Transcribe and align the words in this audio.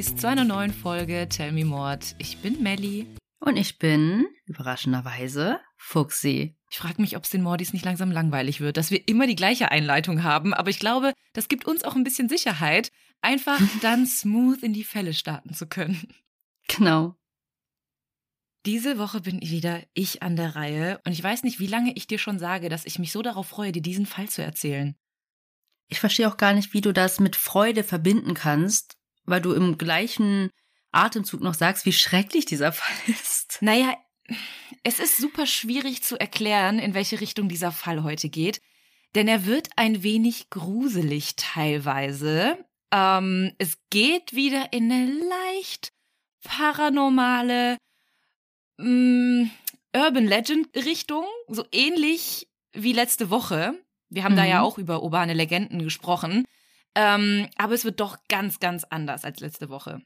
Mordis, 0.00 0.16
zu 0.16 0.28
einer 0.28 0.44
neuen 0.44 0.72
Folge 0.72 1.28
Tell 1.28 1.52
Me 1.52 1.66
Mord. 1.66 2.14
Ich 2.16 2.38
bin 2.38 2.62
Melli. 2.62 3.06
Und 3.38 3.58
ich 3.58 3.78
bin, 3.78 4.26
überraschenderweise, 4.46 5.60
Fuxi. 5.76 6.56
Ich 6.70 6.78
frage 6.78 7.02
mich, 7.02 7.18
ob 7.18 7.24
es 7.24 7.30
den 7.30 7.42
Mordis 7.42 7.74
nicht 7.74 7.84
langsam 7.84 8.10
langweilig 8.10 8.62
wird, 8.62 8.78
dass 8.78 8.90
wir 8.90 9.06
immer 9.08 9.26
die 9.26 9.36
gleiche 9.36 9.70
Einleitung 9.70 10.22
haben, 10.22 10.54
aber 10.54 10.70
ich 10.70 10.78
glaube, 10.78 11.12
das 11.34 11.48
gibt 11.48 11.66
uns 11.66 11.84
auch 11.84 11.96
ein 11.96 12.04
bisschen 12.04 12.30
Sicherheit, 12.30 12.90
einfach 13.20 13.60
dann 13.82 14.06
smooth 14.06 14.62
in 14.62 14.72
die 14.72 14.84
Fälle 14.84 15.12
starten 15.12 15.52
zu 15.52 15.66
können. 15.66 16.08
Genau. 16.66 17.16
Diese 18.64 18.96
Woche 18.96 19.20
bin 19.20 19.42
wieder 19.42 19.82
ich 19.92 20.22
an 20.22 20.34
der 20.34 20.56
Reihe 20.56 20.98
und 21.04 21.12
ich 21.12 21.22
weiß 21.22 21.42
nicht, 21.42 21.60
wie 21.60 21.66
lange 21.66 21.92
ich 21.94 22.06
dir 22.06 22.18
schon 22.18 22.38
sage, 22.38 22.70
dass 22.70 22.86
ich 22.86 22.98
mich 22.98 23.12
so 23.12 23.20
darauf 23.20 23.48
freue, 23.48 23.72
dir 23.72 23.82
diesen 23.82 24.06
Fall 24.06 24.30
zu 24.30 24.42
erzählen. 24.42 24.96
Ich 25.88 26.00
verstehe 26.00 26.26
auch 26.26 26.38
gar 26.38 26.54
nicht, 26.54 26.72
wie 26.72 26.80
du 26.80 26.94
das 26.94 27.20
mit 27.20 27.36
Freude 27.36 27.84
verbinden 27.84 28.32
kannst, 28.32 28.96
weil 29.30 29.40
du 29.40 29.52
im 29.52 29.78
gleichen 29.78 30.50
Atemzug 30.92 31.40
noch 31.40 31.54
sagst, 31.54 31.86
wie 31.86 31.92
schrecklich 31.92 32.44
dieser 32.44 32.72
Fall 32.72 32.96
ist. 33.06 33.58
Naja, 33.60 33.96
es 34.82 34.98
ist 34.98 35.16
super 35.16 35.46
schwierig 35.46 36.02
zu 36.02 36.18
erklären, 36.18 36.78
in 36.78 36.94
welche 36.94 37.20
Richtung 37.20 37.48
dieser 37.48 37.72
Fall 37.72 38.02
heute 38.02 38.28
geht, 38.28 38.60
denn 39.14 39.28
er 39.28 39.46
wird 39.46 39.70
ein 39.76 40.02
wenig 40.02 40.50
gruselig 40.50 41.34
teilweise. 41.36 42.58
Ähm, 42.92 43.52
es 43.58 43.78
geht 43.90 44.34
wieder 44.34 44.72
in 44.72 44.90
eine 44.90 45.12
leicht 45.12 45.92
paranormale 46.44 47.76
mh, 48.78 48.86
mm, 48.86 49.50
Urban 49.94 50.26
Legend 50.26 50.68
Richtung, 50.76 51.24
so 51.48 51.64
ähnlich 51.72 52.48
wie 52.72 52.92
letzte 52.92 53.30
Woche. 53.30 53.74
Wir 54.08 54.24
haben 54.24 54.32
mhm. 54.32 54.38
da 54.38 54.44
ja 54.44 54.58
mhm. 54.60 54.64
auch 54.64 54.78
über 54.78 55.02
urbane 55.02 55.34
Legenden 55.34 55.82
gesprochen. 55.82 56.44
Ähm, 56.94 57.48
aber 57.56 57.74
es 57.74 57.84
wird 57.84 58.00
doch 58.00 58.18
ganz, 58.28 58.60
ganz 58.60 58.84
anders 58.84 59.24
als 59.24 59.40
letzte 59.40 59.68
Woche. 59.68 60.02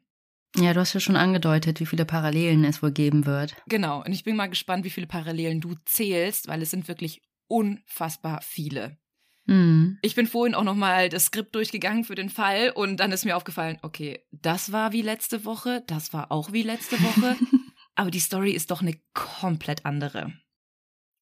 Ja, 0.56 0.72
du 0.72 0.80
hast 0.80 0.92
ja 0.92 1.00
schon 1.00 1.16
angedeutet, 1.16 1.80
wie 1.80 1.86
viele 1.86 2.04
Parallelen 2.04 2.64
es 2.64 2.82
wohl 2.82 2.92
geben 2.92 3.27
wird. 3.27 3.56
Genau, 3.66 4.04
und 4.04 4.12
ich 4.12 4.22
bin 4.22 4.36
mal 4.36 4.46
gespannt, 4.46 4.84
wie 4.84 4.90
viele 4.90 5.08
Parallelen 5.08 5.60
du 5.60 5.74
zählst, 5.84 6.46
weil 6.46 6.62
es 6.62 6.70
sind 6.70 6.86
wirklich 6.86 7.22
unfassbar 7.48 8.40
viele. 8.42 8.98
Mhm. 9.46 9.98
Ich 10.02 10.14
bin 10.14 10.27
vorhin 10.27 10.55
auch 10.55 10.64
nochmal 10.64 11.08
das 11.08 11.27
Skript 11.27 11.55
durchgegangen 11.55 12.05
für 12.05 12.14
den 12.14 12.30
Fall 12.30 12.70
und 12.70 12.98
dann 12.98 13.12
ist 13.12 13.24
mir 13.24 13.36
aufgefallen, 13.36 13.78
okay, 13.82 14.24
das 14.30 14.72
war 14.72 14.92
wie 14.92 15.02
letzte 15.02 15.44
Woche, 15.44 15.82
das 15.86 16.12
war 16.12 16.30
auch 16.30 16.52
wie 16.52 16.62
letzte 16.62 17.02
Woche, 17.02 17.36
aber 17.94 18.10
die 18.10 18.20
Story 18.20 18.52
ist 18.52 18.70
doch 18.70 18.80
eine 18.80 18.94
komplett 19.12 19.84
andere. 19.84 20.32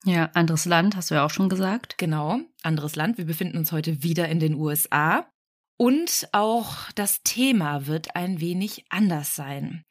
Ja, 0.05 0.27
anderes 0.35 0.67
Land, 0.67 0.97
hast 0.97 1.11
du 1.11 1.15
ja 1.15 1.25
auch 1.25 1.31
schon 1.31 1.49
gesagt. 1.49 1.97
Genau, 1.97 2.41
anderes 2.63 2.97
Land. 2.97 3.19
Wir 3.19 3.25
befinden 3.25 3.57
uns 3.57 3.71
heute 3.71 4.03
wieder 4.03 4.29
in 4.29 4.41
den 4.41 4.55
USA. 4.55 5.27
Und 5.77 6.29
auch 6.33 6.91
das 6.95 7.23
Thema 7.23 7.87
wird 7.87 8.15
ein 8.15 8.41
wenig 8.41 8.85
anders 8.89 9.35
sein. 9.35 9.85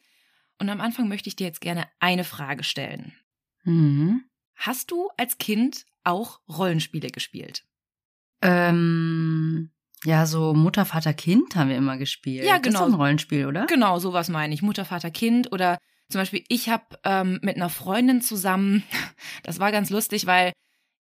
Und 0.60 0.70
am 0.70 0.82
Anfang 0.82 1.08
möchte 1.08 1.28
ich 1.28 1.36
dir 1.36 1.48
jetzt 1.48 1.62
gerne 1.62 1.86
eine 2.00 2.24
Frage 2.24 2.64
stellen. 2.64 3.14
Mhm. 3.64 4.24
Hast 4.56 4.92
du 4.92 5.10
als 5.18 5.38
Kind 5.38 5.86
auch 6.04 6.40
Rollenspiele 6.48 7.10
gespielt? 7.10 7.64
Ähm, 8.42 9.72
ja, 10.04 10.26
so 10.26 10.54
Mutter, 10.54 10.86
Vater, 10.86 11.14
Kind 11.14 11.56
haben 11.56 11.70
wir 11.70 11.78
immer 11.78 11.98
gespielt. 11.98 12.46
Ja, 12.46 12.58
genau. 12.58 12.64
Das 12.64 12.74
ist 12.74 12.80
genau. 12.80 12.86
ein 12.86 13.02
Rollenspiel, 13.02 13.46
oder? 13.48 13.66
Genau, 13.66 14.00
sowas 14.00 14.30
meine 14.30 14.54
ich. 14.54 14.62
Mutter, 14.62 14.86
Vater, 14.86 15.12
Kind 15.12 15.52
oder 15.52 15.78
zum 16.10 16.22
Beispiel, 16.22 16.44
ich 16.50 16.70
habe 16.70 16.86
ähm, 17.04 17.40
mit 17.42 17.56
einer 17.56 17.70
Freundin 17.70 18.22
zusammen, 18.22 18.84
das 19.44 19.60
war 19.60 19.72
ganz 19.72 19.90
lustig, 19.90 20.26
weil 20.26 20.52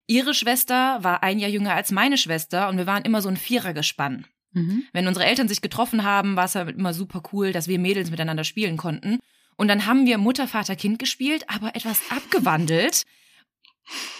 ihre 0.08 0.34
Schwester 0.34 1.04
war 1.04 1.24
ein 1.24 1.40
Jahr 1.40 1.50
jünger 1.50 1.74
als 1.74 1.92
meine 1.92 2.18
Schwester 2.18 2.70
und 2.70 2.78
wir 2.78 2.88
waren 2.88 3.04
immer 3.04 3.22
so 3.22 3.30
ein 3.30 3.38
Vierergespann. 3.38 4.26
Mhm. 4.54 4.84
Wenn 4.94 5.08
unsere 5.08 5.26
Eltern 5.26 5.48
sich 5.48 5.62
getroffen 5.62 6.04
haben, 6.04 6.36
war 6.36 6.46
es 6.46 6.56
halt 6.56 6.78
immer 6.78 6.94
super 6.94 7.24
cool, 7.32 7.52
dass 7.52 7.68
wir 7.68 7.80
Mädels 7.80 8.12
miteinander 8.12 8.44
spielen 8.44 8.78
konnten. 8.78 9.20
Und 9.58 9.68
dann 9.68 9.86
haben 9.86 10.06
wir 10.06 10.18
Mutter, 10.18 10.48
Vater, 10.48 10.76
Kind 10.76 11.00
gespielt, 11.00 11.46
aber 11.48 11.76
etwas 11.76 12.02
abgewandelt. 12.10 13.04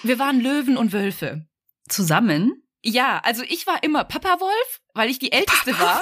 Wir 0.04 0.20
waren 0.20 0.40
Löwen 0.42 0.78
und 0.78 0.94
Wölfe. 0.94 1.46
Zusammen? 1.88 2.64
Ja, 2.84 3.20
also 3.20 3.44
ich 3.44 3.68
war 3.68 3.84
immer 3.84 4.04
Papa 4.04 4.40
Wolf, 4.40 4.82
weil 4.94 5.10
ich 5.10 5.20
die 5.20 5.32
Älteste 5.32 5.72
Papa 5.72 6.02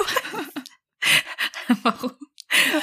Warum? 1.82 2.12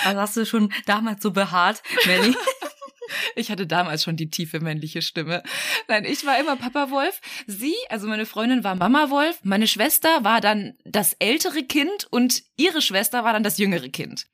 Also 0.05 0.19
hast 0.19 0.37
du 0.37 0.45
schon 0.45 0.71
damals 0.85 1.21
so 1.21 1.31
behaart, 1.31 1.81
Melly? 2.05 2.35
Ich 3.35 3.51
hatte 3.51 3.67
damals 3.67 4.03
schon 4.03 4.15
die 4.15 4.29
tiefe 4.29 4.59
männliche 4.59 5.01
Stimme. 5.01 5.43
Nein, 5.87 6.05
ich 6.05 6.25
war 6.25 6.39
immer 6.39 6.55
Papa 6.55 6.91
Wolf. 6.91 7.21
Sie, 7.45 7.75
also 7.89 8.07
meine 8.07 8.25
Freundin 8.25 8.63
war 8.63 8.75
Mama 8.75 9.09
Wolf. 9.09 9.39
Meine 9.43 9.67
Schwester 9.67 10.23
war 10.23 10.41
dann 10.41 10.75
das 10.85 11.13
ältere 11.19 11.63
Kind 11.63 12.07
und 12.09 12.43
ihre 12.57 12.81
Schwester 12.81 13.23
war 13.23 13.33
dann 13.33 13.43
das 13.43 13.57
jüngere 13.57 13.89
Kind. 13.89 14.27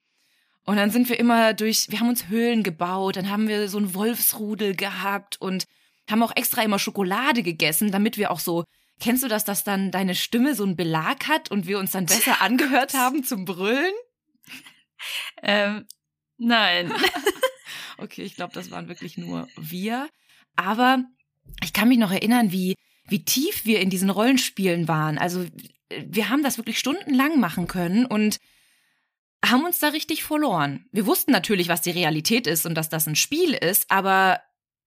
Und 0.66 0.78
dann 0.78 0.92
sind 0.92 1.10
wir 1.10 1.20
immer 1.20 1.54
durch, 1.54 1.88
wir 1.90 2.00
haben 2.00 2.10
uns 2.10 2.30
Höhlen 2.30 2.64
gebaut, 2.64 3.18
dann 3.18 3.30
haben 3.30 3.48
wir 3.48 3.68
so 3.68 3.78
ein 3.78 3.94
Wolfsrudel 3.94 4.76
gehabt 4.76 5.40
und 5.42 5.66
haben 6.10 6.24
auch 6.24 6.36
extra 6.36 6.62
immer 6.64 6.80
Schokolade 6.80 7.44
gegessen, 7.44 7.92
damit 7.92 8.18
wir 8.18 8.32
auch 8.32 8.40
so, 8.40 8.64
kennst 9.00 9.24
du 9.24 9.28
das, 9.28 9.44
dass 9.44 9.64
dann 9.64 9.92
deine 9.92 10.16
Stimme 10.16 10.56
so 10.56 10.64
einen 10.64 10.78
Belag 10.78 11.28
hat 11.28 11.52
und 11.52 11.68
wir 11.68 11.80
uns 11.80 11.92
dann 11.92 12.06
besser 12.06 12.42
angehört 12.42 12.94
haben 12.94 13.24
zum 13.24 13.46
Brüllen? 13.46 13.94
Ähm, 15.42 15.86
nein. 16.38 16.94
okay, 18.04 18.24
ich 18.24 18.36
glaube, 18.36 18.54
das 18.54 18.72
waren 18.72 18.88
wirklich 18.88 19.18
nur 19.18 19.48
wir. 19.58 20.10
Aber 20.56 21.04
ich 21.64 21.74
kann 21.74 21.88
mich 21.88 21.98
noch 21.98 22.12
erinnern, 22.12 22.52
wie, 22.52 22.76
wie 23.08 23.26
tief 23.26 23.66
wir 23.66 23.80
in 23.80 23.90
diesen 23.90 24.10
Rollenspielen 24.10 24.88
waren. 24.88 25.18
Also 25.18 25.46
wir 26.06 26.30
haben 26.30 26.44
das 26.44 26.58
wirklich 26.58 26.80
stundenlang 26.80 27.40
machen 27.40 27.68
können 27.68 28.06
und 28.06 28.40
haben 29.44 29.66
uns 29.66 29.80
da 29.80 29.90
richtig 29.90 30.24
verloren. 30.24 30.86
Wir 30.92 31.06
wussten 31.06 31.32
natürlich, 31.32 31.68
was 31.68 31.82
die 31.82 31.92
Realität 31.92 32.48
ist 32.48 32.66
und 32.66 32.76
dass 32.76 32.90
das 32.90 33.08
ein 33.08 33.16
Spiel 33.16 33.54
ist, 33.54 33.92
aber 33.92 34.40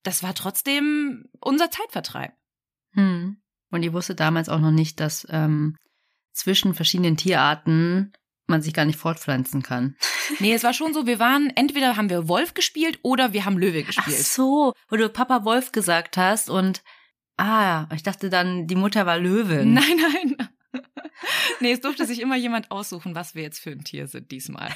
das 0.03 0.23
war 0.23 0.35
trotzdem 0.35 1.27
unser 1.41 1.71
Zeitvertreib. 1.71 2.33
Hm. 2.93 3.37
Und 3.71 3.83
ihr 3.83 3.93
wusstet 3.93 4.21
damals 4.21 4.49
auch 4.49 4.61
noch 4.61 4.71
nicht, 4.71 5.01
dass 5.01 5.27
ähm, 5.31 5.77
zwischen 6.33 6.75
verschiedenen 6.75 7.17
Tierarten 7.17 8.13
man 8.49 8.63
sich 8.63 8.75
gar 8.75 8.85
nicht 8.85 8.99
fortpflanzen 8.99 9.63
kann. 9.63 9.97
Nee, 10.41 10.53
es 10.53 10.65
war 10.65 10.75
schon 10.75 10.93
so, 10.93 11.07
wir 11.07 11.21
waren, 11.21 11.53
entweder 11.55 11.97
haben 11.97 12.11
wir 12.11 12.27
Wolf 12.27 12.53
gespielt 12.53 12.99
oder 13.03 13.33
wir 13.33 13.45
haben 13.45 13.59
Löwe 13.59 13.85
gespielt. 13.85 14.17
Ach 14.21 14.25
so, 14.25 14.73
wo 14.89 14.97
du 14.97 15.09
Papa 15.09 15.45
Wolf 15.45 15.71
gesagt 15.71 16.17
hast 16.17 16.51
und 16.51 16.83
ah, 17.37 17.87
ich 17.95 18.03
dachte 18.03 18.29
dann, 18.29 18.67
die 18.67 18.75
Mutter 18.75 19.07
war 19.07 19.19
Löwin. 19.19 19.75
Nein, 19.75 19.97
nein. 19.97 20.49
Nee, 21.61 21.73
es 21.73 21.81
durfte 21.81 22.05
sich 22.05 22.21
immer 22.21 22.37
jemand 22.37 22.71
aussuchen, 22.71 23.15
was 23.15 23.35
wir 23.35 23.43
jetzt 23.43 23.61
für 23.61 23.71
ein 23.71 23.85
Tier 23.85 24.09
sind 24.09 24.31
diesmal. 24.31 24.75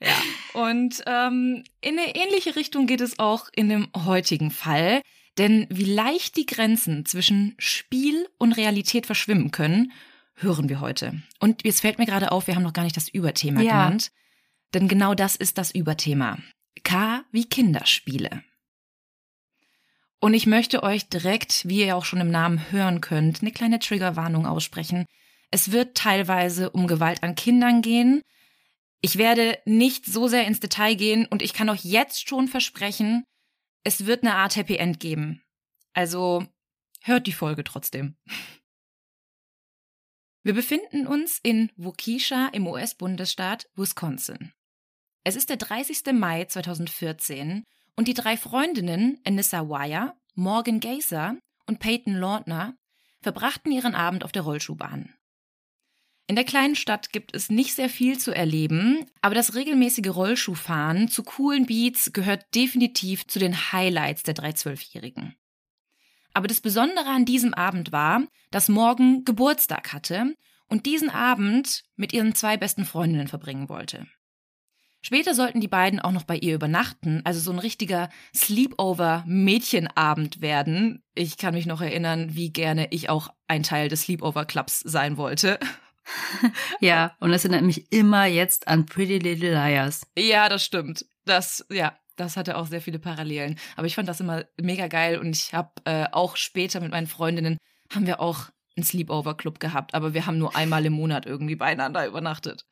Ja. 0.00 0.16
Und 0.54 1.02
ähm, 1.06 1.62
in 1.80 1.98
eine 1.98 2.14
ähnliche 2.14 2.56
Richtung 2.56 2.86
geht 2.86 3.00
es 3.00 3.18
auch 3.18 3.48
in 3.54 3.68
dem 3.68 3.88
heutigen 3.94 4.50
Fall. 4.50 5.02
Denn 5.38 5.66
wie 5.70 5.84
leicht 5.84 6.36
die 6.36 6.46
Grenzen 6.46 7.06
zwischen 7.06 7.54
Spiel 7.58 8.28
und 8.38 8.52
Realität 8.52 9.06
verschwimmen 9.06 9.50
können, 9.50 9.92
hören 10.42 10.68
wir 10.68 10.80
heute. 10.80 11.22
Und 11.40 11.64
jetzt 11.64 11.80
fällt 11.80 11.98
mir 11.98 12.06
gerade 12.06 12.32
auf, 12.32 12.46
wir 12.46 12.54
haben 12.54 12.62
noch 12.62 12.72
gar 12.72 12.84
nicht 12.84 12.96
das 12.96 13.08
Überthema 13.08 13.60
ja. 13.60 13.84
genannt. 13.84 14.12
Denn 14.74 14.88
genau 14.88 15.14
das 15.14 15.36
ist 15.36 15.58
das 15.58 15.70
Überthema. 15.74 16.38
K 16.82 17.24
wie 17.30 17.44
Kinderspiele. 17.44 18.42
Und 20.20 20.34
ich 20.34 20.46
möchte 20.46 20.82
euch 20.82 21.08
direkt, 21.08 21.66
wie 21.68 21.84
ihr 21.84 21.96
auch 21.96 22.04
schon 22.04 22.20
im 22.20 22.30
Namen 22.30 22.70
hören 22.70 23.00
könnt, 23.00 23.42
eine 23.42 23.50
kleine 23.50 23.80
Triggerwarnung 23.80 24.46
aussprechen. 24.46 25.04
Es 25.50 25.72
wird 25.72 25.96
teilweise 25.96 26.70
um 26.70 26.86
Gewalt 26.86 27.22
an 27.22 27.34
Kindern 27.34 27.82
gehen. 27.82 28.22
Ich 29.00 29.18
werde 29.18 29.58
nicht 29.64 30.06
so 30.06 30.28
sehr 30.28 30.46
ins 30.46 30.60
Detail 30.60 30.94
gehen 30.94 31.26
und 31.26 31.42
ich 31.42 31.52
kann 31.52 31.68
euch 31.68 31.84
jetzt 31.84 32.28
schon 32.28 32.46
versprechen, 32.46 33.24
es 33.84 34.06
wird 34.06 34.22
eine 34.22 34.36
Art 34.36 34.54
Happy 34.54 34.76
End 34.76 35.00
geben. 35.00 35.42
Also 35.92 36.46
hört 37.02 37.26
die 37.26 37.32
Folge 37.32 37.64
trotzdem. 37.64 38.16
Wir 40.44 40.54
befinden 40.54 41.06
uns 41.06 41.38
in 41.42 41.70
Waukesha 41.76 42.48
im 42.48 42.66
US-Bundesstaat 42.66 43.68
Wisconsin. 43.76 44.52
Es 45.22 45.36
ist 45.36 45.50
der 45.50 45.56
30. 45.56 46.12
Mai 46.14 46.46
2014 46.46 47.62
und 47.94 48.08
die 48.08 48.14
drei 48.14 48.36
Freundinnen 48.36 49.20
Anissa 49.24 49.68
Wire, 49.68 50.14
Morgan 50.34 50.80
Gazer 50.80 51.36
und 51.66 51.78
Peyton 51.78 52.14
Lautner 52.14 52.76
verbrachten 53.20 53.70
ihren 53.70 53.94
Abend 53.94 54.24
auf 54.24 54.32
der 54.32 54.42
Rollschuhbahn. 54.42 55.14
In 56.26 56.34
der 56.34 56.44
kleinen 56.44 56.74
Stadt 56.74 57.12
gibt 57.12 57.36
es 57.36 57.48
nicht 57.48 57.74
sehr 57.74 57.88
viel 57.88 58.18
zu 58.18 58.34
erleben, 58.34 59.06
aber 59.20 59.36
das 59.36 59.54
regelmäßige 59.54 60.08
Rollschuhfahren 60.08 61.06
zu 61.06 61.22
coolen 61.22 61.66
Beats 61.66 62.12
gehört 62.12 62.52
definitiv 62.56 63.28
zu 63.28 63.38
den 63.38 63.70
Highlights 63.70 64.24
der 64.24 64.34
drei 64.34 64.52
Zwölfjährigen. 64.52 65.36
Aber 66.34 66.48
das 66.48 66.60
Besondere 66.60 67.08
an 67.08 67.24
diesem 67.24 67.54
Abend 67.54 67.92
war, 67.92 68.22
dass 68.50 68.68
Morgan 68.68 69.24
Geburtstag 69.24 69.92
hatte 69.92 70.34
und 70.68 70.86
diesen 70.86 71.10
Abend 71.10 71.84
mit 71.96 72.12
ihren 72.12 72.34
zwei 72.34 72.56
besten 72.56 72.84
Freundinnen 72.84 73.28
verbringen 73.28 73.68
wollte. 73.68 74.06
Später 75.04 75.34
sollten 75.34 75.60
die 75.60 75.68
beiden 75.68 75.98
auch 75.98 76.12
noch 76.12 76.22
bei 76.22 76.36
ihr 76.36 76.54
übernachten, 76.54 77.22
also 77.24 77.40
so 77.40 77.50
ein 77.50 77.58
richtiger 77.58 78.08
Sleepover-Mädchenabend 78.34 80.40
werden. 80.40 81.02
Ich 81.14 81.38
kann 81.38 81.54
mich 81.54 81.66
noch 81.66 81.80
erinnern, 81.80 82.36
wie 82.36 82.52
gerne 82.52 82.86
ich 82.90 83.10
auch 83.10 83.30
ein 83.48 83.64
Teil 83.64 83.88
des 83.88 84.02
Sleepover-Clubs 84.02 84.78
sein 84.78 85.16
wollte. 85.16 85.58
ja, 86.80 87.16
und 87.18 87.32
das 87.32 87.44
erinnert 87.44 87.64
mich 87.64 87.90
immer 87.92 88.26
jetzt 88.26 88.68
an 88.68 88.86
Pretty 88.86 89.18
Little 89.18 89.54
Liars. 89.54 90.06
Ja, 90.16 90.48
das 90.48 90.64
stimmt. 90.64 91.04
Das, 91.24 91.66
ja, 91.68 91.98
das 92.16 92.36
hatte 92.36 92.56
auch 92.56 92.66
sehr 92.66 92.80
viele 92.80 92.98
Parallelen. 92.98 93.58
Aber 93.76 93.86
ich 93.86 93.94
fand 93.94 94.08
das 94.08 94.20
immer 94.20 94.44
mega 94.60 94.88
geil 94.88 95.18
und 95.18 95.36
ich 95.36 95.54
habe 95.54 95.70
äh, 95.84 96.06
auch 96.12 96.36
später 96.36 96.80
mit 96.80 96.90
meinen 96.90 97.06
Freundinnen 97.06 97.58
haben 97.92 98.06
wir 98.06 98.20
auch 98.20 98.50
einen 98.76 98.84
Sleepover-Club 98.84 99.60
gehabt, 99.60 99.94
aber 99.94 100.14
wir 100.14 100.26
haben 100.26 100.38
nur 100.38 100.56
einmal 100.56 100.84
im 100.86 100.94
Monat 100.94 101.26
irgendwie 101.26 101.56
beieinander 101.56 102.06
übernachtet. 102.06 102.64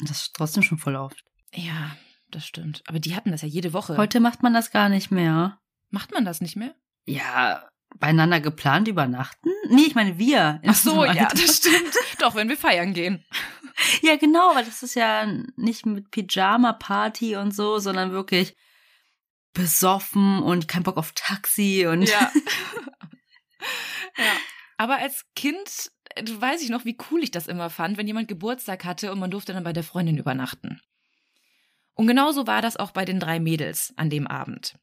Das 0.00 0.22
ist 0.22 0.34
trotzdem 0.34 0.62
schon 0.62 0.78
voll 0.78 0.96
oft. 0.96 1.24
Ja, 1.52 1.96
das 2.30 2.46
stimmt. 2.46 2.82
Aber 2.86 3.00
die 3.00 3.16
hatten 3.16 3.32
das 3.32 3.42
ja 3.42 3.48
jede 3.48 3.72
Woche. 3.72 3.96
Heute 3.96 4.20
macht 4.20 4.42
man 4.42 4.54
das 4.54 4.70
gar 4.70 4.88
nicht 4.88 5.10
mehr. 5.10 5.58
Macht 5.90 6.12
man 6.12 6.24
das 6.24 6.40
nicht 6.40 6.56
mehr? 6.56 6.74
Ja, 7.06 7.68
beieinander 7.98 8.40
geplant 8.40 8.88
übernachten? 8.88 9.50
Nee, 9.68 9.86
ich 9.88 9.94
meine 9.94 10.16
wir. 10.18 10.60
Ach 10.64 10.74
so, 10.74 11.04
ja, 11.04 11.28
das 11.28 11.56
stimmt. 11.56 11.94
Doch, 12.20 12.34
wenn 12.34 12.48
wir 12.48 12.56
feiern 12.56 12.92
gehen. 12.92 13.24
Ja, 14.02 14.16
genau, 14.16 14.54
weil 14.54 14.64
das 14.64 14.82
ist 14.82 14.94
ja 14.94 15.26
nicht 15.56 15.86
mit 15.86 16.10
Pyjama-Party 16.10 17.36
und 17.36 17.54
so, 17.54 17.78
sondern 17.78 18.12
wirklich 18.12 18.56
besoffen 19.52 20.42
und 20.42 20.68
kein 20.68 20.82
Bock 20.82 20.96
auf 20.96 21.12
Taxi 21.14 21.86
und. 21.86 22.02
Ja. 22.02 22.32
ja. 24.16 24.32
Aber 24.76 24.98
als 24.98 25.26
Kind 25.34 25.90
äh, 26.14 26.24
weiß 26.26 26.62
ich 26.62 26.70
noch, 26.70 26.84
wie 26.84 26.96
cool 27.10 27.22
ich 27.22 27.30
das 27.30 27.46
immer 27.46 27.70
fand, 27.70 27.96
wenn 27.96 28.06
jemand 28.06 28.28
Geburtstag 28.28 28.84
hatte 28.84 29.12
und 29.12 29.18
man 29.18 29.30
durfte 29.30 29.52
dann 29.52 29.64
bei 29.64 29.72
der 29.72 29.84
Freundin 29.84 30.18
übernachten. 30.18 30.80
Und 31.94 32.06
genauso 32.06 32.46
war 32.46 32.62
das 32.62 32.76
auch 32.76 32.92
bei 32.92 33.04
den 33.04 33.20
drei 33.20 33.40
Mädels 33.40 33.92
an 33.96 34.08
dem 34.08 34.26
Abend. 34.26 34.78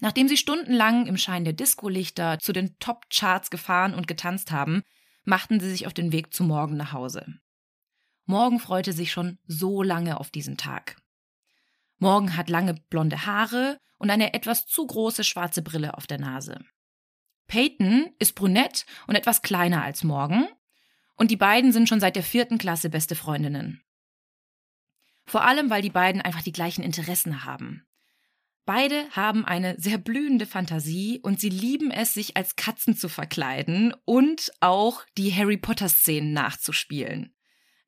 Nachdem 0.00 0.28
sie 0.28 0.36
stundenlang 0.36 1.06
im 1.06 1.16
Schein 1.16 1.44
der 1.44 1.52
Discolichter 1.52 2.38
zu 2.38 2.52
den 2.52 2.78
Top-Charts 2.78 3.50
gefahren 3.50 3.94
und 3.94 4.06
getanzt 4.06 4.52
haben, 4.52 4.82
machten 5.24 5.60
sie 5.60 5.68
sich 5.68 5.86
auf 5.86 5.92
den 5.92 6.12
Weg 6.12 6.32
zu 6.32 6.44
Morgen 6.44 6.76
nach 6.76 6.92
Hause. 6.92 7.26
Morgen 8.30 8.60
freute 8.60 8.92
sich 8.92 9.10
schon 9.10 9.38
so 9.46 9.82
lange 9.82 10.20
auf 10.20 10.30
diesen 10.30 10.58
Tag. 10.58 10.96
Morgen 11.96 12.36
hat 12.36 12.50
lange 12.50 12.74
blonde 12.74 13.24
Haare 13.24 13.80
und 13.96 14.10
eine 14.10 14.34
etwas 14.34 14.66
zu 14.66 14.86
große 14.86 15.24
schwarze 15.24 15.62
Brille 15.62 15.96
auf 15.96 16.06
der 16.06 16.20
Nase. 16.20 16.62
Peyton 17.46 18.10
ist 18.18 18.34
brünett 18.34 18.84
und 19.06 19.14
etwas 19.14 19.40
kleiner 19.40 19.82
als 19.82 20.04
Morgen, 20.04 20.46
und 21.16 21.30
die 21.30 21.36
beiden 21.36 21.72
sind 21.72 21.88
schon 21.88 22.00
seit 22.00 22.16
der 22.16 22.22
vierten 22.22 22.58
Klasse 22.58 22.90
beste 22.90 23.16
Freundinnen. 23.16 23.82
Vor 25.24 25.46
allem, 25.46 25.70
weil 25.70 25.80
die 25.80 25.88
beiden 25.88 26.20
einfach 26.20 26.42
die 26.42 26.52
gleichen 26.52 26.84
Interessen 26.84 27.46
haben. 27.46 27.86
Beide 28.66 29.08
haben 29.12 29.46
eine 29.46 29.80
sehr 29.80 29.96
blühende 29.96 30.44
Fantasie 30.44 31.18
und 31.22 31.40
sie 31.40 31.48
lieben 31.48 31.90
es, 31.90 32.12
sich 32.12 32.36
als 32.36 32.56
Katzen 32.56 32.94
zu 32.94 33.08
verkleiden 33.08 33.94
und 34.04 34.52
auch 34.60 35.06
die 35.16 35.34
Harry 35.34 35.56
Potter-Szenen 35.56 36.34
nachzuspielen. 36.34 37.34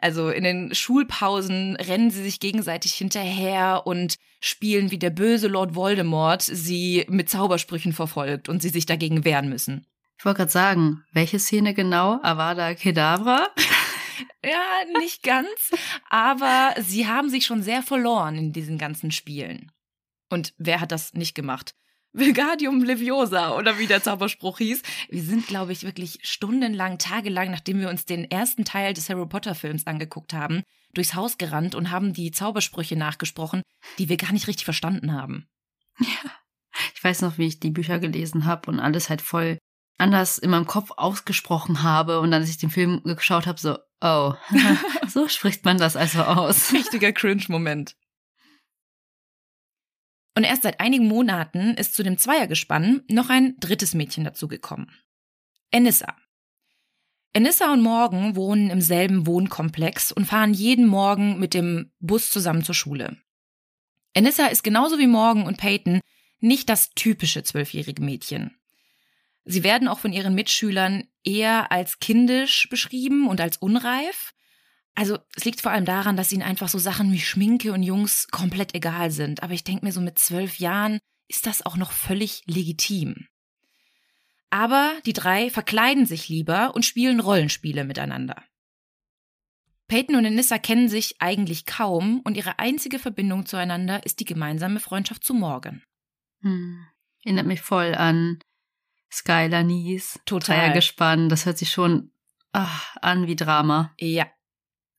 Also 0.01 0.31
in 0.31 0.45
den 0.45 0.75
Schulpausen 0.75 1.77
rennen 1.77 2.11
sie 2.11 2.23
sich 2.23 2.41
gegenseitig 2.41 2.95
hinterher 2.95 3.83
und 3.87 4.17
spielen, 4.41 4.91
wie 4.91 4.99
der 4.99 5.11
böse 5.11 5.49
Lord 5.49 5.75
Voldemort 5.75 6.43
sie 6.43 7.05
mit 7.09 7.29
Zaubersprüchen 7.29 7.93
verfolgt 7.93 8.49
und 8.49 8.63
sie 8.63 8.71
sich 8.71 8.87
dagegen 8.87 9.25
wehren 9.25 9.49
müssen. 9.49 9.87
Ich 10.19 10.25
wollte 10.25 10.39
gerade 10.39 10.53
sagen, 10.53 11.05
welche 11.13 11.39
Szene 11.39 11.75
genau? 11.75 12.19
Avada 12.23 12.75
Kedavra? 12.75 13.49
ja, 14.45 14.99
nicht 14.99 15.23
ganz, 15.23 15.49
aber 16.09 16.75
sie 16.81 17.07
haben 17.07 17.31
sich 17.31 17.47
schon 17.47 17.63
sehr 17.63 17.83
verloren 17.83 18.37
in 18.37 18.53
diesen 18.53 18.79
ganzen 18.79 19.13
Spielen. 19.13 19.71
Und 20.31 20.55
wer 20.59 20.81
hat 20.81 20.93
das 20.93 21.15
nicht 21.15 21.35
gemacht? 21.35 21.75
Vilgadium 22.13 22.83
Leviosa 22.83 23.57
oder 23.57 23.79
wie 23.79 23.87
der 23.87 24.03
Zauberspruch 24.03 24.59
hieß. 24.59 24.83
Wir 25.09 25.23
sind, 25.23 25.47
glaube 25.47 25.73
ich, 25.73 25.85
wirklich 25.85 26.19
stundenlang, 26.23 26.99
tagelang, 26.99 27.51
nachdem 27.51 27.81
wir 27.81 27.89
uns 27.89 28.05
den 28.05 28.31
ersten 28.31 28.65
Teil 28.65 28.95
des 28.95 29.09
Harry 29.09 29.27
Potter 29.27 29.55
Films 29.55 29.87
angeguckt 29.87 30.33
haben, 30.33 30.63
durchs 30.93 31.15
Haus 31.15 31.39
gerannt 31.39 31.75
und 31.75 31.91
haben 31.91 32.13
die 32.13 32.33
Zaubersprüche 32.33 32.97
nachgesprochen, 32.97 33.63
die 33.99 34.09
wir 34.09 34.17
gar 34.17 34.33
nicht 34.33 34.49
richtig 34.49 34.65
verstanden 34.65 35.13
haben. 35.13 35.47
Ja. 35.99 36.31
Ich 36.95 37.03
weiß 37.03 37.23
noch, 37.23 37.39
wie 37.39 37.47
ich 37.47 37.61
die 37.61 37.71
Bücher 37.71 37.99
gelesen 37.99 38.45
habe 38.45 38.71
und 38.71 38.81
alles 38.81 39.09
halt 39.09 39.23
voll 39.23 39.59
anders 39.99 40.39
in 40.39 40.51
meinem 40.51 40.67
Kopf 40.67 40.93
ausgesprochen 40.97 41.83
habe 41.83 42.21
und 42.21 42.31
dann, 42.31 42.43
als 42.43 42.51
ich 42.51 42.59
den 42.59 42.71
Film 42.71 43.03
geschaut 43.05 43.47
habe, 43.47 43.61
so, 43.61 43.79
oh, 44.01 44.35
so 45.09 45.29
spricht 45.29 45.65
man 45.65 45.79
das 45.79 45.97
also 45.97 46.23
aus. 46.23 46.73
Richtiger 46.73 47.13
Cringe-Moment. 47.13 47.97
Und 50.35 50.45
erst 50.45 50.63
seit 50.63 50.81
einigen 50.81 51.07
Monaten 51.07 51.75
ist 51.75 51.95
zu 51.95 52.03
dem 52.03 52.19
Zweiergespann 52.19 53.03
noch 53.09 53.31
ein 53.31 53.57
drittes 53.59 53.95
Mädchen 53.95 54.25
dazugekommen. 54.25 54.91
Enissa. 55.71 56.17
Enissa 57.33 57.73
und 57.73 57.83
Morgan 57.83 58.35
wohnen 58.35 58.71
im 58.71 58.81
selben 58.81 59.27
Wohnkomplex 59.27 60.11
und 60.13 60.27
fahren 60.27 60.53
jeden 60.53 60.87
Morgen 60.87 61.39
mit 61.39 61.55
dem 61.55 61.93
Bus 62.01 62.31
zusammen 62.31 62.65
zur 62.65 62.75
Schule. 62.75 63.17
Enissa 64.15 64.47
ist 64.47 64.65
genauso 64.65 64.99
wie 64.99 65.07
Morgan 65.07 65.47
und 65.47 65.57
Peyton 65.59 66.01
nicht 66.41 66.69
das 66.69 66.91
typische 66.91 67.43
zwölfjährige 67.43 68.03
Mädchen. 68.03 68.57
Sie 69.45 69.63
werden 69.63 69.89
auch 69.89 70.01
von 70.01 70.13
ihren 70.13 70.35
Mitschülern 70.35 71.09
eher 71.25 71.71
als 71.71 71.99
kindisch 72.01 72.69
beschrieben 72.69 73.29
und 73.29 73.41
als 73.41 73.57
unreif. 73.59 74.33
Also 74.95 75.19
es 75.35 75.45
liegt 75.45 75.61
vor 75.61 75.73
allem 75.73 75.85
daran, 75.85 76.17
dass 76.17 76.33
ihnen 76.33 76.43
einfach 76.43 76.69
so 76.69 76.79
Sachen 76.79 77.13
wie 77.13 77.21
Schminke 77.21 77.73
und 77.73 77.83
Jungs 77.83 78.29
komplett 78.29 78.75
egal 78.75 79.11
sind. 79.11 79.43
Aber 79.43 79.53
ich 79.53 79.65
denke 79.65 79.85
mir 79.85 79.93
so 79.93 80.01
mit 80.01 80.19
zwölf 80.19 80.59
Jahren 80.59 80.99
ist 81.29 81.47
das 81.47 81.65
auch 81.65 81.77
noch 81.77 81.93
völlig 81.93 82.43
legitim. 82.47 83.29
Aber 84.51 84.93
die 85.07 85.13
drei 85.13 85.49
verkleiden 85.49 86.07
sich 86.07 86.29
lieber 86.29 86.75
und 86.75 86.85
spielen 86.85 87.21
Rollenspiele 87.21 87.85
miteinander. 87.85 88.43
Peyton 89.87 90.17
und 90.17 90.27
Anissa 90.27 90.59
kennen 90.59 90.89
sich 90.89 91.17
eigentlich 91.21 91.67
kaum 91.67 92.21
und 92.21 92.37
ihre 92.37 92.59
einzige 92.59 92.99
Verbindung 92.99 93.47
zueinander 93.47 94.05
ist 94.05 94.21
die 94.21 94.25
gemeinsame 94.25 94.81
Freundschaft 94.81 95.25
zu 95.25 95.35
Morgan. 95.35 95.83
Hm. 96.43 96.85
Erinnert 97.25 97.47
mich 97.47 97.61
voll 97.61 97.95
an 97.95 98.39
Skylar 99.13 99.63
Nies. 99.63 100.21
Total. 100.27 100.73
gespannt. 100.73 101.31
Das 101.31 101.47
hört 101.47 101.59
sich 101.59 101.71
schon 101.71 102.13
ach, 102.53 102.97
an 103.03 103.27
wie 103.27 103.37
Drama. 103.37 103.93
Ja, 103.99 104.27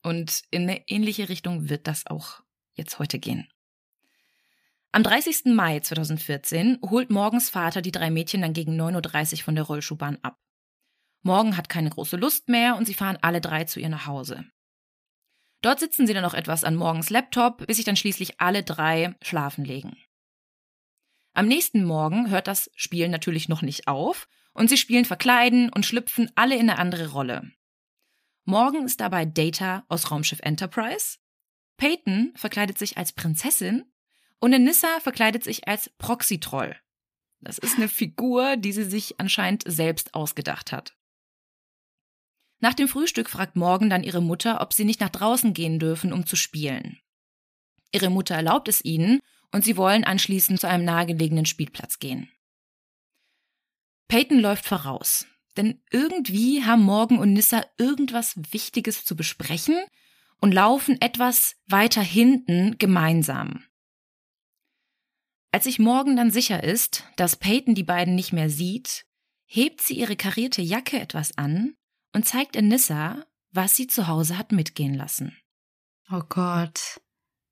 und 0.02 0.42
in 0.50 0.62
eine 0.62 0.88
ähnliche 0.88 1.28
Richtung 1.28 1.68
wird 1.68 1.86
das 1.86 2.06
auch 2.06 2.42
jetzt 2.74 2.98
heute 2.98 3.18
gehen. 3.18 3.48
Am 4.92 5.02
30. 5.02 5.54
Mai 5.54 5.80
2014 5.80 6.78
holt 6.82 7.10
Morgens 7.10 7.48
Vater 7.48 7.80
die 7.80 7.92
drei 7.92 8.10
Mädchen 8.10 8.42
dann 8.42 8.52
gegen 8.52 8.78
9.30 8.78 9.32
Uhr 9.32 9.44
von 9.44 9.54
der 9.54 9.64
Rollschuhbahn 9.64 10.18
ab. 10.22 10.38
Morgen 11.22 11.56
hat 11.56 11.68
keine 11.68 11.88
große 11.88 12.16
Lust 12.16 12.48
mehr 12.48 12.76
und 12.76 12.84
sie 12.84 12.94
fahren 12.94 13.18
alle 13.22 13.40
drei 13.40 13.64
zu 13.64 13.80
ihr 13.80 13.88
nach 13.88 14.06
Hause. 14.06 14.44
Dort 15.62 15.80
sitzen 15.80 16.06
sie 16.06 16.12
dann 16.12 16.24
noch 16.24 16.34
etwas 16.34 16.64
an 16.64 16.74
Morgens 16.74 17.08
Laptop, 17.08 17.66
bis 17.66 17.76
sich 17.76 17.86
dann 17.86 17.96
schließlich 17.96 18.40
alle 18.40 18.64
drei 18.64 19.14
schlafen 19.22 19.64
legen. 19.64 19.96
Am 21.32 21.46
nächsten 21.46 21.84
Morgen 21.84 22.28
hört 22.28 22.46
das 22.46 22.70
Spielen 22.74 23.10
natürlich 23.10 23.48
noch 23.48 23.62
nicht 23.62 23.88
auf 23.88 24.28
und 24.52 24.68
sie 24.68 24.76
spielen 24.76 25.04
Verkleiden 25.04 25.70
und 25.70 25.86
schlüpfen 25.86 26.30
alle 26.34 26.56
in 26.56 26.68
eine 26.68 26.78
andere 26.78 27.12
Rolle. 27.12 27.50
Morgan 28.44 28.84
ist 28.84 29.00
dabei 29.00 29.24
Data 29.24 29.84
aus 29.88 30.10
Raumschiff 30.10 30.40
Enterprise. 30.42 31.18
Peyton 31.76 32.32
verkleidet 32.36 32.78
sich 32.78 32.96
als 32.96 33.12
Prinzessin 33.12 33.84
und 34.40 34.54
Anissa 34.54 35.00
verkleidet 35.00 35.44
sich 35.44 35.68
als 35.68 35.90
Proxy-Troll. 35.98 36.76
Das 37.40 37.58
ist 37.58 37.76
eine 37.76 37.88
Figur, 37.88 38.56
die 38.56 38.72
sie 38.72 38.84
sich 38.84 39.18
anscheinend 39.20 39.64
selbst 39.66 40.14
ausgedacht 40.14 40.72
hat. 40.72 40.96
Nach 42.60 42.74
dem 42.74 42.86
Frühstück 42.86 43.28
fragt 43.28 43.56
Morgan 43.56 43.90
dann 43.90 44.04
ihre 44.04 44.22
Mutter, 44.22 44.60
ob 44.60 44.72
sie 44.72 44.84
nicht 44.84 45.00
nach 45.00 45.08
draußen 45.08 45.52
gehen 45.52 45.80
dürfen, 45.80 46.12
um 46.12 46.26
zu 46.26 46.36
spielen. 46.36 47.00
Ihre 47.90 48.10
Mutter 48.10 48.36
erlaubt 48.36 48.68
es 48.68 48.84
ihnen 48.84 49.20
und 49.50 49.64
sie 49.64 49.76
wollen 49.76 50.04
anschließend 50.04 50.60
zu 50.60 50.68
einem 50.68 50.84
nahegelegenen 50.84 51.46
Spielplatz 51.46 51.98
gehen. 51.98 52.30
Peyton 54.08 54.38
läuft 54.38 54.64
voraus. 54.64 55.26
Denn 55.56 55.82
irgendwie 55.90 56.64
haben 56.64 56.82
Morgan 56.82 57.18
und 57.18 57.32
Nissa 57.32 57.64
irgendwas 57.78 58.34
Wichtiges 58.52 59.04
zu 59.04 59.16
besprechen 59.16 59.76
und 60.40 60.52
laufen 60.52 61.00
etwas 61.00 61.56
weiter 61.66 62.02
hinten 62.02 62.78
gemeinsam. 62.78 63.64
Als 65.52 65.64
sich 65.64 65.78
Morgan 65.78 66.16
dann 66.16 66.30
sicher 66.30 66.64
ist, 66.64 67.04
dass 67.16 67.36
Peyton 67.36 67.74
die 67.74 67.84
beiden 67.84 68.14
nicht 68.14 68.32
mehr 68.32 68.48
sieht, 68.48 69.04
hebt 69.44 69.82
sie 69.82 69.94
ihre 69.94 70.16
karierte 70.16 70.62
Jacke 70.62 70.98
etwas 70.98 71.36
an 71.36 71.74
und 72.14 72.26
zeigt 72.26 72.56
Anissa, 72.56 73.26
was 73.50 73.76
sie 73.76 73.86
zu 73.86 74.08
Hause 74.08 74.38
hat 74.38 74.50
mitgehen 74.50 74.94
lassen. 74.94 75.36
Oh 76.10 76.22
Gott. 76.28 77.00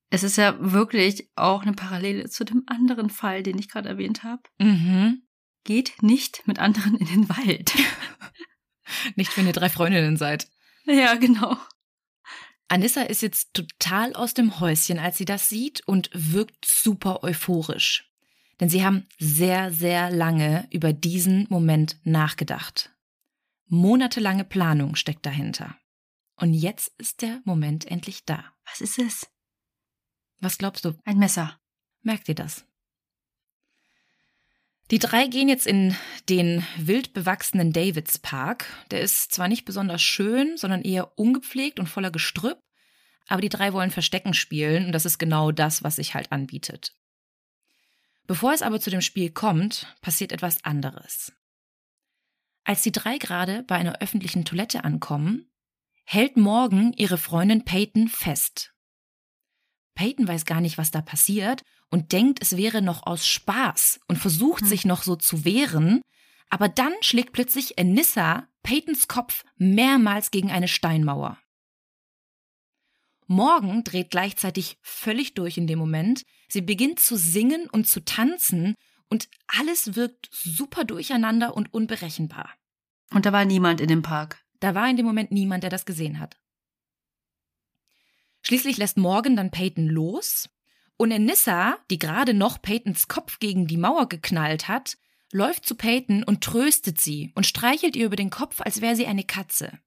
Es 0.09 0.23
ist 0.23 0.37
ja 0.37 0.57
wirklich 0.59 1.31
auch 1.37 1.63
eine 1.63 1.75
Parallele 1.75 2.29
zu 2.29 2.45
dem 2.45 2.65
anderen 2.67 3.11
Fall, 3.11 3.43
den 3.43 3.59
ich 3.59 3.69
gerade 3.69 3.89
erwähnt 3.91 4.25
habe. 4.25 4.43
Mhm. 4.59 5.23
Geht 5.65 6.03
nicht 6.03 6.47
mit 6.47 6.59
anderen 6.59 6.97
in 6.97 7.07
den 7.07 7.29
Wald. 7.29 7.75
nicht, 9.17 9.37
wenn 9.37 9.47
ihr 9.47 9.53
drei 9.53 9.69
Freundinnen 9.69 10.17
seid. 10.17 10.49
Ja, 10.85 11.15
genau. 11.15 11.57
Anissa 12.69 13.03
ist 13.03 13.21
jetzt 13.21 13.53
total 13.53 14.15
aus 14.15 14.33
dem 14.33 14.61
Häuschen, 14.61 14.99
als 14.99 15.19
sie 15.19 15.25
das 15.25 15.49
sieht 15.49 15.87
und 15.87 16.09
wirkt 16.13 16.65
super 16.65 17.25
euphorisch. 17.25 18.09
Denn 18.61 18.69
sie 18.69 18.85
haben 18.85 19.07
sehr, 19.19 19.73
sehr 19.73 20.11
lange 20.11 20.69
über 20.71 20.93
diesen 20.93 21.47
Moment 21.51 21.97
nachgedacht. 22.05 22.95
Monatelange 23.67 24.45
Planung 24.45 24.95
steckt 24.95 25.27
dahinter. 25.27 25.77
Und 26.37 26.55
jetzt 26.55 26.93
ist 26.99 27.23
der 27.23 27.41
Moment 27.45 27.87
endlich 27.87 28.25
da. 28.25 28.45
Was 28.67 28.81
ist 28.81 28.99
es? 28.99 29.31
Was 30.39 30.57
glaubst 30.57 30.85
du? 30.85 30.95
Ein 31.05 31.19
Messer. 31.19 31.59
Merkt 32.03 32.29
ihr 32.29 32.35
das? 32.35 32.65
Die 34.91 34.99
drei 34.99 35.29
gehen 35.29 35.49
jetzt 35.49 35.67
in 35.67 35.95
den 36.29 36.67
wild 36.77 37.13
bewachsenen 37.13 37.73
Davids 37.73 38.19
Park. 38.19 38.67
Der 38.91 39.01
ist 39.01 39.33
zwar 39.33 39.47
nicht 39.47 39.65
besonders 39.65 40.03
schön, 40.03 40.57
sondern 40.57 40.83
eher 40.83 41.17
ungepflegt 41.17 41.79
und 41.79 41.87
voller 41.87 42.11
Gestrüpp, 42.11 42.61
aber 43.29 43.41
die 43.41 43.49
drei 43.49 43.73
wollen 43.73 43.93
Verstecken 43.93 44.35
spielen 44.35 44.87
und 44.87 44.93
das 44.93 45.07
ist 45.07 45.19
genau 45.19 45.53
das, 45.53 45.85
was 45.85 45.97
sich 45.97 46.15
halt 46.15 46.33
anbietet. 46.33 46.97
Bevor 48.27 48.53
es 48.53 48.63
aber 48.63 48.81
zu 48.81 48.91
dem 48.91 49.01
Spiel 49.01 49.31
kommt, 49.31 49.87
passiert 50.03 50.33
etwas 50.33 50.65
anderes. 50.65 51.33
Als 52.65 52.83
die 52.83 52.93
drei 52.93 53.19
gerade 53.19 53.63
bei 53.63 53.77
einer 53.77 54.01
öffentlichen 54.01 54.45
Toilette 54.45 54.85
ankommen, 54.85 55.51
hält 56.05 56.37
Morgan 56.37 56.93
ihre 56.95 57.19
Freundin 57.19 57.65
Peyton 57.65 58.09
fest. 58.09 58.75
Peyton 59.95 60.27
weiß 60.27 60.45
gar 60.45 60.61
nicht, 60.61 60.79
was 60.79 60.91
da 60.91 61.01
passiert 61.01 61.63
und 61.91 62.13
denkt, 62.13 62.39
es 62.41 62.57
wäre 62.57 62.83
noch 62.83 63.07
aus 63.07 63.27
Spaß 63.27 64.01
und 64.09 64.17
versucht 64.17 64.63
hm. 64.63 64.69
sich 64.69 64.85
noch 64.85 65.03
so 65.03 65.17
zu 65.17 65.45
wehren, 65.45 66.01
aber 66.49 66.69
dann 66.69 66.93
schlägt 67.01 67.33
plötzlich 67.33 67.79
Enissa 67.79 68.49
Peytons 68.63 69.09
Kopf 69.09 69.45
mehrmals 69.57 70.31
gegen 70.31 70.51
eine 70.51 70.69
Steinmauer. 70.69 71.39
Morgan 73.27 73.85
dreht 73.85 74.11
gleichzeitig 74.11 74.77
völlig 74.83 75.35
durch 75.35 75.57
in 75.57 75.69
dem 75.69 75.79
Moment. 75.79 76.25
Sie 76.49 76.63
beginnt 76.63 76.99
zu 76.99 77.17
singen 77.17 77.69
und 77.71 77.87
zu 77.87 78.05
tanzen 78.05 78.75
und 79.09 79.29
alles 79.47 79.95
wirkt 79.95 80.29
super 80.33 80.85
durcheinander 80.85 81.55
und 81.57 81.73
unberechenbar. 81.73 82.51
Und 83.13 83.27
da 83.27 83.33
war 83.33 83.45
niemand 83.45 83.81
in 83.81 83.89
dem 83.89 84.03
Park. 84.03 84.45
Da 84.59 84.75
war 84.75 84.91
in 84.91 84.97
dem 84.97 85.07
Moment 85.07 85.31
niemand, 85.31 85.63
der 85.63 85.71
das 85.71 85.87
gesehen 85.87 86.19
hat. 86.19 86.37
Schließlich 88.43 88.77
lässt 88.79 88.97
Morgan 88.97 89.37
dann 89.37 89.53
Peyton 89.53 89.87
los 89.87 90.49
und 91.01 91.13
Enissa, 91.13 91.79
die 91.91 91.99
gerade 91.99 92.35
noch 92.35 92.61
Peytons 92.61 93.09
Kopf 93.09 93.39
gegen 93.39 93.67
die 93.67 93.79
Mauer 93.79 94.07
geknallt 94.07 94.69
hat, 94.69 94.99
läuft 95.33 95.65
zu 95.65 95.75
Peyton 95.75 96.23
und 96.25 96.45
tröstet 96.45 97.01
sie 97.01 97.33
und 97.35 97.47
streichelt 97.47 97.97
ihr 97.97 98.05
über 98.05 98.17
den 98.17 98.29
Kopf, 98.29 98.61
als 98.61 98.83
wäre 98.83 98.95
sie 98.95 99.07
eine 99.07 99.25
Katze. 99.25 99.81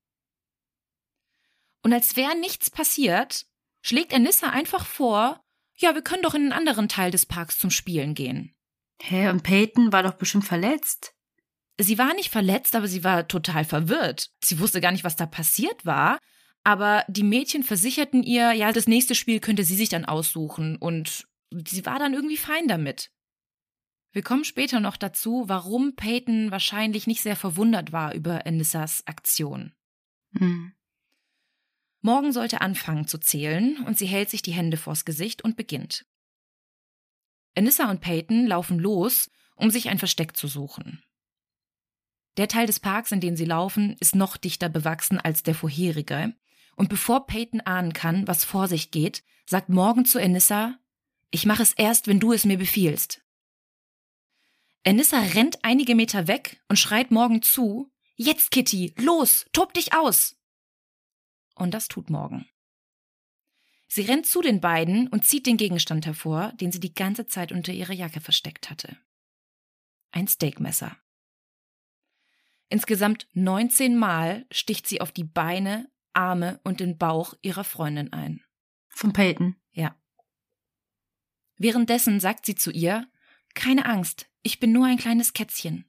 Und 1.84 1.94
als 1.94 2.16
wäre 2.16 2.36
nichts 2.40 2.72
passiert, 2.72 3.46
schlägt 3.84 4.12
Enissa 4.12 4.50
einfach 4.50 4.88
vor, 4.88 5.46
ja, 5.76 5.94
wir 5.94 6.02
können 6.02 6.24
doch 6.24 6.34
in 6.34 6.46
einen 6.46 6.52
anderen 6.52 6.90
Teil 6.90 7.12
des 7.12 7.28
Parks 7.28 7.60
zum 7.60 7.70
Spielen 7.70 8.16
gehen. 8.16 8.56
Hä, 9.00 9.30
und 9.30 9.44
Peyton 9.44 9.92
war 9.92 10.02
doch 10.02 10.16
bestimmt 10.16 10.46
verletzt. 10.46 11.14
Sie 11.80 12.00
war 12.00 12.16
nicht 12.16 12.32
verletzt, 12.32 12.76
aber 12.76 12.88
sie 12.88 13.04
war 13.04 13.28
total 13.28 13.66
verwirrt. 13.66 14.32
Sie 14.44 14.58
wusste 14.58 14.82
gar 14.82 14.92
nicht, 14.92 15.04
was 15.04 15.16
da 15.16 15.28
passiert 15.28 15.86
war 15.86 16.18
aber 16.64 17.04
die 17.08 17.24
Mädchen 17.24 17.64
versicherten 17.64 18.24
ihr, 18.24 18.54
ja, 18.54 18.72
das 18.72 18.88
nächste 18.88 19.16
Spiel 19.16 19.40
könnte 19.40 19.64
sie 19.64 19.76
sich 19.76 19.90
dann 19.90 20.06
aussuchen 20.06 20.78
und 20.78 21.28
sie 21.52 21.86
war 21.86 22.00
dann 22.00 22.14
irgendwie 22.14 22.38
fein 22.38 22.68
damit. 22.68 23.12
Wir 24.12 24.22
kommen 24.22 24.46
später 24.46 24.80
noch 24.80 24.96
dazu, 24.96 25.46
warum 25.48 25.96
Peyton 25.96 26.52
wahrscheinlich 26.52 27.08
nicht 27.08 27.22
sehr 27.22 27.36
verwundert 27.36 27.92
war 27.92 28.14
über 28.14 28.46
Anissas 28.46 29.06
Aktion. 29.08 29.74
Hm. 30.38 30.74
Morgen 32.02 32.32
sollte 32.32 32.62
anfangen 32.62 33.08
zu 33.08 33.18
zählen 33.18 33.84
und 33.86 33.98
sie 33.98 34.06
hält 34.06 34.30
sich 34.30 34.42
die 34.42 34.52
Hände 34.52 34.78
vors 34.78 35.06
Gesicht 35.06 35.44
und 35.44 35.58
beginnt. 35.58 36.06
Anissa 37.56 37.90
und 37.90 38.02
Peyton 38.02 38.46
laufen 38.46 38.80
los, 38.80 39.32
um 39.56 39.70
sich 39.70 39.90
ein 39.90 40.00
Versteck 40.00 40.36
zu 40.36 40.48
suchen. 40.48 41.04
Der 42.38 42.48
Teil 42.48 42.68
des 42.68 42.80
Parks, 42.80 43.12
in 43.12 43.22
den 43.22 43.36
sie 43.36 43.46
laufen, 43.46 43.96
ist 44.00 44.16
noch 44.16 44.38
dichter 44.38 44.70
bewachsen 44.70 45.20
als 45.20 45.44
der 45.44 45.56
vorherige, 45.56 46.36
und 46.76 46.90
bevor 46.90 47.26
Peyton 47.28 47.62
ahnen 47.62 47.94
kann, 47.94 48.28
was 48.28 48.46
vor 48.46 48.68
sich 48.68 48.92
geht, 48.92 49.24
sagt 49.46 49.70
Morgan 49.70 50.06
zu 50.06 50.20
Enissa, 50.20 50.80
ich 51.32 51.46
mache 51.46 51.64
es 51.64 51.74
erst, 51.74 52.08
wenn 52.08 52.20
du 52.20 52.34
es 52.34 52.46
mir 52.46 52.58
befiehlst. 52.58 53.22
Enissa 54.84 55.20
rennt 55.20 55.64
einige 55.64 55.96
Meter 55.96 56.28
weg 56.28 56.62
und 56.68 56.78
schreit 56.78 57.12
Morgan 57.12 57.42
zu, 57.42 57.92
Jetzt, 58.16 58.52
Kitty, 58.52 58.94
los, 58.98 59.46
tob 59.54 59.74
dich 59.74 59.94
aus! 59.94 60.38
Und 61.56 61.74
das 61.74 61.88
tut 61.88 62.10
Morgan. 62.10 62.48
Sie 63.88 64.04
rennt 64.04 64.26
zu 64.26 64.42
den 64.42 64.60
beiden 64.60 65.08
und 65.08 65.26
zieht 65.26 65.46
den 65.46 65.58
Gegenstand 65.58 66.06
hervor, 66.06 66.52
den 66.54 66.72
sie 66.72 66.80
die 66.80 66.94
ganze 66.94 67.28
Zeit 67.28 67.52
unter 67.52 67.74
ihrer 67.74 67.94
Jacke 67.94 68.22
versteckt 68.22 68.70
hatte. 68.70 68.98
Ein 70.12 70.28
Steakmesser. 70.28 70.98
Insgesamt 72.70 73.28
19 73.34 73.96
Mal 73.96 74.46
sticht 74.52 74.88
sie 74.88 75.00
auf 75.00 75.12
die 75.12 75.24
Beine, 75.24 75.92
Arme 76.14 76.60
und 76.64 76.80
den 76.80 76.98
Bauch 76.98 77.34
ihrer 77.42 77.64
Freundin 77.64 78.14
ein. 78.14 78.42
Von 78.90 79.14
Peyton? 79.14 79.56
Ja. 79.72 79.96
Währenddessen 81.58 82.20
sagt 82.20 82.46
sie 82.46 82.56
zu 82.56 82.72
ihr, 82.72 83.08
keine 83.54 83.86
Angst, 83.86 84.28
ich 84.42 84.60
bin 84.60 84.72
nur 84.72 84.86
ein 84.86 84.98
kleines 84.98 85.34
Kätzchen. 85.34 85.86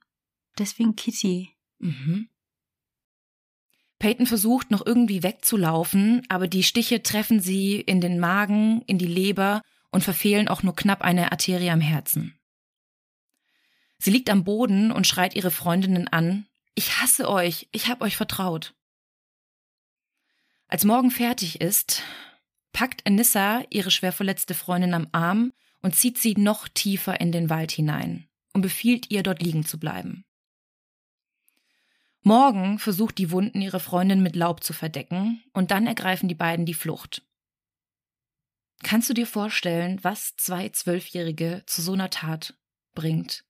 Deswegen 0.58 0.96
Kitty. 0.96 1.50
Mhm. 1.78 2.28
Peyton 3.98 4.26
versucht 4.26 4.70
noch 4.70 4.84
irgendwie 4.84 5.22
wegzulaufen, 5.22 6.22
aber 6.28 6.46
die 6.46 6.62
Stiche 6.62 7.02
treffen 7.02 7.40
sie 7.40 7.80
in 7.80 8.00
den 8.00 8.18
Magen, 8.18 8.82
in 8.82 8.98
die 8.98 9.06
Leber 9.06 9.62
und 9.90 10.04
verfehlen 10.04 10.48
auch 10.48 10.62
nur 10.62 10.76
knapp 10.76 11.02
eine 11.02 11.32
Arterie 11.32 11.70
am 11.70 11.80
Herzen. 11.80 12.34
Sie 13.98 14.10
liegt 14.10 14.28
am 14.28 14.44
Boden 14.44 14.92
und 14.92 15.06
schreit 15.06 15.34
ihre 15.34 15.50
Freundinnen 15.50 16.08
an, 16.08 16.46
ich 16.74 17.00
hasse 17.00 17.28
euch, 17.28 17.68
ich 17.72 17.88
hab 17.88 18.02
euch 18.02 18.16
vertraut. 18.16 18.74
Als 20.74 20.84
Morgen 20.84 21.12
fertig 21.12 21.60
ist, 21.60 22.02
packt 22.72 23.06
Anissa 23.06 23.62
ihre 23.70 23.92
schwer 23.92 24.10
verletzte 24.10 24.54
Freundin 24.54 24.92
am 24.92 25.06
Arm 25.12 25.52
und 25.82 25.94
zieht 25.94 26.18
sie 26.18 26.34
noch 26.36 26.66
tiefer 26.66 27.20
in 27.20 27.30
den 27.30 27.48
Wald 27.48 27.70
hinein 27.70 28.26
und 28.54 28.62
befiehlt 28.62 29.08
ihr, 29.08 29.22
dort 29.22 29.40
liegen 29.40 29.64
zu 29.64 29.78
bleiben. 29.78 30.24
Morgen 32.22 32.80
versucht 32.80 33.18
die 33.18 33.30
Wunden 33.30 33.60
ihrer 33.60 33.78
Freundin 33.78 34.20
mit 34.20 34.34
Laub 34.34 34.64
zu 34.64 34.72
verdecken 34.72 35.44
und 35.52 35.70
dann 35.70 35.86
ergreifen 35.86 36.28
die 36.28 36.34
beiden 36.34 36.66
die 36.66 36.74
Flucht. 36.74 37.22
Kannst 38.82 39.08
du 39.08 39.14
dir 39.14 39.28
vorstellen, 39.28 40.00
was 40.02 40.34
zwei 40.34 40.70
Zwölfjährige 40.70 41.62
zu 41.66 41.82
so 41.82 41.92
einer 41.92 42.10
Tat 42.10 42.58
bringt? 42.96 43.44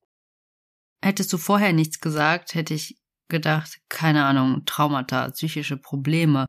Hättest 1.01 1.33
du 1.33 1.39
vorher 1.39 1.73
nichts 1.73 2.01
gesagt, 2.01 2.55
hätte 2.55 2.75
ich 2.75 2.99
gedacht, 3.29 3.81
keine 3.89 4.27
Ahnung, 4.27 4.67
Traumata, 4.67 5.31
psychische 5.31 5.79
Probleme, 5.79 6.49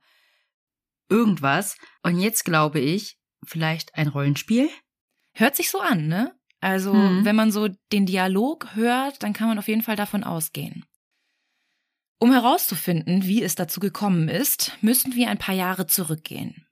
irgendwas. 1.09 1.77
Und 2.03 2.19
jetzt 2.19 2.45
glaube 2.45 2.79
ich, 2.79 3.17
vielleicht 3.43 3.95
ein 3.95 4.07
Rollenspiel? 4.07 4.69
Hört 5.33 5.55
sich 5.55 5.69
so 5.69 5.79
an, 5.79 6.07
ne? 6.07 6.33
Also, 6.61 6.93
mhm. 6.93 7.25
wenn 7.25 7.35
man 7.35 7.51
so 7.51 7.67
den 7.91 8.05
Dialog 8.05 8.75
hört, 8.75 9.21
dann 9.21 9.33
kann 9.33 9.47
man 9.47 9.59
auf 9.59 9.67
jeden 9.67 9.81
Fall 9.81 9.95
davon 9.95 10.23
ausgehen. 10.23 10.85
Um 12.17 12.31
herauszufinden, 12.31 13.25
wie 13.25 13.43
es 13.43 13.55
dazu 13.55 13.79
gekommen 13.79 14.29
ist, 14.29 14.71
müssen 14.81 15.15
wir 15.15 15.29
ein 15.29 15.37
paar 15.37 15.53
Jahre 15.53 15.85
zurückgehen. 15.85 16.65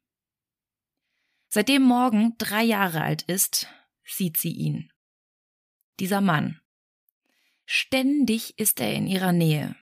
Seitdem 1.50 1.84
Morgan 1.84 2.34
drei 2.40 2.64
Jahre 2.64 3.02
alt 3.02 3.22
ist, 3.24 3.68
sieht 4.04 4.38
sie 4.38 4.52
ihn. 4.52 4.92
Dieser 6.00 6.22
Mann. 6.22 6.60
Ständig 7.66 8.58
ist 8.58 8.80
er 8.80 8.94
in 8.94 9.06
ihrer 9.06 9.32
Nähe. 9.32 9.76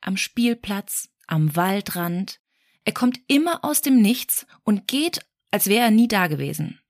Am 0.00 0.16
Spielplatz, 0.16 1.08
am 1.26 1.54
Waldrand, 1.54 2.40
er 2.84 2.92
kommt 2.92 3.20
immer 3.26 3.64
aus 3.64 3.80
dem 3.80 4.00
Nichts 4.00 4.46
und 4.62 4.86
geht, 4.86 5.26
als 5.50 5.68
wäre 5.68 5.84
er 5.84 5.90
nie 5.90 6.08
da 6.08 6.26
gewesen. 6.26 6.80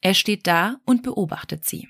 Er 0.00 0.14
steht 0.14 0.46
da 0.46 0.80
und 0.84 1.02
beobachtet 1.02 1.64
sie. 1.64 1.88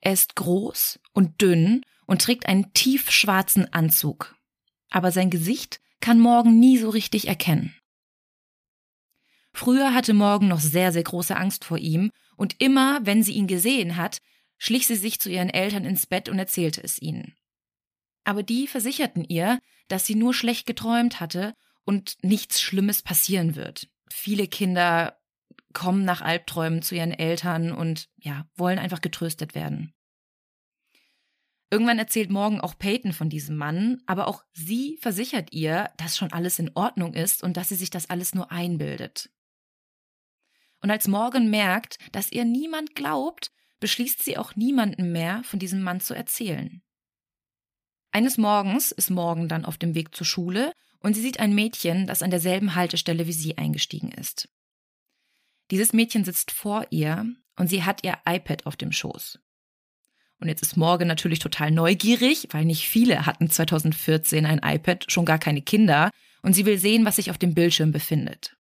Er 0.00 0.12
ist 0.12 0.36
groß 0.36 1.00
und 1.12 1.40
dünn 1.40 1.82
und 2.06 2.22
trägt 2.22 2.46
einen 2.46 2.72
tiefschwarzen 2.72 3.72
Anzug. 3.72 4.36
Aber 4.88 5.12
sein 5.12 5.30
Gesicht 5.30 5.80
kann 6.00 6.18
Morgan 6.18 6.58
nie 6.58 6.78
so 6.78 6.88
richtig 6.88 7.28
erkennen. 7.28 7.74
Früher 9.52 9.94
hatte 9.94 10.14
Morgan 10.14 10.48
noch 10.48 10.60
sehr, 10.60 10.92
sehr 10.92 11.02
große 11.02 11.36
Angst 11.36 11.64
vor 11.64 11.78
ihm, 11.78 12.10
und 12.36 12.60
immer, 12.60 13.00
wenn 13.02 13.22
sie 13.22 13.32
ihn 13.32 13.46
gesehen 13.46 13.96
hat, 13.96 14.20
schlich 14.58 14.86
sie 14.86 14.96
sich 14.96 15.18
zu 15.18 15.30
ihren 15.30 15.48
Eltern 15.48 15.86
ins 15.86 16.06
Bett 16.06 16.28
und 16.28 16.38
erzählte 16.38 16.82
es 16.82 17.00
ihnen. 17.00 17.34
Aber 18.24 18.42
die 18.42 18.66
versicherten 18.66 19.24
ihr, 19.24 19.58
dass 19.88 20.04
sie 20.04 20.14
nur 20.14 20.34
schlecht 20.34 20.66
geträumt 20.66 21.18
hatte 21.20 21.54
und 21.86 22.18
nichts 22.22 22.60
Schlimmes 22.60 23.00
passieren 23.00 23.56
wird. 23.56 23.88
Viele 24.10 24.46
Kinder 24.48 25.18
kommen 25.72 26.04
nach 26.04 26.20
Albträumen 26.20 26.82
zu 26.82 26.94
ihren 26.94 27.12
Eltern 27.12 27.72
und 27.72 28.10
ja, 28.16 28.46
wollen 28.56 28.78
einfach 28.78 29.00
getröstet 29.00 29.54
werden. 29.54 29.94
Irgendwann 31.70 31.98
erzählt 31.98 32.30
Morgan 32.30 32.60
auch 32.60 32.78
Peyton 32.78 33.12
von 33.12 33.28
diesem 33.28 33.56
Mann, 33.56 34.02
aber 34.06 34.28
auch 34.28 34.44
sie 34.52 34.98
versichert 35.00 35.52
ihr, 35.52 35.90
dass 35.96 36.16
schon 36.16 36.32
alles 36.32 36.58
in 36.58 36.70
Ordnung 36.74 37.14
ist 37.14 37.42
und 37.42 37.56
dass 37.56 37.70
sie 37.70 37.74
sich 37.74 37.90
das 37.90 38.08
alles 38.08 38.34
nur 38.34 38.52
einbildet. 38.52 39.30
Und 40.80 40.90
als 40.90 41.08
Morgan 41.08 41.50
merkt, 41.50 41.98
dass 42.12 42.30
ihr 42.30 42.44
niemand 42.44 42.94
glaubt, 42.94 43.50
beschließt 43.80 44.22
sie 44.22 44.38
auch 44.38 44.54
niemandem 44.56 45.12
mehr 45.12 45.42
von 45.44 45.58
diesem 45.58 45.82
Mann 45.82 46.00
zu 46.00 46.14
erzählen. 46.14 46.82
Eines 48.12 48.38
Morgens 48.38 48.92
ist 48.92 49.10
Morgan 49.10 49.48
dann 49.48 49.64
auf 49.64 49.76
dem 49.76 49.94
Weg 49.94 50.14
zur 50.14 50.26
Schule 50.26 50.72
und 51.00 51.14
sie 51.14 51.22
sieht 51.22 51.40
ein 51.40 51.54
Mädchen, 51.54 52.06
das 52.06 52.22
an 52.22 52.30
derselben 52.30 52.74
Haltestelle 52.74 53.26
wie 53.26 53.32
sie 53.32 53.58
eingestiegen 53.58 54.12
ist. 54.12 54.48
Dieses 55.70 55.92
Mädchen 55.92 56.24
sitzt 56.24 56.50
vor 56.50 56.86
ihr 56.90 57.26
und 57.56 57.68
sie 57.68 57.84
hat 57.84 58.04
ihr 58.04 58.18
iPad 58.26 58.66
auf 58.66 58.76
dem 58.76 58.92
Schoß. 58.92 59.38
Und 60.38 60.48
jetzt 60.48 60.62
ist 60.62 60.76
Morgan 60.76 61.08
natürlich 61.08 61.38
total 61.38 61.70
neugierig, 61.70 62.48
weil 62.50 62.64
nicht 62.64 62.86
viele 62.86 63.26
hatten 63.26 63.48
2014 63.48 64.44
ein 64.44 64.60
iPad, 64.62 65.10
schon 65.10 65.24
gar 65.24 65.38
keine 65.38 65.62
Kinder, 65.62 66.10
und 66.42 66.52
sie 66.52 66.66
will 66.66 66.78
sehen, 66.78 67.04
was 67.04 67.16
sich 67.16 67.30
auf 67.30 67.38
dem 67.38 67.54
Bildschirm 67.54 67.90
befindet. 67.90 68.56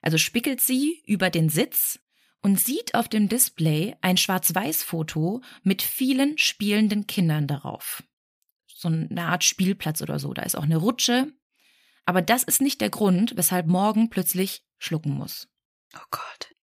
Also 0.00 0.18
spickelt 0.18 0.60
sie 0.60 1.02
über 1.06 1.30
den 1.30 1.50
Sitz 1.50 2.00
und 2.42 2.58
sieht 2.58 2.94
auf 2.94 3.08
dem 3.08 3.28
Display 3.28 3.94
ein 4.00 4.16
Schwarz-Weiß-Foto 4.16 5.42
mit 5.62 5.82
vielen 5.82 6.38
spielenden 6.38 7.06
Kindern 7.06 7.46
darauf. 7.46 8.02
So 8.80 8.88
eine 8.88 9.26
Art 9.26 9.44
Spielplatz 9.44 10.00
oder 10.00 10.18
so. 10.18 10.32
Da 10.32 10.40
ist 10.40 10.56
auch 10.56 10.62
eine 10.62 10.78
Rutsche. 10.78 11.30
Aber 12.06 12.22
das 12.22 12.42
ist 12.42 12.62
nicht 12.62 12.80
der 12.80 12.88
Grund, 12.88 13.36
weshalb 13.36 13.66
Morgan 13.66 14.08
plötzlich 14.08 14.64
schlucken 14.78 15.12
muss. 15.12 15.48
Oh 15.94 16.06
Gott. 16.10 16.54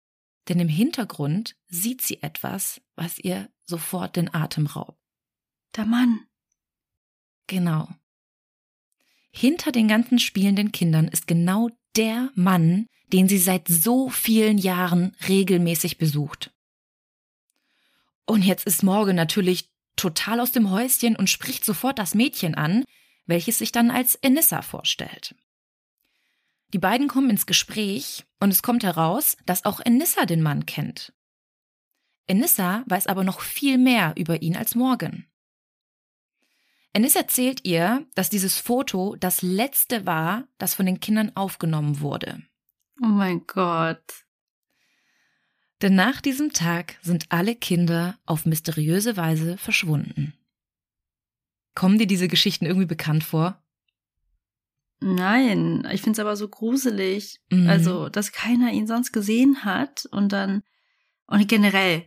Denn 0.50 0.60
im 0.60 0.68
Hintergrund 0.68 1.56
sieht 1.68 2.02
sie 2.02 2.24
etwas, 2.24 2.82
was 2.96 3.20
ihr 3.20 3.52
sofort 3.66 4.16
den 4.16 4.34
Atem 4.34 4.66
raubt. 4.66 5.00
Der 5.76 5.86
Mann. 5.86 6.22
Genau. 7.46 7.88
Hinter 9.30 9.72
den 9.72 9.88
ganzen 9.88 10.18
spielenden 10.18 10.72
Kindern 10.72 11.08
ist 11.10 11.28
genau 11.28 11.70
der 11.96 12.32
Mann, 12.34 12.88
den 13.14 13.28
sie 13.30 13.38
seit 13.38 13.68
so 13.68 14.10
vielen 14.10 14.58
Jahren 14.58 15.16
regelmäßig 15.28 16.00
besucht. 16.00 16.52
Und 18.26 18.44
jetzt 18.44 18.66
ist 18.66 18.82
Morgan 18.82 19.16
natürlich 19.16 19.70
total 19.98 20.40
aus 20.40 20.52
dem 20.52 20.72
Häuschen 20.72 21.16
und 21.16 21.30
spricht 21.30 21.66
sofort 21.66 22.00
das 22.00 22.16
Mädchen 22.16 22.56
an, 22.56 22.86
welches 23.26 23.58
sich 23.58 23.72
dann 23.72 23.92
als 23.92 24.16
Enissa 24.16 24.62
vorstellt. 24.62 25.36
Die 26.74 26.80
beiden 26.80 27.08
kommen 27.08 27.30
ins 27.30 27.46
Gespräch 27.46 28.26
und 28.40 28.50
es 28.50 28.62
kommt 28.62 28.84
heraus, 28.84 29.38
dass 29.46 29.66
auch 29.66 29.80
Enissa 29.80 30.26
den 30.26 30.42
Mann 30.42 30.66
kennt. 30.66 31.14
Enissa 32.28 32.84
weiß 32.88 33.08
aber 33.08 33.24
noch 33.24 33.40
viel 33.42 33.78
mehr 33.78 34.14
über 34.18 34.42
ihn 34.42 34.56
als 34.56 34.76
Morgan. 34.76 35.26
Ennis 36.94 37.16
erzählt 37.16 37.64
ihr, 37.64 38.06
dass 38.16 38.30
dieses 38.30 38.58
Foto 38.58 39.16
das 39.18 39.42
letzte 39.42 40.06
war, 40.06 40.48
das 40.58 40.74
von 40.74 40.86
den 40.86 41.00
Kindern 41.00 41.32
aufgenommen 41.36 42.00
wurde. 42.02 42.42
Oh 43.02 43.08
mein 43.08 43.46
Gott. 43.46 44.26
Denn 45.82 45.96
nach 45.96 46.22
diesem 46.22 46.54
Tag 46.54 46.98
sind 47.02 47.26
alle 47.30 47.56
Kinder 47.56 48.18
auf 48.26 48.46
mysteriöse 48.46 49.16
Weise 49.16 49.58
verschwunden. 49.58 50.34
Kommen 51.76 52.00
dir 52.00 52.08
diese 52.08 52.28
Geschichten 52.28 52.66
irgendwie 52.66 52.88
bekannt 52.88 53.24
vor? 53.24 53.64
Nein, 55.00 55.88
ich 55.92 56.02
finde 56.02 56.14
es 56.14 56.20
aber 56.20 56.36
so 56.36 56.48
gruselig. 56.48 57.40
Mhm. 57.52 57.70
Also, 57.70 58.10
dass 58.10 58.32
keiner 58.32 58.72
ihn 58.72 58.88
sonst 58.88 59.12
gesehen 59.12 59.64
hat 59.64 60.08
und 60.12 60.32
dann. 60.34 60.64
Und 61.28 61.48
generell, 61.48 62.06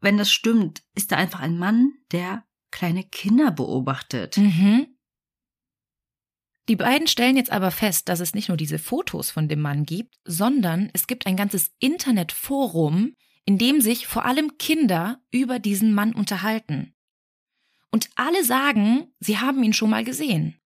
wenn 0.00 0.16
das 0.16 0.32
stimmt, 0.32 0.82
ist 0.94 1.12
da 1.12 1.16
einfach 1.16 1.40
ein 1.40 1.58
Mann, 1.58 1.92
der 2.12 2.44
kleine 2.70 3.04
Kinder 3.04 3.50
beobachtet. 3.50 4.38
Mhm. 4.38 4.86
Die 6.70 6.76
beiden 6.76 7.08
stellen 7.08 7.36
jetzt 7.36 7.50
aber 7.50 7.72
fest, 7.72 8.08
dass 8.08 8.20
es 8.20 8.32
nicht 8.32 8.46
nur 8.46 8.56
diese 8.56 8.78
Fotos 8.78 9.32
von 9.32 9.48
dem 9.48 9.60
Mann 9.60 9.84
gibt, 9.84 10.20
sondern 10.24 10.88
es 10.92 11.08
gibt 11.08 11.26
ein 11.26 11.34
ganzes 11.36 11.72
Internetforum, 11.80 13.16
in 13.44 13.58
dem 13.58 13.80
sich 13.80 14.06
vor 14.06 14.24
allem 14.24 14.56
Kinder 14.56 15.20
über 15.32 15.58
diesen 15.58 15.92
Mann 15.92 16.14
unterhalten. 16.14 16.94
Und 17.90 18.08
alle 18.14 18.44
sagen, 18.44 19.12
sie 19.18 19.38
haben 19.38 19.64
ihn 19.64 19.72
schon 19.72 19.90
mal 19.90 20.04
gesehen. 20.04 20.60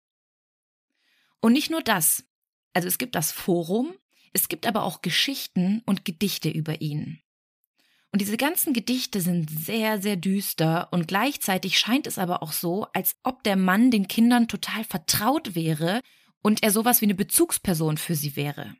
Und 1.40 1.52
nicht 1.52 1.70
nur 1.70 1.82
das. 1.82 2.24
Also 2.72 2.88
es 2.88 2.96
gibt 2.96 3.14
das 3.14 3.30
Forum, 3.30 3.92
es 4.32 4.48
gibt 4.48 4.66
aber 4.66 4.84
auch 4.84 5.02
Geschichten 5.02 5.82
und 5.84 6.06
Gedichte 6.06 6.48
über 6.48 6.80
ihn. 6.80 7.20
Und 8.12 8.20
diese 8.20 8.36
ganzen 8.36 8.72
Gedichte 8.72 9.20
sind 9.20 9.50
sehr, 9.50 10.02
sehr 10.02 10.16
düster 10.16 10.88
und 10.92 11.06
gleichzeitig 11.06 11.78
scheint 11.78 12.06
es 12.08 12.18
aber 12.18 12.42
auch 12.42 12.52
so, 12.52 12.86
als 12.92 13.16
ob 13.22 13.44
der 13.44 13.56
Mann 13.56 13.90
den 13.90 14.08
Kindern 14.08 14.48
total 14.48 14.82
vertraut 14.84 15.54
wäre 15.54 16.00
und 16.42 16.62
er 16.62 16.72
sowas 16.72 17.00
wie 17.00 17.06
eine 17.06 17.14
Bezugsperson 17.14 17.98
für 17.98 18.16
sie 18.16 18.34
wäre. 18.34 18.74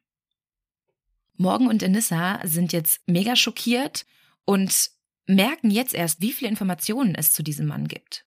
Morgan 1.37 1.69
und 1.69 1.83
Enissa 1.83 2.41
sind 2.45 2.73
jetzt 2.73 3.01
mega 3.07 3.37
schockiert 3.37 4.05
und 4.45 4.91
merken 5.27 5.71
jetzt 5.71 5.95
erst, 5.95 6.21
wie 6.21 6.33
viele 6.33 6.51
Informationen 6.51 7.15
es 7.15 7.33
zu 7.33 7.43
diesem 7.43 7.67
Mann 7.67 7.87
gibt. 7.87 8.27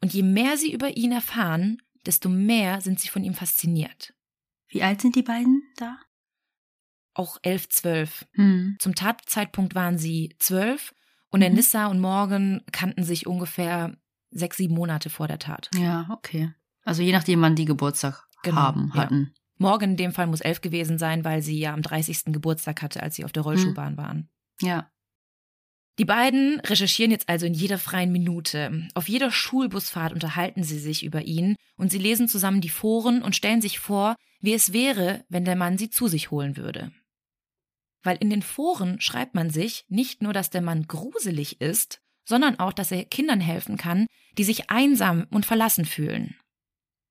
Und 0.00 0.12
je 0.12 0.22
mehr 0.22 0.56
sie 0.56 0.72
über 0.72 0.96
ihn 0.96 1.12
erfahren, 1.12 1.80
desto 2.04 2.28
mehr 2.28 2.80
sind 2.80 3.00
sie 3.00 3.08
von 3.08 3.24
ihm 3.24 3.34
fasziniert. 3.34 4.12
Wie 4.68 4.82
alt 4.82 5.00
sind 5.00 5.14
die 5.14 5.22
beiden 5.22 5.62
da? 5.76 5.98
Auch 7.18 7.38
elf, 7.42 7.68
zwölf. 7.68 8.26
Hm. 8.32 8.76
Zum 8.78 8.94
Tatzeitpunkt 8.94 9.74
waren 9.74 9.98
sie 9.98 10.34
zwölf 10.38 10.94
und 11.30 11.40
Mhm. 11.40 11.46
Enissa 11.46 11.86
und 11.86 12.00
Morgan 12.00 12.62
kannten 12.72 13.04
sich 13.04 13.26
ungefähr 13.26 13.96
sechs, 14.30 14.56
sieben 14.58 14.74
Monate 14.74 15.10
vor 15.10 15.28
der 15.28 15.38
Tat. 15.38 15.70
Ja, 15.74 16.06
okay. 16.10 16.52
Also 16.84 17.02
je 17.02 17.12
nachdem, 17.12 17.40
wann 17.40 17.56
die 17.56 17.64
Geburtstag 17.64 18.26
Genau, 18.42 18.56
haben, 18.56 18.92
ja. 18.94 19.00
hatten. 19.02 19.32
Morgan 19.58 19.92
in 19.92 19.96
dem 19.96 20.12
Fall 20.12 20.26
muss 20.26 20.40
elf 20.42 20.60
gewesen 20.60 20.98
sein, 20.98 21.24
weil 21.24 21.42
sie 21.42 21.58
ja 21.58 21.72
am 21.72 21.82
30. 21.82 22.24
Geburtstag 22.26 22.82
hatte, 22.82 23.02
als 23.02 23.16
sie 23.16 23.24
auf 23.24 23.32
der 23.32 23.42
Rollschuhbahn 23.42 23.96
waren. 23.96 24.28
Ja. 24.60 24.90
Die 25.98 26.04
beiden 26.04 26.60
recherchieren 26.60 27.10
jetzt 27.10 27.28
also 27.30 27.46
in 27.46 27.54
jeder 27.54 27.78
freien 27.78 28.12
Minute. 28.12 28.86
Auf 28.94 29.08
jeder 29.08 29.30
Schulbusfahrt 29.30 30.12
unterhalten 30.12 30.62
sie 30.62 30.78
sich 30.78 31.02
über 31.04 31.22
ihn 31.22 31.56
und 31.76 31.90
sie 31.90 31.96
lesen 31.98 32.28
zusammen 32.28 32.60
die 32.60 32.68
Foren 32.68 33.22
und 33.22 33.34
stellen 33.34 33.62
sich 33.62 33.78
vor, 33.78 34.14
wie 34.40 34.52
es 34.52 34.74
wäre, 34.74 35.24
wenn 35.30 35.46
der 35.46 35.56
Mann 35.56 35.78
sie 35.78 35.88
zu 35.88 36.06
sich 36.06 36.30
holen 36.30 36.58
würde. 36.58 36.92
Weil 38.06 38.18
in 38.18 38.30
den 38.30 38.42
Foren 38.42 39.00
schreibt 39.00 39.34
man 39.34 39.50
sich 39.50 39.84
nicht 39.88 40.22
nur, 40.22 40.32
dass 40.32 40.48
der 40.48 40.62
Mann 40.62 40.86
gruselig 40.86 41.60
ist, 41.60 42.00
sondern 42.24 42.60
auch, 42.60 42.72
dass 42.72 42.92
er 42.92 43.04
Kindern 43.04 43.40
helfen 43.40 43.76
kann, 43.76 44.06
die 44.38 44.44
sich 44.44 44.70
einsam 44.70 45.26
und 45.30 45.44
verlassen 45.44 45.84
fühlen. 45.84 46.36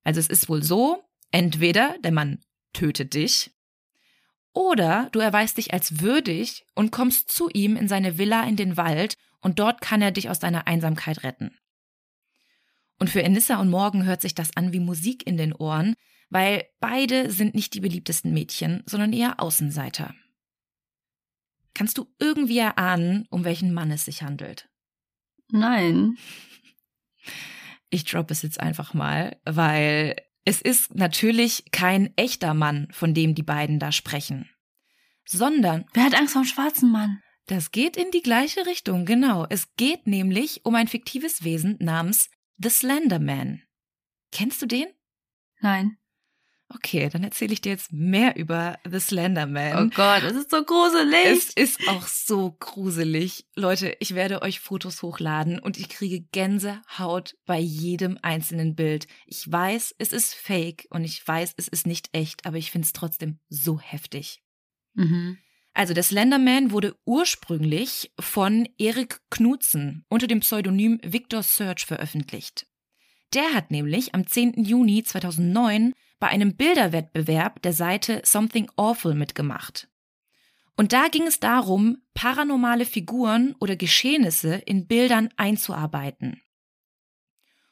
Also 0.06 0.22
es 0.22 0.28
ist 0.28 0.48
wohl 0.48 0.64
so, 0.64 1.04
entweder 1.32 1.98
der 2.00 2.14
Mann 2.14 2.40
tötet 2.72 3.14
dich, 3.14 3.52
oder 4.54 5.10
du 5.12 5.20
erweist 5.20 5.58
dich 5.58 5.74
als 5.74 6.00
würdig 6.00 6.66
und 6.76 6.92
kommst 6.92 7.30
zu 7.30 7.50
ihm 7.50 7.76
in 7.76 7.90
seine 7.90 8.18
Villa 8.18 8.48
in 8.48 8.56
den 8.56 8.78
Wald 8.78 9.16
und 9.42 9.60
dort 9.60 9.82
kann 9.82 10.02
er 10.02 10.12
dich 10.12 10.30
aus 10.30 10.40
deiner 10.40 10.66
Einsamkeit 10.66 11.24
retten. 11.24 11.58
Und 13.00 13.10
für 13.10 13.22
Enissa 13.22 13.60
und 13.60 13.70
Morgan 13.70 14.06
hört 14.06 14.22
sich 14.22 14.34
das 14.34 14.56
an 14.56 14.72
wie 14.72 14.80
Musik 14.80 15.28
in 15.28 15.36
den 15.36 15.52
Ohren, 15.52 15.96
weil 16.30 16.64
beide 16.80 17.32
sind 17.32 17.54
nicht 17.54 17.74
die 17.74 17.82
beliebtesten 17.82 18.34
Mädchen, 18.34 18.82
sondern 18.86 19.12
eher 19.12 19.42
Außenseiter. 19.42 20.16
Kannst 21.76 22.00
du 22.00 22.08
irgendwie 22.18 22.58
erahnen, 22.58 23.28
um 23.30 23.44
welchen 23.44 23.74
Mann 23.74 23.92
es 23.92 24.06
sich 24.06 24.24
handelt? 24.24 24.68
Nein. 25.52 26.18
Ich 27.92 28.06
droppe 28.06 28.34
es 28.34 28.42
jetzt 28.42 28.60
einfach 28.60 28.96
mal, 28.96 29.40
weil 29.46 30.16
es 30.46 30.62
ist 30.62 30.96
natürlich 30.96 31.66
kein 31.72 32.16
echter 32.18 32.54
Mann, 32.54 32.88
von 32.92 33.14
dem 33.14 33.36
die 33.36 33.44
beiden 33.44 33.78
da 33.80 33.92
sprechen, 33.92 34.50
sondern 35.26 35.86
Wer 35.94 36.06
hat 36.06 36.16
Angst 36.16 36.34
vor 36.34 36.42
dem 36.42 36.48
schwarzen 36.48 36.92
Mann? 36.92 37.22
das 37.48 37.72
geht 37.72 37.96
in 37.96 38.10
die 38.10 38.24
gleiche 38.24 38.66
Richtung, 38.66 39.06
genau. 39.06 39.46
Es 39.50 39.76
geht 39.76 40.08
nämlich 40.08 40.66
um 40.66 40.74
ein 40.74 40.88
fiktives 40.88 41.44
Wesen 41.44 41.78
namens 41.80 42.32
The 42.58 42.70
Slender 42.70 43.20
Man. 43.20 43.62
Kennst 44.32 44.62
du 44.64 44.66
den? 44.66 44.88
Nein. 45.60 45.98
Okay, 46.70 47.10
dann 47.10 47.24
erzähle 47.24 47.54
ich 47.54 47.62
dir 47.62 47.74
jetzt 47.74 47.94
mehr 47.94 48.36
über 48.38 48.80
The 48.90 49.00
Slender 49.00 49.44
Oh 49.44 49.52
Man. 49.52 49.90
Gott, 49.92 50.24
das 50.24 50.34
ist 50.34 50.50
so 50.50 50.64
gruselig. 50.64 51.16
Es 51.26 51.54
ist 51.54 51.88
auch 51.88 52.08
so 52.08 52.56
gruselig. 52.60 53.46
Leute, 53.56 53.96
ich 54.00 54.16
werde 54.16 54.42
euch 54.42 54.60
Fotos 54.60 55.04
hochladen 55.04 55.60
und 55.60 55.78
ich 55.78 55.90
kriege 55.90 56.22
Gänsehaut 56.32 57.36
bei 57.46 57.60
jedem 57.60 58.18
einzelnen 58.22 58.76
Bild. 58.76 59.08
Ich 59.28 59.50
weiß, 59.50 59.96
es 60.00 60.12
ist 60.12 60.34
fake 60.34 60.88
und 60.90 61.04
ich 61.04 61.26
weiß, 61.26 61.54
es 61.58 61.68
ist 61.68 61.86
nicht 61.86 62.10
echt, 62.14 62.48
aber 62.48 62.58
ich 62.58 62.72
finde 62.72 62.86
es 62.86 62.94
trotzdem 62.94 63.40
so 63.48 63.80
heftig. 63.80 64.42
mhm. 64.94 65.38
Also 65.78 65.94
der 65.94 66.04
Slenderman 66.04 66.72
wurde 66.72 66.96
ursprünglich 67.04 68.14
von 68.18 68.66
Erik 68.78 69.20
Knutzen 69.30 70.06
unter 70.08 70.26
dem 70.26 70.40
Pseudonym 70.40 71.02
Victor 71.04 71.44
Search 71.44 71.86
veröffentlicht. 71.86 72.66
Der 73.34 73.54
hat 73.54 73.72
nämlich 73.72 74.16
am 74.16 74.26
10. 74.26 74.64
Juni 74.64 75.04
2009 75.04 75.94
bei 76.20 76.28
einem 76.28 76.56
Bilderwettbewerb 76.56 77.62
der 77.62 77.74
Seite 77.74 78.22
Something 78.24 78.72
Awful 78.76 79.16
mitgemacht. 79.16 79.90
Und 80.78 80.94
da 80.94 81.08
ging 81.08 81.28
es 81.28 81.40
darum, 81.40 82.02
paranormale 82.14 82.86
Figuren 82.86 83.56
oder 83.60 83.76
Geschehnisse 83.76 84.56
in 84.56 84.88
Bildern 84.88 85.30
einzuarbeiten. 85.38 86.42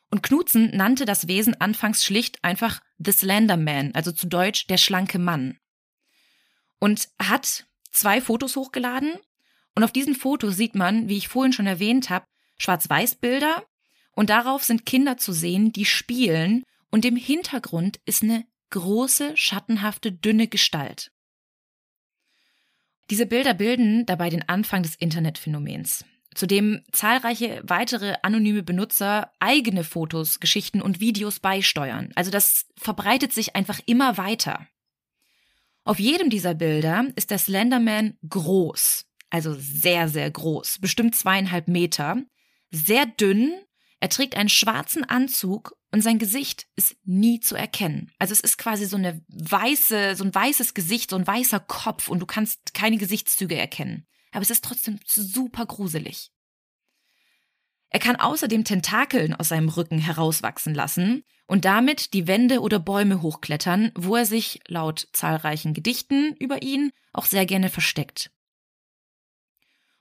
Und 0.10 0.22
Knutzen 0.22 0.70
nannte 0.76 1.06
das 1.06 1.28
Wesen 1.28 1.60
anfangs 1.60 2.06
schlicht 2.06 2.44
einfach 2.44 2.82
The 3.00 3.12
Slender 3.12 3.58
Man, 3.58 3.94
also 3.96 4.12
zu 4.12 4.28
Deutsch 4.28 4.68
der 4.68 4.78
schlanke 4.78 5.18
Mann. 5.18 5.58
Und 6.80 7.10
hat 7.20 7.66
zwei 7.92 8.22
Fotos 8.22 8.56
hochgeladen. 8.56 9.14
Und 9.76 9.84
auf 9.84 9.92
diesen 9.92 10.16
Fotos 10.16 10.56
sieht 10.56 10.76
man, 10.76 11.10
wie 11.10 11.18
ich 11.18 11.30
vorhin 11.30 11.54
schon 11.54 11.66
erwähnt 11.66 12.10
habe, 12.10 12.26
Schwarz-Weiß-Bilder. 12.58 13.66
Und 14.12 14.30
darauf 14.30 14.64
sind 14.64 14.86
Kinder 14.86 15.18
zu 15.18 15.34
sehen, 15.34 15.72
die 15.72 15.86
spielen. 15.86 16.64
Und 16.94 17.06
im 17.06 17.16
Hintergrund 17.16 18.00
ist 18.06 18.22
eine 18.22 18.46
große, 18.70 19.36
schattenhafte, 19.36 20.12
dünne 20.12 20.48
Gestalt. 20.48 21.12
Diese 23.10 23.26
Bilder 23.26 23.56
bilden 23.56 24.06
dabei 24.06 24.30
den 24.30 24.48
Anfang 24.48 24.84
des 24.84 24.94
Internetphänomens, 24.94 26.06
zu 26.36 26.46
dem 26.46 26.84
zahlreiche 26.92 27.64
weitere 27.66 28.18
anonyme 28.22 28.62
Benutzer 28.62 29.32
eigene 29.40 29.84
Fotos, 29.84 30.40
Geschichten 30.40 30.84
und 30.84 31.00
Videos 31.00 31.40
beisteuern. 31.40 32.12
Also 32.14 32.30
das 32.30 32.68
verbreitet 32.78 33.34
sich 33.34 33.56
einfach 33.56 33.80
immer 33.88 34.20
weiter. 34.20 34.68
Auf 35.86 36.00
jedem 36.00 36.30
dieser 36.30 36.54
Bilder 36.54 37.08
ist 37.16 37.32
der 37.32 37.40
Slenderman 37.40 38.20
groß, 38.30 39.08
also 39.32 39.56
sehr, 39.56 40.10
sehr 40.10 40.30
groß, 40.30 40.78
bestimmt 40.78 41.16
zweieinhalb 41.16 41.68
Meter, 41.68 42.22
sehr 42.70 43.08
dünn, 43.08 43.52
er 44.00 44.10
trägt 44.10 44.36
einen 44.38 44.50
schwarzen 44.50 45.04
Anzug 45.04 45.76
und 45.94 46.02
sein 46.02 46.18
Gesicht 46.18 46.66
ist 46.76 46.98
nie 47.04 47.40
zu 47.40 47.56
erkennen. 47.56 48.12
Also 48.18 48.32
es 48.32 48.40
ist 48.40 48.58
quasi 48.58 48.88
so 48.88 48.98
eine 48.98 49.24
weiße, 49.28 50.16
so 50.16 50.24
ein 50.24 50.34
weißes 50.34 50.74
Gesicht, 50.74 51.12
so 51.12 51.16
ein 51.16 51.28
weißer 51.28 51.60
Kopf 51.60 52.10
und 52.10 52.20
du 52.20 52.26
kannst 52.26 52.74
keine 52.74 52.98
Gesichtszüge 52.98 53.56
erkennen. 53.56 54.08
Aber 54.32 54.42
es 54.42 54.50
ist 54.50 54.64
trotzdem 54.64 55.00
super 55.06 55.68
gruselig. 55.68 56.32
Er 57.90 58.00
kann 58.00 58.16
außerdem 58.16 58.64
Tentakeln 58.64 59.36
aus 59.36 59.50
seinem 59.50 59.70
Rücken 59.70 60.00
herauswachsen 60.00 60.74
lassen 60.74 61.26
und 61.46 61.64
damit 61.64 62.16
die 62.16 62.26
Wände 62.26 62.62
oder 62.62 62.80
Bäume 62.80 63.22
hochklettern, 63.22 63.92
wo 63.94 64.16
er 64.16 64.26
sich 64.26 64.62
laut 64.68 65.08
zahlreichen 65.14 65.76
Gedichten 65.76 66.36
über 66.40 66.64
ihn 66.64 66.92
auch 67.12 67.26
sehr 67.26 67.46
gerne 67.46 67.70
versteckt. 67.70 68.32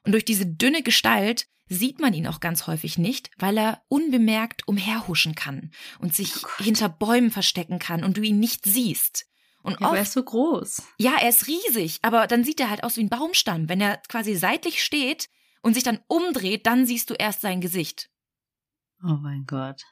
Und 0.04 0.12
durch 0.12 0.24
diese 0.24 0.46
dünne 0.46 0.82
Gestalt 0.82 1.46
sieht 1.68 2.00
man 2.00 2.12
ihn 2.12 2.26
auch 2.26 2.40
ganz 2.40 2.66
häufig 2.66 2.98
nicht, 2.98 3.30
weil 3.38 3.56
er 3.56 3.82
unbemerkt 3.88 4.66
umherhuschen 4.68 5.34
kann 5.34 5.70
und 5.98 6.14
sich 6.14 6.44
oh 6.44 6.62
hinter 6.62 6.88
Bäumen 6.88 7.30
verstecken 7.30 7.78
kann 7.78 8.04
und 8.04 8.16
du 8.16 8.22
ihn 8.22 8.38
nicht 8.38 8.64
siehst. 8.64 9.26
Und 9.62 9.72
ja, 9.72 9.76
oft, 9.76 9.84
aber 9.84 9.96
er 9.96 10.02
ist 10.02 10.12
so 10.12 10.22
groß. 10.22 10.82
Ja, 10.98 11.16
er 11.20 11.28
ist 11.28 11.46
riesig, 11.46 11.98
aber 12.02 12.26
dann 12.26 12.44
sieht 12.44 12.60
er 12.60 12.68
halt 12.68 12.84
aus 12.84 12.96
wie 12.96 13.02
ein 13.02 13.08
Baumstamm. 13.08 13.68
Wenn 13.68 13.80
er 13.80 13.98
quasi 14.08 14.34
seitlich 14.34 14.82
steht 14.82 15.28
und 15.62 15.74
sich 15.74 15.84
dann 15.84 16.00
umdreht, 16.08 16.66
dann 16.66 16.84
siehst 16.84 17.10
du 17.10 17.14
erst 17.14 17.40
sein 17.40 17.60
Gesicht. 17.60 18.10
Oh 19.02 19.18
mein 19.20 19.44
Gott. 19.46 19.82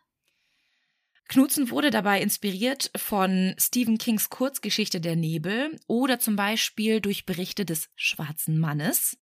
Knutzen 1.29 1.71
wurde 1.71 1.91
dabei 1.91 2.21
inspiriert 2.21 2.91
von 2.97 3.55
Stephen 3.57 3.99
Kings 3.99 4.31
Kurzgeschichte 4.31 5.01
Der 5.01 5.15
Nebel 5.15 5.79
oder 5.87 6.19
zum 6.19 6.35
Beispiel 6.35 7.01
durch 7.01 7.25
Berichte 7.25 7.65
des 7.65 7.89
Schwarzen 7.95 8.59
Mannes, 8.59 9.17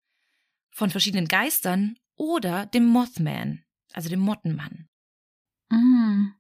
von 0.75 0.91
verschiedenen 0.91 1.29
Geistern 1.29 1.97
oder 2.17 2.67
dem 2.67 2.85
Mothman, 2.85 3.63
also 3.93 4.09
dem 4.09 4.21
Mottenmann. 4.21 4.89
Mm. 5.71 6.33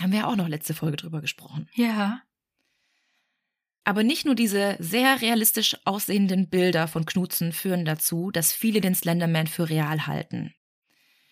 Haben 0.00 0.12
wir 0.12 0.20
ja 0.20 0.26
auch 0.28 0.36
noch 0.36 0.48
letzte 0.48 0.72
Folge 0.72 0.96
drüber 0.96 1.20
gesprochen. 1.20 1.68
Ja. 1.74 2.22
Aber 3.84 4.04
nicht 4.04 4.24
nur 4.24 4.34
diese 4.34 4.76
sehr 4.78 5.20
realistisch 5.20 5.76
aussehenden 5.84 6.48
Bilder 6.48 6.86
von 6.86 7.06
Knutzen 7.06 7.52
führen 7.52 7.84
dazu, 7.84 8.30
dass 8.30 8.52
viele 8.52 8.80
den 8.80 8.94
Slenderman 8.94 9.48
für 9.48 9.68
real 9.68 10.06
halten. 10.06 10.54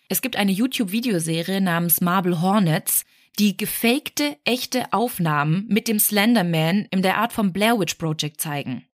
Es 0.09 0.21
gibt 0.21 0.35
eine 0.35 0.51
YouTube-Videoserie 0.51 1.61
namens 1.61 2.01
Marble 2.01 2.41
Hornets, 2.41 3.05
die 3.39 3.57
gefakte, 3.57 4.37
echte 4.43 4.91
Aufnahmen 4.93 5.65
mit 5.67 5.87
dem 5.87 5.99
Slenderman 5.99 6.87
in 6.91 7.01
der 7.01 7.17
Art 7.17 7.33
vom 7.33 7.53
Blair 7.53 7.79
Witch 7.79 7.95
Project 7.95 8.39
zeigen. 8.41 8.85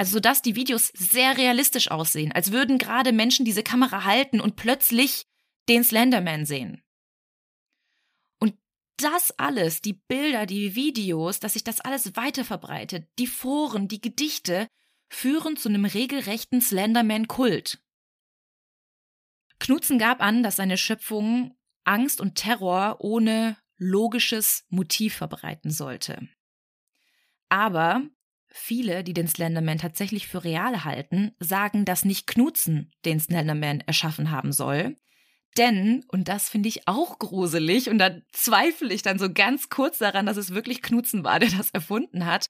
Also 0.00 0.14
sodass 0.14 0.40
die 0.40 0.56
Videos 0.56 0.90
sehr 0.96 1.36
realistisch 1.36 1.90
aussehen, 1.90 2.32
als 2.32 2.52
würden 2.52 2.78
gerade 2.78 3.12
Menschen 3.12 3.44
diese 3.44 3.62
Kamera 3.62 4.04
halten 4.04 4.40
und 4.40 4.56
plötzlich 4.56 5.26
den 5.68 5.84
Slenderman 5.84 6.46
sehen. 6.46 6.82
Und 8.38 8.56
das 8.96 9.30
alles, 9.32 9.82
die 9.82 9.92
Bilder, 9.92 10.46
die 10.46 10.74
Videos, 10.74 11.38
dass 11.38 11.52
sich 11.52 11.64
das 11.64 11.82
alles 11.82 12.16
weiter 12.16 12.46
verbreitet, 12.46 13.10
die 13.18 13.26
Foren, 13.26 13.88
die 13.88 14.00
Gedichte, 14.00 14.68
führen 15.10 15.58
zu 15.58 15.68
einem 15.68 15.84
regelrechten 15.84 16.62
Slenderman-Kult. 16.62 17.84
Knutzen 19.58 19.98
gab 19.98 20.22
an, 20.22 20.42
dass 20.42 20.56
seine 20.56 20.78
Schöpfung 20.78 21.58
Angst 21.84 22.22
und 22.22 22.36
Terror 22.36 22.96
ohne 23.00 23.58
logisches 23.76 24.64
Motiv 24.70 25.14
verbreiten 25.14 25.70
sollte. 25.70 26.26
Aber 27.50 28.08
Viele, 28.52 29.04
die 29.04 29.14
den 29.14 29.28
Slenderman 29.28 29.78
tatsächlich 29.78 30.26
für 30.26 30.42
real 30.42 30.84
halten, 30.84 31.32
sagen, 31.38 31.84
dass 31.84 32.04
nicht 32.04 32.26
Knutzen 32.26 32.90
den 33.04 33.20
Slenderman 33.20 33.80
erschaffen 33.80 34.30
haben 34.30 34.52
soll. 34.52 34.96
Denn, 35.56 36.04
und 36.08 36.28
das 36.28 36.48
finde 36.48 36.68
ich 36.68 36.86
auch 36.86 37.18
gruselig, 37.18 37.88
und 37.88 37.98
da 37.98 38.10
zweifle 38.32 38.92
ich 38.92 39.02
dann 39.02 39.18
so 39.18 39.32
ganz 39.32 39.68
kurz 39.68 39.98
daran, 39.98 40.26
dass 40.26 40.36
es 40.36 40.54
wirklich 40.54 40.82
Knutzen 40.82 41.24
war, 41.24 41.38
der 41.40 41.50
das 41.50 41.70
erfunden 41.70 42.26
hat. 42.26 42.46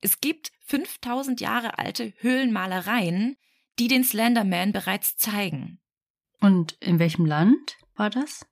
Es 0.00 0.20
gibt 0.20 0.50
5000 0.66 1.40
Jahre 1.40 1.78
alte 1.78 2.12
Höhlenmalereien, 2.18 3.36
die 3.78 3.88
den 3.88 4.04
Slenderman 4.04 4.72
bereits 4.72 5.16
zeigen. 5.16 5.80
Und 6.40 6.72
in 6.80 6.98
welchem 6.98 7.26
Land 7.26 7.76
war 7.96 8.08
das? 8.08 8.46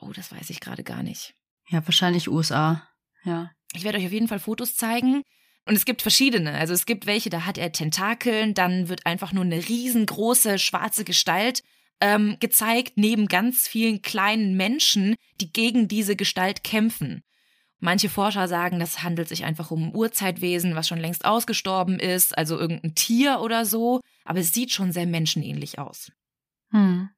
Oh, 0.00 0.12
das 0.14 0.32
weiß 0.32 0.50
ich 0.50 0.60
gerade 0.60 0.82
gar 0.82 1.02
nicht. 1.02 1.34
Ja, 1.68 1.84
wahrscheinlich 1.86 2.28
USA. 2.28 2.88
Ja. 3.24 3.52
Ich 3.74 3.84
werde 3.84 3.98
euch 3.98 4.06
auf 4.06 4.12
jeden 4.12 4.28
Fall 4.28 4.38
Fotos 4.38 4.74
zeigen. 4.74 5.22
Und 5.68 5.74
es 5.74 5.84
gibt 5.84 6.00
verschiedene. 6.00 6.54
Also 6.54 6.72
es 6.72 6.86
gibt 6.86 7.04
welche, 7.04 7.28
da 7.28 7.44
hat 7.44 7.58
er 7.58 7.72
Tentakeln, 7.72 8.54
dann 8.54 8.88
wird 8.88 9.04
einfach 9.04 9.34
nur 9.34 9.44
eine 9.44 9.68
riesengroße 9.68 10.58
schwarze 10.58 11.04
Gestalt 11.04 11.62
ähm, 12.00 12.38
gezeigt, 12.40 12.94
neben 12.96 13.26
ganz 13.28 13.68
vielen 13.68 14.00
kleinen 14.00 14.56
Menschen, 14.56 15.14
die 15.42 15.52
gegen 15.52 15.86
diese 15.86 16.16
Gestalt 16.16 16.64
kämpfen. 16.64 17.22
Manche 17.80 18.08
Forscher 18.08 18.48
sagen, 18.48 18.80
das 18.80 19.02
handelt 19.02 19.28
sich 19.28 19.44
einfach 19.44 19.70
um 19.70 19.88
ein 19.88 19.94
Urzeitwesen, 19.94 20.74
was 20.74 20.88
schon 20.88 21.00
längst 21.00 21.26
ausgestorben 21.26 22.00
ist, 22.00 22.36
also 22.38 22.58
irgendein 22.58 22.94
Tier 22.94 23.40
oder 23.40 23.66
so, 23.66 24.00
aber 24.24 24.38
es 24.38 24.54
sieht 24.54 24.72
schon 24.72 24.90
sehr 24.90 25.06
menschenähnlich 25.06 25.78
aus. 25.78 26.10
Hm. 26.70 27.10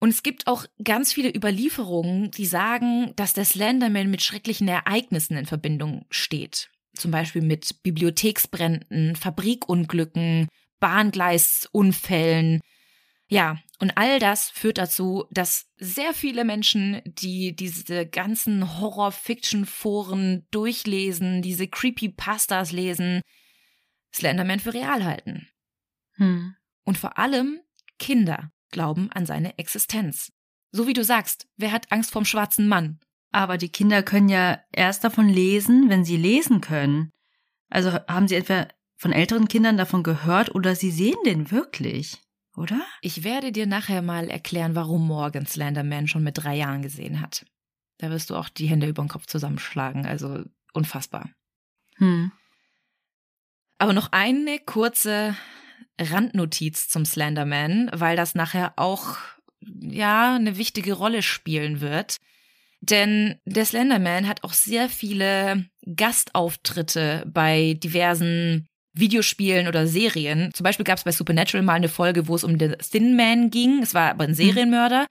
Und 0.00 0.08
es 0.08 0.22
gibt 0.22 0.46
auch 0.46 0.64
ganz 0.82 1.12
viele 1.12 1.28
Überlieferungen, 1.36 2.30
die 2.30 2.46
sagen, 2.46 3.12
dass 3.16 3.34
der 3.34 3.44
Slenderman 3.44 4.10
mit 4.10 4.22
schrecklichen 4.22 4.68
Ereignissen 4.68 5.36
in 5.36 5.44
Verbindung 5.44 6.06
steht 6.08 6.70
zum 6.96 7.10
Beispiel 7.10 7.42
mit 7.42 7.82
Bibliotheksbränden, 7.82 9.16
Fabrikunglücken, 9.16 10.48
Bahngleisunfällen. 10.80 12.60
Ja, 13.28 13.58
und 13.78 13.96
all 13.96 14.18
das 14.18 14.50
führt 14.50 14.78
dazu, 14.78 15.24
dass 15.30 15.66
sehr 15.76 16.14
viele 16.14 16.44
Menschen, 16.44 17.02
die 17.04 17.54
diese 17.56 18.06
ganzen 18.06 18.80
Horror-Fiction-Foren 18.80 20.46
durchlesen, 20.50 21.42
diese 21.42 21.68
Creepypastas 21.68 22.72
lesen, 22.72 23.20
Slenderman 24.14 24.60
für 24.60 24.74
real 24.74 25.04
halten. 25.04 25.48
Hm. 26.14 26.54
Und 26.84 26.98
vor 26.98 27.18
allem 27.18 27.60
Kinder 27.98 28.52
glauben 28.70 29.10
an 29.12 29.26
seine 29.26 29.58
Existenz. 29.58 30.32
So 30.70 30.86
wie 30.86 30.92
du 30.92 31.04
sagst, 31.04 31.48
wer 31.56 31.72
hat 31.72 31.90
Angst 31.92 32.12
vorm 32.12 32.24
schwarzen 32.24 32.68
Mann? 32.68 33.00
Aber 33.36 33.58
die 33.58 33.68
Kinder 33.68 34.02
können 34.02 34.30
ja 34.30 34.60
erst 34.72 35.04
davon 35.04 35.28
lesen, 35.28 35.90
wenn 35.90 36.06
sie 36.06 36.16
lesen 36.16 36.62
können. 36.62 37.12
Also 37.68 37.92
haben 37.92 38.28
sie 38.28 38.34
etwa 38.34 38.66
von 38.96 39.12
älteren 39.12 39.46
Kindern 39.46 39.76
davon 39.76 40.02
gehört 40.02 40.54
oder 40.54 40.74
sie 40.74 40.90
sehen 40.90 41.18
den 41.26 41.50
wirklich, 41.50 42.22
oder? 42.56 42.80
Ich 43.02 43.24
werde 43.24 43.52
dir 43.52 43.66
nachher 43.66 44.00
mal 44.00 44.30
erklären, 44.30 44.74
warum 44.74 45.06
Morgan 45.06 45.44
Slenderman 45.44 46.08
schon 46.08 46.24
mit 46.24 46.38
drei 46.42 46.56
Jahren 46.56 46.80
gesehen 46.80 47.20
hat. 47.20 47.44
Da 47.98 48.08
wirst 48.08 48.30
du 48.30 48.36
auch 48.36 48.48
die 48.48 48.68
Hände 48.68 48.86
über 48.86 49.02
den 49.02 49.10
Kopf 49.10 49.26
zusammenschlagen, 49.26 50.06
also 50.06 50.42
unfassbar. 50.72 51.28
Hm. 51.96 52.32
Aber 53.76 53.92
noch 53.92 54.12
eine 54.12 54.60
kurze 54.60 55.36
Randnotiz 56.00 56.88
zum 56.88 57.04
Slenderman, 57.04 57.90
weil 57.92 58.16
das 58.16 58.34
nachher 58.34 58.72
auch 58.76 59.18
ja 59.60 60.36
eine 60.36 60.56
wichtige 60.56 60.94
Rolle 60.94 61.20
spielen 61.20 61.82
wird. 61.82 62.16
Denn 62.80 63.40
der 63.44 63.64
Slenderman 63.64 64.28
hat 64.28 64.44
auch 64.44 64.52
sehr 64.52 64.88
viele 64.88 65.66
Gastauftritte 65.94 67.24
bei 67.26 67.74
diversen 67.74 68.68
Videospielen 68.92 69.68
oder 69.68 69.86
Serien. 69.86 70.52
Zum 70.54 70.64
Beispiel 70.64 70.84
gab 70.84 70.98
es 70.98 71.04
bei 71.04 71.12
Supernatural 71.12 71.64
mal 71.64 71.74
eine 71.74 71.88
Folge, 71.88 72.28
wo 72.28 72.34
es 72.34 72.44
um 72.44 72.58
den 72.58 72.76
Thin 72.78 73.16
Man 73.16 73.50
ging. 73.50 73.82
Es 73.82 73.94
war 73.94 74.10
aber 74.10 74.24
ein 74.24 74.30
mhm. 74.30 74.34
Serienmörder. 74.34 75.02
Mhm. 75.02 75.06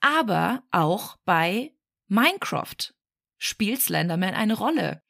Aber 0.00 0.62
auch 0.72 1.16
bei 1.24 1.72
Minecraft 2.08 2.92
spielt 3.38 3.80
Slenderman 3.80 4.34
eine 4.34 4.54
Rolle. 4.54 5.02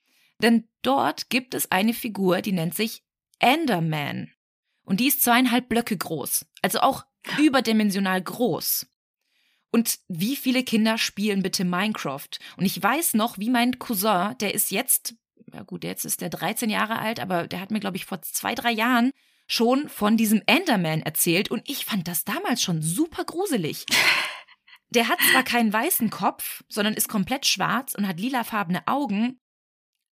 Denn 0.43 0.69
dort 0.83 1.31
gibt 1.31 1.55
es 1.55 1.71
eine 1.71 1.95
Figur, 1.95 2.43
die 2.43 2.53
nennt 2.53 2.75
sich 2.75 3.03
Enderman. 3.39 4.31
Und 4.85 5.01
die 5.01 5.09
ist 5.09 5.23
zweieinhalb 5.23 5.69
Blöcke 5.69 5.97
groß. 5.97 6.47
Also 6.61 6.81
auch 6.81 7.05
überdimensional 7.39 8.21
groß. 8.21 8.87
Und 9.73 9.99
wie 10.07 10.37
viele 10.37 10.63
Kinder 10.63 10.99
spielen 10.99 11.43
bitte 11.43 11.65
Minecraft? 11.65 12.29
Und 12.57 12.67
ich 12.67 12.81
weiß 12.81 13.15
noch, 13.15 13.39
wie 13.39 13.51
mein 13.51 13.79
Cousin, 13.79 14.37
der 14.39 14.55
ist 14.55 14.71
jetzt, 14.71 15.15
ja 15.53 15.63
gut, 15.63 15.83
jetzt 15.83 16.05
ist 16.05 16.21
der 16.21 16.29
13 16.29 16.71
Jahre 16.71 16.99
alt, 16.99 17.19
aber 17.19 17.49
der 17.49 17.61
hat 17.61 17.71
mir, 17.71 17.81
glaube 17.81 17.97
ich, 17.97 18.05
vor 18.05 18.21
zwei, 18.23 18.55
drei 18.55 18.71
Jahren 18.71 19.11
schon 19.49 19.89
von 19.89 20.17
diesem 20.17 20.43
Enderman 20.47 21.03
erzählt 21.03 21.51
und 21.51 21.69
ich 21.69 21.85
fand 21.87 22.07
das 22.07 22.25
damals 22.25 22.63
schon 22.63 22.83
super 22.83 23.25
gruselig. 23.25 23.87
Der 24.91 25.09
hat 25.09 25.19
zwar 25.31 25.43
keinen 25.43 25.73
weißen 25.73 26.11
Kopf, 26.11 26.63
sondern 26.69 26.93
ist 26.93 27.09
komplett 27.09 27.47
schwarz 27.47 27.95
und 27.95 28.07
hat 28.07 28.21
lilafarbene 28.21 28.87
Augen, 28.87 29.41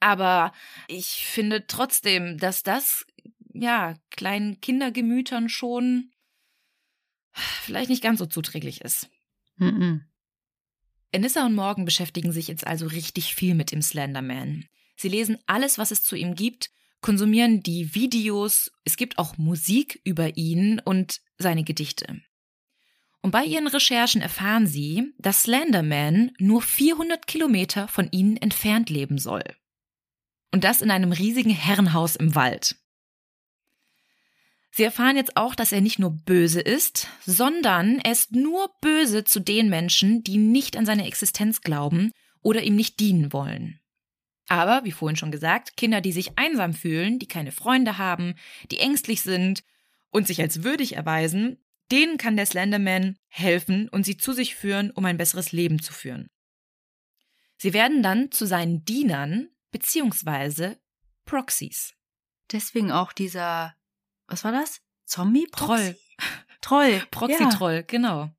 Aber 0.00 0.52
ich 0.88 1.26
finde 1.26 1.66
trotzdem, 1.66 2.38
dass 2.38 2.62
das, 2.62 3.06
ja, 3.52 3.94
kleinen 4.10 4.60
Kindergemütern 4.62 5.50
schon 5.50 6.10
vielleicht 7.34 7.90
nicht 7.90 8.02
ganz 8.02 8.18
so 8.18 8.26
zuträglich 8.26 8.80
ist. 8.80 9.10
Mm. 9.60 10.00
Enissa 11.12 11.46
und 11.46 11.54
Morgan 11.54 11.84
beschäftigen 11.84 12.32
sich 12.32 12.48
jetzt 12.48 12.66
also 12.66 12.86
richtig 12.86 13.34
viel 13.34 13.54
mit 13.54 13.72
dem 13.72 13.82
Slenderman. 13.82 14.66
Sie 14.96 15.08
lesen 15.08 15.38
alles, 15.46 15.78
was 15.78 15.90
es 15.90 16.02
zu 16.02 16.16
ihm 16.16 16.34
gibt, 16.34 16.70
konsumieren 17.00 17.62
die 17.62 17.94
Videos, 17.94 18.70
es 18.84 18.96
gibt 18.96 19.18
auch 19.18 19.38
Musik 19.38 20.00
über 20.04 20.36
ihn 20.36 20.80
und 20.80 21.20
seine 21.38 21.64
Gedichte. 21.64 22.20
Und 23.22 23.32
bei 23.32 23.44
ihren 23.44 23.66
Recherchen 23.66 24.22
erfahren 24.22 24.66
sie, 24.66 25.12
dass 25.18 25.42
Slenderman 25.42 26.32
nur 26.38 26.62
400 26.62 27.26
Kilometer 27.26 27.88
von 27.88 28.08
ihnen 28.12 28.36
entfernt 28.36 28.88
leben 28.88 29.18
soll. 29.18 29.44
Und 30.52 30.64
das 30.64 30.80
in 30.80 30.90
einem 30.90 31.12
riesigen 31.12 31.50
Herrenhaus 31.50 32.16
im 32.16 32.34
Wald. 32.34 32.76
Sie 34.70 34.84
erfahren 34.84 35.16
jetzt 35.16 35.36
auch, 35.36 35.54
dass 35.54 35.72
er 35.72 35.80
nicht 35.80 35.98
nur 35.98 36.10
böse 36.10 36.60
ist, 36.60 37.08
sondern 37.26 37.98
er 37.98 38.12
ist 38.12 38.32
nur 38.32 38.70
böse 38.80 39.24
zu 39.24 39.40
den 39.40 39.68
Menschen, 39.68 40.22
die 40.22 40.38
nicht 40.38 40.76
an 40.76 40.86
seine 40.86 41.06
Existenz 41.06 41.60
glauben 41.60 42.12
oder 42.40 42.62
ihm 42.62 42.76
nicht 42.76 43.00
dienen 43.00 43.32
wollen. 43.32 43.80
Aber, 44.48 44.84
wie 44.84 44.92
vorhin 44.92 45.16
schon 45.16 45.30
gesagt, 45.30 45.76
Kinder, 45.76 46.00
die 46.00 46.12
sich 46.12 46.36
einsam 46.38 46.74
fühlen, 46.74 47.18
die 47.18 47.28
keine 47.28 47.52
Freunde 47.52 47.98
haben, 47.98 48.34
die 48.70 48.78
ängstlich 48.78 49.22
sind 49.22 49.62
und 50.10 50.26
sich 50.26 50.40
als 50.40 50.64
würdig 50.64 50.96
erweisen, 50.96 51.58
denen 51.90 52.18
kann 52.18 52.36
der 52.36 52.46
Slenderman 52.46 53.16
helfen 53.28 53.88
und 53.88 54.04
sie 54.04 54.16
zu 54.16 54.32
sich 54.32 54.54
führen, 54.54 54.90
um 54.90 55.04
ein 55.04 55.16
besseres 55.16 55.52
Leben 55.52 55.80
zu 55.80 55.92
führen. 55.92 56.30
Sie 57.58 57.72
werden 57.72 58.02
dann 58.02 58.30
zu 58.32 58.46
seinen 58.46 58.84
Dienern 58.84 59.48
beziehungsweise 59.70 60.80
Proxies. 61.26 61.94
Deswegen 62.50 62.90
auch 62.90 63.12
dieser, 63.12 63.74
was 64.30 64.44
war 64.44 64.52
das? 64.52 64.80
Zombie? 65.04 65.46
Troll. 65.52 65.96
Troll. 66.60 67.02
Proxy-Troll, 67.10 67.74
ja. 67.74 67.82
genau. 67.82 68.30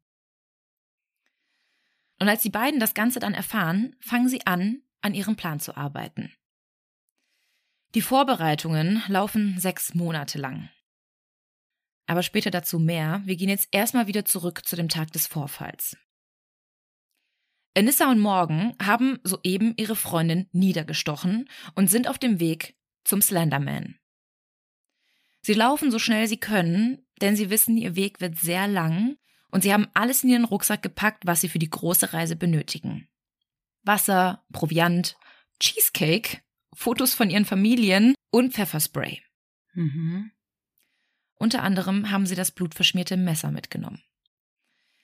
Und 2.20 2.30
als 2.30 2.44
die 2.44 2.50
beiden 2.50 2.80
das 2.80 2.94
Ganze 2.94 3.20
dann 3.20 3.34
erfahren, 3.34 3.96
fangen 4.00 4.30
sie 4.30 4.46
an, 4.46 4.84
an 5.02 5.14
ihrem 5.14 5.36
Plan 5.36 5.60
zu 5.60 5.76
arbeiten. 5.76 6.32
Die 7.94 8.02
Vorbereitungen 8.02 9.04
laufen 9.08 9.60
sechs 9.60 9.96
Monate 9.96 10.38
lang. 10.38 10.70
Aber 12.06 12.24
später 12.24 12.52
dazu 12.52 12.80
mehr. 12.80 13.22
Wir 13.26 13.36
gehen 13.36 13.50
jetzt 13.50 13.68
erstmal 13.72 14.08
wieder 14.08 14.24
zurück 14.24 14.66
zu 14.66 14.76
dem 14.76 14.88
Tag 14.88 15.12
des 15.12 15.28
Vorfalls. 15.28 15.98
Anissa 17.76 18.12
und 18.12 18.20
Morgan 18.20 18.76
haben 18.82 19.20
soeben 19.24 19.74
ihre 19.78 19.96
Freundin 19.96 20.48
niedergestochen 20.52 21.50
und 21.76 21.90
sind 21.90 22.08
auf 22.08 22.20
dem 22.20 22.40
Weg 22.40 22.76
zum 23.04 23.22
Slenderman. 23.22 23.98
Sie 25.42 25.54
laufen 25.54 25.92
so 25.92 26.00
schnell 26.00 26.28
sie 26.28 26.38
können, 26.38 27.06
denn 27.22 27.36
sie 27.36 27.50
wissen, 27.50 27.78
ihr 27.78 27.96
Weg 27.96 28.22
wird 28.22 28.38
sehr 28.38 28.68
lang 28.68 29.18
und 29.50 29.64
sie 29.64 29.74
haben 29.74 29.88
alles 29.94 30.24
in 30.24 30.30
ihren 30.30 30.46
Rucksack 30.46 30.82
gepackt, 30.82 31.26
was 31.26 31.42
sie 31.42 31.50
für 31.50 31.60
die 31.60 31.70
große 31.70 32.14
Reise 32.14 32.36
benötigen. 32.36 33.08
Wasser, 33.84 34.44
Proviant, 34.52 35.18
Cheesecake, 35.60 36.42
Fotos 36.74 37.14
von 37.14 37.30
ihren 37.30 37.46
Familien 37.46 38.16
und 38.32 38.54
Pfefferspray. 38.54 39.22
Mhm. 39.74 40.32
Unter 41.36 41.64
anderem 41.64 42.12
haben 42.12 42.26
sie 42.26 42.36
das 42.36 42.52
blutverschmierte 42.52 43.18
Messer 43.18 43.52
mitgenommen. 43.52 44.02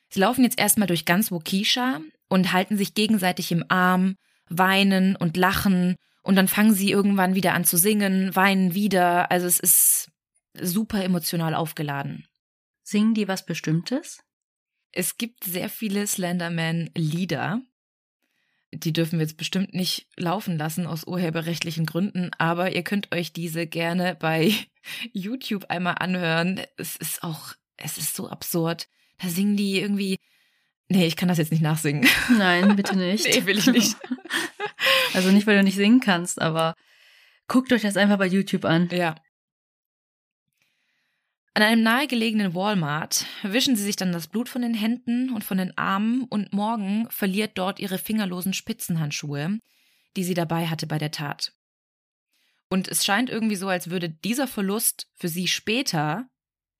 Sie 0.09 0.19
laufen 0.19 0.43
jetzt 0.43 0.59
erstmal 0.59 0.87
durch 0.87 1.05
ganz 1.05 1.31
Wokisha 1.31 1.99
und 2.29 2.53
halten 2.53 2.77
sich 2.77 2.93
gegenseitig 2.93 3.51
im 3.51 3.65
Arm, 3.69 4.15
weinen 4.47 5.15
und 5.15 5.35
lachen 5.35 5.95
und 6.21 6.35
dann 6.35 6.47
fangen 6.47 6.73
sie 6.73 6.91
irgendwann 6.91 7.35
wieder 7.35 7.53
an 7.53 7.65
zu 7.65 7.77
singen, 7.77 8.35
weinen 8.35 8.73
wieder. 8.73 9.31
Also 9.31 9.47
es 9.47 9.59
ist 9.59 10.11
super 10.61 11.03
emotional 11.03 11.53
aufgeladen. 11.55 12.27
Singen 12.83 13.13
die 13.13 13.27
was 13.27 13.45
Bestimmtes? 13.45 14.23
Es 14.91 15.17
gibt 15.17 15.43
sehr 15.43 15.69
viele 15.69 16.07
Slenderman-Lieder. 16.07 17.61
Die 18.71 18.93
dürfen 18.93 19.19
wir 19.19 19.25
jetzt 19.25 19.37
bestimmt 19.37 19.73
nicht 19.73 20.07
laufen 20.17 20.57
lassen 20.57 20.87
aus 20.87 21.05
urheberrechtlichen 21.05 21.85
Gründen, 21.85 22.31
aber 22.37 22.75
ihr 22.75 22.83
könnt 22.83 23.13
euch 23.13 23.31
diese 23.31 23.67
gerne 23.67 24.15
bei 24.15 24.53
YouTube 25.13 25.65
einmal 25.69 25.95
anhören. 25.99 26.61
Es 26.77 26.95
ist 26.95 27.23
auch, 27.23 27.53
es 27.77 27.97
ist 27.97 28.15
so 28.15 28.29
absurd. 28.29 28.89
Da 29.19 29.29
singen 29.29 29.57
die 29.57 29.79
irgendwie. 29.79 30.17
Nee, 30.89 31.05
ich 31.05 31.15
kann 31.15 31.27
das 31.27 31.37
jetzt 31.37 31.51
nicht 31.51 31.61
nachsingen. 31.61 32.07
Nein, 32.37 32.75
bitte 32.75 32.95
nicht. 32.97 33.25
nee, 33.25 33.45
will 33.45 33.57
ich 33.57 33.67
nicht. 33.67 33.95
Also 35.13 35.31
nicht, 35.31 35.47
weil 35.47 35.57
du 35.57 35.63
nicht 35.63 35.75
singen 35.75 35.99
kannst, 35.99 36.41
aber 36.41 36.75
guckt 37.47 37.71
euch 37.73 37.81
das 37.81 37.97
einfach 37.97 38.17
bei 38.17 38.27
YouTube 38.27 38.65
an. 38.65 38.89
Ja. 38.91 39.15
An 41.57 41.63
einem 41.63 41.81
nahegelegenen 41.81 42.53
Walmart 42.53 43.25
wischen 43.41 43.75
sie 43.75 43.81
sich 43.81 43.95
dann 43.95 44.11
das 44.11 44.27
Blut 44.27 44.47
von 44.47 44.61
den 44.61 44.75
Händen 44.75 45.31
und 45.33 45.43
von 45.43 45.57
den 45.57 45.75
Armen 45.75 46.25
und 46.25 46.53
morgen 46.53 47.09
verliert 47.09 47.57
dort 47.57 47.79
ihre 47.79 47.97
fingerlosen 47.97 48.53
Spitzenhandschuhe, 48.53 49.57
die 50.15 50.23
sie 50.23 50.35
dabei 50.35 50.67
hatte 50.67 50.85
bei 50.85 50.99
der 50.99 51.09
Tat. 51.09 51.55
Und 52.69 52.87
es 52.87 53.03
scheint 53.03 53.31
irgendwie 53.31 53.55
so, 53.55 53.69
als 53.69 53.89
würde 53.89 54.07
dieser 54.07 54.45
Verlust 54.45 55.07
für 55.15 55.29
sie 55.29 55.47
später 55.47 56.29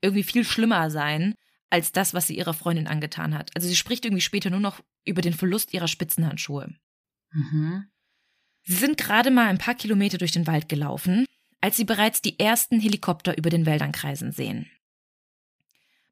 irgendwie 0.02 0.22
viel 0.22 0.44
schlimmer 0.44 0.92
sein 0.92 1.34
als 1.72 1.92
das, 1.92 2.13
was 2.13 2.28
sie 2.28 2.38
ihrer 2.38 2.54
Freundin 2.54 2.86
angetan 2.86 3.36
hat. 3.36 3.50
Also 3.56 3.68
sie 3.68 3.76
spricht 3.76 4.06
irgendwie 4.06 4.22
später 4.22 4.52
nur 4.52 4.60
noch 4.60 4.84
über 5.06 5.24
den 5.24 5.34
Verlust 5.34 5.74
ihrer 5.74 5.88
Spitzenhandschuhe. 5.88 6.72
Mhm. 7.32 7.88
Sie 8.62 8.76
sind 8.76 9.00
gerade 9.00 9.32
mal 9.32 9.48
ein 9.48 9.58
paar 9.58 9.74
Kilometer 9.74 10.20
durch 10.20 10.34
den 10.34 10.46
Wald 10.46 10.70
gelaufen, 10.70 11.26
als 11.62 11.78
sie 11.78 11.86
bereits 11.86 12.22
die 12.22 12.39
ersten 12.39 12.80
Helikopter 12.80 13.38
über 13.38 13.50
den 13.50 13.65
Wäldern 13.65 13.91
kreisen 13.91 14.32
sehen. 14.32 14.70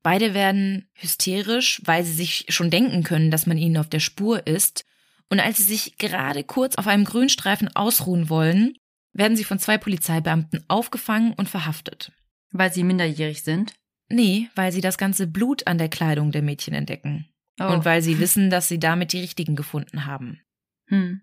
Beide 0.04 0.34
werden 0.34 0.88
hysterisch, 0.94 1.82
weil 1.84 2.04
sie 2.04 2.14
sich 2.14 2.46
schon 2.50 2.70
denken 2.70 3.04
können, 3.04 3.32
dass 3.32 3.48
man 3.48 3.58
ihnen 3.58 3.78
auf 3.78 3.90
der 3.90 4.00
Spur 4.00 4.46
ist, 4.46 4.86
und 5.30 5.40
als 5.40 5.58
sie 5.58 5.64
sich 5.64 5.98
gerade 5.98 6.44
kurz 6.44 6.76
auf 6.76 6.86
einem 6.86 7.06
Grünstreifen 7.06 7.76
ausruhen 7.76 8.30
wollen, 8.30 8.78
werden 9.14 9.36
sie 9.36 9.44
von 9.44 9.58
zwei 9.58 9.78
Polizeibeamten 9.78 10.64
aufgefangen 10.68 11.34
und 11.34 11.50
verhaftet. 11.50 12.12
Weil 12.52 12.72
sie 12.72 12.84
minderjährig 12.84 13.42
sind? 13.42 13.74
Nee, 14.08 14.50
weil 14.56 14.72
sie 14.72 14.82
das 14.82 14.98
ganze 14.98 15.26
Blut 15.26 15.66
an 15.68 15.78
der 15.78 15.90
Kleidung 15.90 16.32
der 16.32 16.44
Mädchen 16.44 16.74
entdecken. 16.74 17.28
Oh. 17.60 17.66
Und 17.66 17.86
weil 17.86 18.02
sie 18.02 18.20
wissen, 18.20 18.50
dass 18.50 18.68
sie 18.68 18.80
damit 18.80 19.14
die 19.14 19.22
richtigen 19.22 19.56
gefunden 19.56 20.06
haben. 20.06 20.42
Hm. 20.88 21.22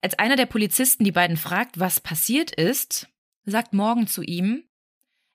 Als 0.00 0.18
einer 0.18 0.36
der 0.36 0.46
Polizisten 0.46 1.04
die 1.04 1.12
beiden 1.12 1.36
fragt, 1.36 1.78
was 1.78 2.00
passiert 2.00 2.50
ist, 2.50 3.08
sagt 3.44 3.72
Morgan 3.72 4.06
zu 4.06 4.22
ihm, 4.22 4.68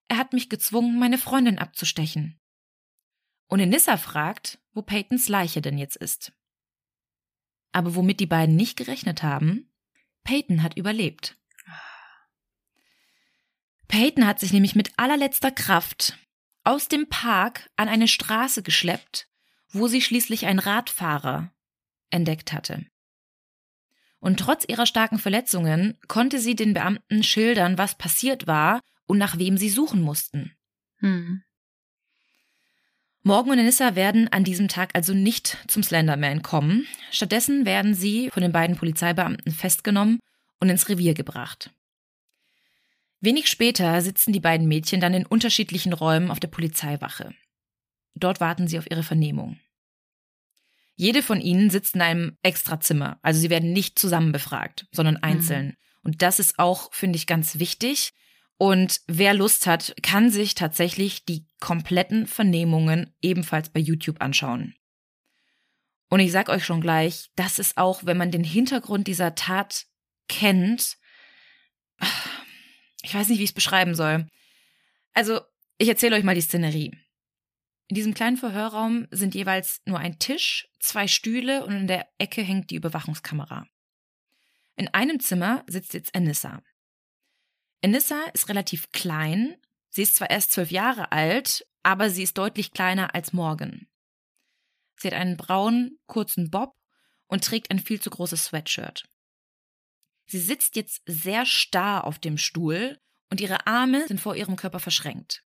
er 0.08 0.18
hat 0.18 0.34
mich 0.34 0.50
gezwungen, 0.50 1.00
meine 1.00 1.18
Freundin 1.18 1.58
abzustechen. 1.58 2.40
Und 3.48 3.60
Enissa 3.60 3.98
fragt, 3.98 4.60
wo 4.74 4.82
Peytons 4.82 5.28
Leiche 5.30 5.62
denn 5.62 5.78
jetzt 5.78 5.96
ist. 5.96 6.34
Aber 7.72 7.96
womit 7.96 8.20
die 8.20 8.26
beiden 8.26 8.56
nicht 8.56 8.78
gerechnet 8.78 9.24
haben, 9.24 9.72
Peyton 10.24 10.64
hat 10.64 10.78
überlebt. 10.78 11.38
Peyton 13.88 14.26
hat 14.26 14.40
sich 14.40 14.54
nämlich 14.54 14.76
mit 14.76 14.92
allerletzter 14.98 15.52
Kraft 15.52 16.18
aus 16.64 16.88
dem 16.88 17.10
Park 17.10 17.70
an 17.76 17.90
eine 17.90 18.08
Straße 18.08 18.64
geschleppt, 18.64 19.28
wo 19.70 19.88
sie 19.88 20.02
schließlich 20.02 20.46
einen 20.46 20.60
Radfahrer 20.60 21.54
entdeckt 22.10 22.54
hatte. 22.54 22.86
Und 24.22 24.40
trotz 24.40 24.66
ihrer 24.68 24.86
starken 24.86 25.20
Verletzungen 25.20 25.98
konnte 26.08 26.40
sie 26.40 26.56
den 26.56 26.74
Beamten 26.74 27.24
schildern, 27.24 27.78
was 27.78 27.98
passiert 27.98 28.48
war 28.48 28.80
und 29.08 29.18
nach 29.18 29.38
wem 29.38 29.58
sie 29.58 29.70
suchen 29.70 30.02
mussten. 30.02 30.56
Hm. 31.00 31.44
Morgan 33.24 33.54
und 33.54 33.60
Anissa 33.60 33.96
werden 33.96 34.28
an 34.30 34.44
diesem 34.44 34.68
Tag 34.68 34.92
also 34.94 35.14
nicht 35.14 35.58
zum 35.68 35.84
Slenderman 35.84 36.44
kommen. 36.44 36.88
Stattdessen 37.12 37.66
werden 37.66 37.94
sie 37.94 38.30
von 38.32 38.42
den 38.42 38.52
beiden 38.52 38.76
Polizeibeamten 38.76 39.52
festgenommen 39.52 40.20
und 40.60 40.70
ins 40.70 40.88
Revier 40.88 41.14
gebracht. 41.14 41.72
Wenig 43.20 43.48
später 43.48 44.02
sitzen 44.02 44.34
die 44.34 44.40
beiden 44.40 44.68
Mädchen 44.68 45.02
dann 45.02 45.14
in 45.14 45.26
unterschiedlichen 45.26 45.94
Räumen 45.94 46.32
auf 46.32 46.40
der 46.40 46.48
Polizeiwache. 46.48 47.34
Dort 48.16 48.40
warten 48.40 48.68
sie 48.68 48.80
auf 48.80 48.90
ihre 48.90 49.04
Vernehmung. 49.04 49.60
Jede 51.02 51.24
von 51.24 51.42
ihnen 51.42 51.72
sitzt 51.72 51.96
in 51.96 52.02
einem 52.02 52.38
Extrazimmer. 52.44 53.18
Also 53.24 53.40
sie 53.40 53.50
werden 53.50 53.74
nicht 53.74 53.98
zusammen 53.98 54.32
befragt, 54.32 54.86
sondern 54.92 55.18
einzeln. 55.18 55.66
Mhm. 55.66 55.76
Und 56.04 56.22
das 56.22 56.38
ist 56.38 56.60
auch, 56.60 56.94
finde 56.94 57.18
ich, 57.18 57.26
ganz 57.26 57.58
wichtig. 57.58 58.14
Und 58.60 59.02
wer 59.08 59.34
Lust 59.34 59.66
hat, 59.66 59.96
kann 60.04 60.30
sich 60.30 60.54
tatsächlich 60.54 61.26
die 61.26 61.48
kompletten 61.60 62.28
Vernehmungen 62.28 63.16
ebenfalls 63.20 63.70
bei 63.70 63.80
YouTube 63.80 64.22
anschauen. 64.22 64.76
Und 66.08 66.20
ich 66.20 66.32
sag 66.32 66.50
euch 66.50 66.66
schon 66.66 66.82
gleich, 66.82 67.32
das 67.36 67.58
ist 67.58 67.78
auch, 67.78 68.06
wenn 68.06 68.18
man 68.18 68.30
den 68.30 68.44
Hintergrund 68.44 69.08
dieser 69.08 69.34
Tat 69.34 69.88
kennt, 70.28 70.98
ich 73.02 73.16
weiß 73.16 73.28
nicht, 73.30 73.40
wie 73.40 73.46
ich 73.46 73.50
es 73.50 73.56
beschreiben 73.56 73.96
soll. 73.96 74.28
Also, 75.14 75.42
ich 75.80 75.90
erzähle 75.90 76.16
euch 76.16 76.24
mal 76.24 76.36
die 76.36 76.42
Szenerie. 76.42 76.92
In 77.92 77.96
diesem 77.96 78.14
kleinen 78.14 78.38
Verhörraum 78.38 79.06
sind 79.12 79.36
jeweils 79.36 79.82
nur 79.84 80.00
ein 80.00 80.18
Tisch, 80.18 80.70
zwei 80.80 81.10
Stühle 81.10 81.66
und 81.66 81.74
in 81.74 81.88
der 81.88 82.08
Ecke 82.20 82.42
hängt 82.42 82.70
die 82.70 82.76
Überwachungskamera. 82.76 83.68
In 84.78 84.88
einem 84.88 85.20
Zimmer 85.20 85.66
sitzt 85.68 85.94
jetzt 85.94 86.16
Anissa. 86.16 86.64
Anissa 87.84 88.24
ist 88.34 88.48
relativ 88.48 88.94
klein. 88.94 89.58
Sie 89.90 90.04
ist 90.04 90.16
zwar 90.16 90.30
erst 90.30 90.54
zwölf 90.54 90.72
Jahre 90.72 91.12
alt, 91.12 91.68
aber 91.84 92.10
sie 92.10 92.24
ist 92.24 92.38
deutlich 92.38 92.72
kleiner 92.72 93.14
als 93.14 93.34
Morgan. 93.34 93.88
Sie 94.96 95.10
hat 95.10 95.16
einen 95.16 95.36
braunen, 95.36 96.00
kurzen 96.06 96.50
Bob 96.50 96.78
und 97.28 97.44
trägt 97.44 97.72
ein 97.72 97.80
viel 97.80 98.00
zu 98.00 98.10
großes 98.10 98.46
Sweatshirt. 98.46 99.04
Sie 100.28 100.40
sitzt 100.40 100.78
jetzt 100.78 101.02
sehr 101.06 101.46
starr 101.46 102.06
auf 102.06 102.20
dem 102.20 102.38
Stuhl 102.38 103.02
und 103.30 103.42
ihre 103.42 103.68
Arme 103.68 104.08
sind 104.08 104.22
vor 104.22 104.38
ihrem 104.38 104.56
Körper 104.56 104.80
verschränkt. 104.80 105.44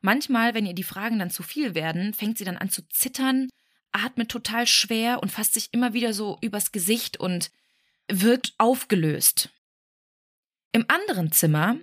Manchmal, 0.00 0.54
wenn 0.54 0.66
ihr 0.66 0.74
die 0.74 0.84
Fragen 0.84 1.18
dann 1.18 1.30
zu 1.30 1.42
viel 1.42 1.74
werden, 1.74 2.14
fängt 2.14 2.38
sie 2.38 2.44
dann 2.44 2.56
an 2.56 2.70
zu 2.70 2.86
zittern, 2.88 3.48
atmet 3.92 4.30
total 4.30 4.66
schwer 4.66 5.22
und 5.22 5.32
fasst 5.32 5.54
sich 5.54 5.68
immer 5.72 5.92
wieder 5.92 6.12
so 6.12 6.38
übers 6.40 6.72
Gesicht 6.72 7.18
und 7.18 7.50
wird 8.08 8.54
aufgelöst. 8.58 9.50
Im 10.72 10.84
anderen 10.88 11.32
Zimmer 11.32 11.78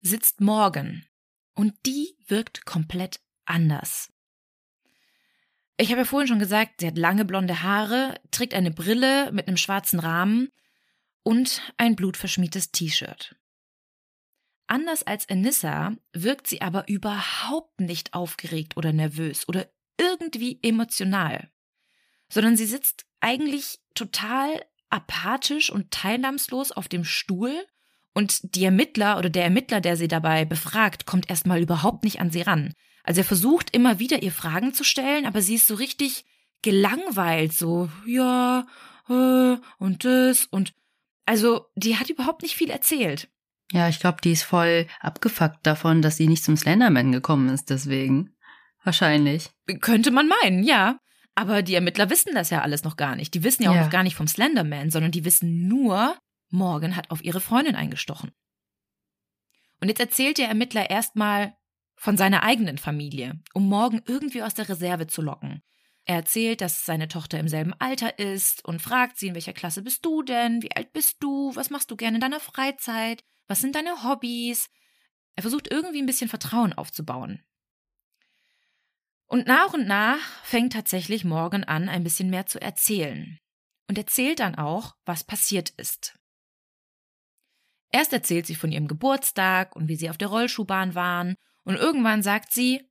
sitzt 0.00 0.40
Morgan 0.40 1.06
und 1.54 1.74
die 1.86 2.16
wirkt 2.26 2.64
komplett 2.64 3.20
anders. 3.44 4.12
Ich 5.78 5.90
habe 5.90 6.00
ja 6.00 6.04
vorhin 6.06 6.28
schon 6.28 6.38
gesagt, 6.38 6.80
sie 6.80 6.86
hat 6.86 6.96
lange 6.96 7.24
blonde 7.24 7.62
Haare, 7.62 8.18
trägt 8.30 8.54
eine 8.54 8.70
Brille 8.70 9.30
mit 9.32 9.46
einem 9.46 9.58
schwarzen 9.58 10.00
Rahmen 10.00 10.48
und 11.22 11.60
ein 11.76 11.96
blutverschmietes 11.96 12.72
T-Shirt. 12.72 13.36
Anders 14.66 15.04
als 15.04 15.28
Anissa 15.28 15.96
wirkt 16.12 16.46
sie 16.48 16.60
aber 16.60 16.88
überhaupt 16.88 17.80
nicht 17.80 18.14
aufgeregt 18.14 18.76
oder 18.76 18.92
nervös 18.92 19.48
oder 19.48 19.68
irgendwie 19.98 20.58
emotional, 20.62 21.50
sondern 22.28 22.56
sie 22.56 22.66
sitzt 22.66 23.06
eigentlich 23.20 23.78
total 23.94 24.64
apathisch 24.90 25.70
und 25.70 25.90
teilnahmslos 25.90 26.72
auf 26.72 26.88
dem 26.88 27.04
Stuhl 27.04 27.52
und 28.12 28.54
die 28.54 28.64
Ermittler 28.64 29.18
oder 29.18 29.30
der 29.30 29.44
Ermittler, 29.44 29.80
der 29.80 29.96
sie 29.96 30.08
dabei 30.08 30.44
befragt, 30.44 31.06
kommt 31.06 31.30
erstmal 31.30 31.60
überhaupt 31.60 32.04
nicht 32.04 32.20
an 32.20 32.30
sie 32.30 32.42
ran. 32.42 32.72
Also 33.02 33.20
er 33.20 33.24
versucht 33.24 33.74
immer 33.74 33.98
wieder 33.98 34.22
ihr 34.22 34.32
Fragen 34.32 34.74
zu 34.74 34.84
stellen, 34.84 35.26
aber 35.26 35.42
sie 35.42 35.54
ist 35.54 35.68
so 35.68 35.74
richtig 35.74 36.24
gelangweilt, 36.62 37.52
so, 37.52 37.88
ja, 38.06 38.66
äh, 39.08 39.56
und 39.78 40.04
das 40.04 40.46
und 40.46 40.74
also 41.24 41.66
die 41.76 41.96
hat 41.96 42.10
überhaupt 42.10 42.42
nicht 42.42 42.56
viel 42.56 42.70
erzählt. 42.70 43.28
Ja, 43.72 43.88
ich 43.88 43.98
glaube, 43.98 44.18
die 44.22 44.32
ist 44.32 44.44
voll 44.44 44.86
abgefuckt 45.00 45.66
davon, 45.66 46.02
dass 46.02 46.16
sie 46.16 46.28
nicht 46.28 46.44
zum 46.44 46.56
Slenderman 46.56 47.12
gekommen 47.12 47.48
ist, 47.48 47.70
deswegen. 47.70 48.36
Wahrscheinlich. 48.84 49.50
Könnte 49.80 50.10
man 50.12 50.28
meinen, 50.42 50.62
ja. 50.62 50.98
Aber 51.34 51.62
die 51.62 51.74
Ermittler 51.74 52.08
wissen 52.08 52.32
das 52.34 52.50
ja 52.50 52.62
alles 52.62 52.84
noch 52.84 52.96
gar 52.96 53.16
nicht. 53.16 53.34
Die 53.34 53.42
wissen 53.42 53.64
ja 53.64 53.70
auch 53.70 53.74
Ja. 53.74 53.84
noch 53.84 53.90
gar 53.90 54.04
nicht 54.04 54.14
vom 54.14 54.28
Slenderman, 54.28 54.90
sondern 54.90 55.10
die 55.10 55.24
wissen 55.24 55.66
nur, 55.68 56.16
Morgan 56.48 56.94
hat 56.96 57.10
auf 57.10 57.22
ihre 57.24 57.40
Freundin 57.40 57.74
eingestochen. 57.74 58.30
Und 59.80 59.88
jetzt 59.88 60.00
erzählt 60.00 60.38
der 60.38 60.48
Ermittler 60.48 60.88
erstmal 60.88 61.54
von 61.96 62.16
seiner 62.16 62.42
eigenen 62.42 62.78
Familie, 62.78 63.40
um 63.52 63.68
Morgan 63.68 64.02
irgendwie 64.06 64.42
aus 64.42 64.54
der 64.54 64.68
Reserve 64.68 65.06
zu 65.08 65.20
locken. 65.22 65.62
Er 66.04 66.16
erzählt, 66.16 66.60
dass 66.60 66.86
seine 66.86 67.08
Tochter 67.08 67.38
im 67.40 67.48
selben 67.48 67.74
Alter 67.80 68.18
ist 68.18 68.64
und 68.64 68.80
fragt 68.80 69.18
sie, 69.18 69.26
in 69.28 69.34
welcher 69.34 69.52
Klasse 69.52 69.82
bist 69.82 70.04
du 70.06 70.22
denn? 70.22 70.62
Wie 70.62 70.70
alt 70.74 70.92
bist 70.92 71.16
du? 71.20 71.50
Was 71.56 71.68
machst 71.70 71.90
du 71.90 71.96
gerne 71.96 72.16
in 72.18 72.20
deiner 72.20 72.38
Freizeit? 72.40 73.24
Was 73.46 73.60
sind 73.60 73.74
deine 73.74 74.02
Hobbys? 74.02 74.68
Er 75.34 75.42
versucht 75.42 75.70
irgendwie 75.70 76.00
ein 76.00 76.06
bisschen 76.06 76.28
Vertrauen 76.28 76.72
aufzubauen. 76.72 77.42
Und 79.26 79.46
nach 79.46 79.74
und 79.74 79.86
nach 79.86 80.20
fängt 80.44 80.72
tatsächlich 80.72 81.24
Morgan 81.24 81.64
an, 81.64 81.88
ein 81.88 82.04
bisschen 82.04 82.30
mehr 82.30 82.46
zu 82.46 82.60
erzählen. 82.60 83.38
Und 83.88 83.98
erzählt 83.98 84.40
dann 84.40 84.54
auch, 84.54 84.96
was 85.04 85.24
passiert 85.24 85.70
ist. 85.70 86.18
Erst 87.90 88.12
erzählt 88.12 88.46
sie 88.46 88.54
von 88.54 88.72
ihrem 88.72 88.88
Geburtstag 88.88 89.76
und 89.76 89.88
wie 89.88 89.96
sie 89.96 90.10
auf 90.10 90.18
der 90.18 90.28
Rollschuhbahn 90.28 90.94
waren, 90.94 91.36
und 91.64 91.76
irgendwann 91.76 92.22
sagt 92.22 92.52
sie, 92.52 92.88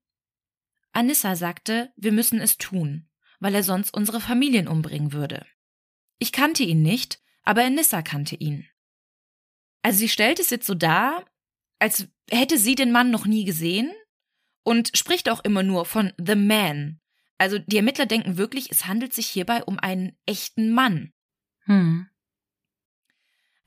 Anissa 0.92 1.36
sagte, 1.36 1.94
wir 1.96 2.12
müssen 2.12 2.42
es 2.42 2.58
tun, 2.58 3.10
weil 3.40 3.56
er 3.56 3.64
sonst 3.64 3.94
unsere 3.94 4.20
Familien 4.20 4.68
umbringen 4.68 5.14
würde. 5.14 5.46
Ich 6.20 6.32
kannte 6.32 6.64
ihn 6.64 6.82
nicht, 6.82 7.22
aber 7.44 7.64
Anissa 7.64 8.02
kannte 8.02 8.36
ihn. 8.36 8.68
Also 9.86 10.00
sie 10.00 10.10
stellt 10.10 10.40
es 10.40 10.50
jetzt 10.50 10.66
so 10.66 10.74
dar, 10.74 11.24
als 11.78 12.08
hätte 12.32 12.58
sie 12.58 12.74
den 12.74 12.92
Mann 12.92 13.12
noch 13.12 13.28
nie 13.28 13.46
gesehen 13.46 13.94
und 14.64 14.98
spricht 14.98 15.30
auch 15.30 15.44
immer 15.44 15.62
nur 15.62 15.86
von 15.86 16.12
The 16.18 16.34
Man. 16.34 17.00
Also 17.38 17.60
die 17.60 17.78
Ermittler 17.78 18.08
denken 18.08 18.36
wirklich, 18.36 18.72
es 18.72 18.88
handelt 18.88 19.14
sich 19.14 19.28
hierbei 19.28 19.64
um 19.64 19.78
einen 19.78 20.18
echten 20.26 20.74
Mann. 20.74 21.14
Hm. 21.66 22.10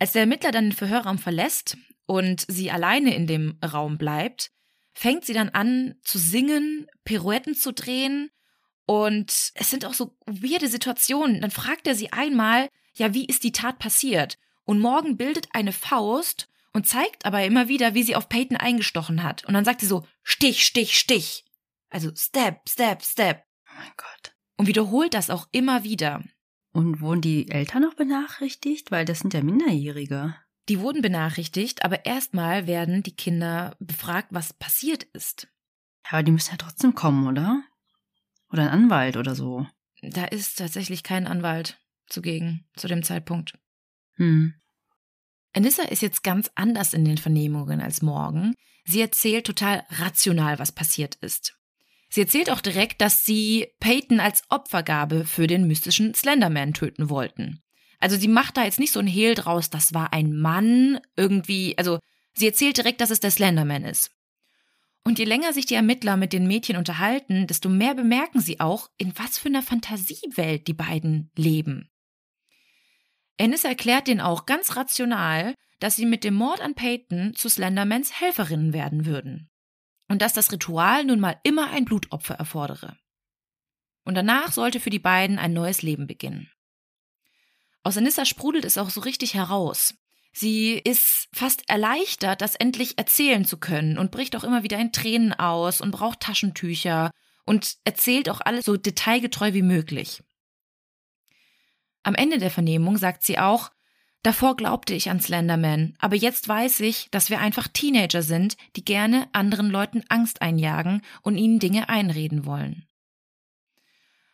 Als 0.00 0.10
der 0.10 0.22
Ermittler 0.22 0.50
dann 0.50 0.70
den 0.70 0.72
Verhörraum 0.72 1.18
verlässt 1.18 1.76
und 2.06 2.44
sie 2.48 2.72
alleine 2.72 3.14
in 3.14 3.28
dem 3.28 3.56
Raum 3.64 3.96
bleibt, 3.96 4.50
fängt 4.94 5.24
sie 5.24 5.34
dann 5.34 5.50
an 5.50 5.94
zu 6.02 6.18
singen, 6.18 6.88
Pirouetten 7.04 7.54
zu 7.54 7.72
drehen 7.72 8.32
und 8.86 9.52
es 9.54 9.70
sind 9.70 9.84
auch 9.84 9.94
so 9.94 10.16
weirde 10.26 10.66
Situationen. 10.66 11.42
Dann 11.42 11.52
fragt 11.52 11.86
er 11.86 11.94
sie 11.94 12.12
einmal, 12.12 12.70
ja, 12.94 13.14
wie 13.14 13.26
ist 13.26 13.44
die 13.44 13.52
Tat 13.52 13.78
passiert? 13.78 14.36
Und 14.68 14.80
morgen 14.80 15.16
bildet 15.16 15.48
eine 15.54 15.72
Faust 15.72 16.50
und 16.74 16.86
zeigt 16.86 17.24
aber 17.24 17.42
immer 17.42 17.68
wieder, 17.68 17.94
wie 17.94 18.02
sie 18.02 18.14
auf 18.14 18.28
Peyton 18.28 18.58
eingestochen 18.58 19.22
hat. 19.22 19.46
Und 19.46 19.54
dann 19.54 19.64
sagt 19.64 19.80
sie 19.80 19.86
so, 19.86 20.06
Stich, 20.22 20.62
Stich, 20.62 20.98
Stich. 20.98 21.46
Also 21.88 22.14
Step, 22.14 22.68
Step, 22.68 23.02
Step. 23.02 23.44
Oh 23.66 23.78
mein 23.78 23.92
Gott. 23.96 24.34
Und 24.58 24.66
wiederholt 24.66 25.14
das 25.14 25.30
auch 25.30 25.48
immer 25.52 25.84
wieder. 25.84 26.22
Und 26.72 27.00
wurden 27.00 27.22
die 27.22 27.50
Eltern 27.50 27.80
noch 27.80 27.94
benachrichtigt? 27.94 28.90
Weil 28.90 29.06
das 29.06 29.20
sind 29.20 29.32
ja 29.32 29.42
Minderjährige. 29.42 30.34
Die 30.68 30.80
wurden 30.80 31.00
benachrichtigt, 31.00 31.82
aber 31.82 32.04
erstmal 32.04 32.66
werden 32.66 33.02
die 33.02 33.16
Kinder 33.16 33.74
befragt, 33.80 34.28
was 34.32 34.52
passiert 34.52 35.04
ist. 35.14 35.48
Ja, 36.04 36.18
aber 36.18 36.24
die 36.24 36.32
müssen 36.32 36.50
ja 36.50 36.58
trotzdem 36.58 36.94
kommen, 36.94 37.26
oder? 37.26 37.62
Oder 38.52 38.64
ein 38.64 38.82
Anwalt 38.82 39.16
oder 39.16 39.34
so. 39.34 39.66
Da 40.02 40.26
ist 40.26 40.58
tatsächlich 40.58 41.02
kein 41.02 41.26
Anwalt 41.26 41.80
zugegen 42.06 42.66
zu 42.76 42.86
dem 42.86 43.02
Zeitpunkt. 43.02 43.54
Hm. 44.18 44.54
Anissa 45.54 45.84
ist 45.84 46.02
jetzt 46.02 46.22
ganz 46.22 46.50
anders 46.54 46.92
in 46.92 47.04
den 47.04 47.18
Vernehmungen 47.18 47.80
als 47.80 48.02
Morgan. 48.02 48.54
Sie 48.84 49.00
erzählt 49.00 49.46
total 49.46 49.84
rational, 49.90 50.58
was 50.58 50.72
passiert 50.72 51.16
ist. 51.16 51.58
Sie 52.10 52.20
erzählt 52.20 52.50
auch 52.50 52.60
direkt, 52.60 53.00
dass 53.00 53.24
sie 53.24 53.66
Peyton 53.80 54.20
als 54.20 54.42
Opfergabe 54.48 55.24
für 55.24 55.46
den 55.46 55.66
mystischen 55.66 56.14
Slenderman 56.14 56.74
töten 56.74 57.10
wollten. 57.10 57.62
Also 58.00 58.16
sie 58.16 58.28
macht 58.28 58.56
da 58.56 58.64
jetzt 58.64 58.78
nicht 58.78 58.92
so 58.92 59.00
ein 59.00 59.06
Hehl 59.06 59.34
draus, 59.34 59.70
das 59.70 59.92
war 59.92 60.12
ein 60.12 60.36
Mann 60.36 61.00
irgendwie, 61.16 61.76
also 61.76 61.98
sie 62.32 62.46
erzählt 62.46 62.76
direkt, 62.76 63.00
dass 63.00 63.10
es 63.10 63.20
der 63.20 63.30
Slenderman 63.30 63.84
ist. 63.84 64.10
Und 65.04 65.18
je 65.18 65.24
länger 65.24 65.52
sich 65.52 65.66
die 65.66 65.74
Ermittler 65.74 66.16
mit 66.16 66.32
den 66.32 66.46
Mädchen 66.46 66.76
unterhalten, 66.76 67.46
desto 67.46 67.68
mehr 67.68 67.94
bemerken 67.94 68.40
sie 68.40 68.60
auch, 68.60 68.88
in 68.98 69.12
was 69.18 69.38
für 69.38 69.48
einer 69.48 69.62
Fantasiewelt 69.62 70.66
die 70.68 70.74
beiden 70.74 71.30
leben. 71.34 71.90
Ennis 73.38 73.64
erklärt 73.64 74.08
den 74.08 74.20
auch 74.20 74.46
ganz 74.46 74.76
rational, 74.76 75.54
dass 75.80 75.96
sie 75.96 76.06
mit 76.06 76.24
dem 76.24 76.34
Mord 76.34 76.60
an 76.60 76.74
Peyton 76.74 77.34
zu 77.34 77.48
Slendermans 77.48 78.20
Helferinnen 78.20 78.72
werden 78.72 79.06
würden. 79.06 79.48
Und 80.08 80.22
dass 80.22 80.32
das 80.32 80.52
Ritual 80.52 81.04
nun 81.04 81.20
mal 81.20 81.38
immer 81.44 81.70
ein 81.70 81.84
Blutopfer 81.84 82.34
erfordere. 82.34 82.96
Und 84.04 84.14
danach 84.14 84.52
sollte 84.52 84.80
für 84.80 84.90
die 84.90 84.98
beiden 84.98 85.38
ein 85.38 85.52
neues 85.52 85.82
Leben 85.82 86.06
beginnen. 86.06 86.50
Aus 87.82 87.96
Anissa 87.96 88.24
sprudelt 88.24 88.64
es 88.64 88.78
auch 88.78 88.90
so 88.90 89.00
richtig 89.00 89.34
heraus. 89.34 89.94
Sie 90.32 90.72
ist 90.72 91.28
fast 91.32 91.68
erleichtert, 91.68 92.40
das 92.40 92.54
endlich 92.54 92.98
erzählen 92.98 93.44
zu 93.44 93.58
können 93.58 93.98
und 93.98 94.10
bricht 94.10 94.34
auch 94.36 94.44
immer 94.44 94.62
wieder 94.62 94.78
in 94.78 94.92
Tränen 94.92 95.32
aus 95.32 95.80
und 95.80 95.90
braucht 95.90 96.20
Taschentücher 96.20 97.10
und 97.44 97.76
erzählt 97.84 98.28
auch 98.28 98.40
alles 98.40 98.64
so 98.64 98.76
detailgetreu 98.76 99.52
wie 99.52 99.62
möglich. 99.62 100.22
Am 102.02 102.14
Ende 102.14 102.38
der 102.38 102.50
Vernehmung 102.50 102.96
sagt 102.96 103.22
sie 103.22 103.38
auch, 103.38 103.70
davor 104.22 104.56
glaubte 104.56 104.94
ich 104.94 105.10
an 105.10 105.20
Slenderman, 105.20 105.94
aber 105.98 106.16
jetzt 106.16 106.48
weiß 106.48 106.80
ich, 106.80 107.08
dass 107.10 107.30
wir 107.30 107.40
einfach 107.40 107.68
Teenager 107.68 108.22
sind, 108.22 108.56
die 108.76 108.84
gerne 108.84 109.28
anderen 109.32 109.70
Leuten 109.70 110.04
Angst 110.08 110.42
einjagen 110.42 111.02
und 111.22 111.36
ihnen 111.36 111.58
Dinge 111.58 111.88
einreden 111.88 112.44
wollen. 112.44 112.86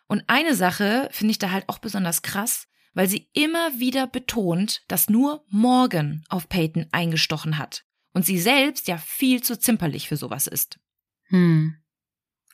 Und 0.06 0.24
eine 0.26 0.54
Sache 0.54 1.08
finde 1.10 1.32
ich 1.32 1.38
da 1.38 1.50
halt 1.50 1.68
auch 1.68 1.78
besonders 1.78 2.22
krass, 2.22 2.68
weil 2.92 3.08
sie 3.08 3.28
immer 3.32 3.78
wieder 3.78 4.06
betont, 4.06 4.82
dass 4.88 5.08
nur 5.08 5.44
Morgan 5.48 6.24
auf 6.28 6.48
Peyton 6.48 6.86
eingestochen 6.92 7.58
hat 7.58 7.84
und 8.12 8.24
sie 8.24 8.38
selbst 8.38 8.88
ja 8.88 8.96
viel 8.98 9.42
zu 9.42 9.58
zimperlich 9.58 10.08
für 10.08 10.16
sowas 10.16 10.46
ist. 10.46 10.78
Hm. 11.24 11.76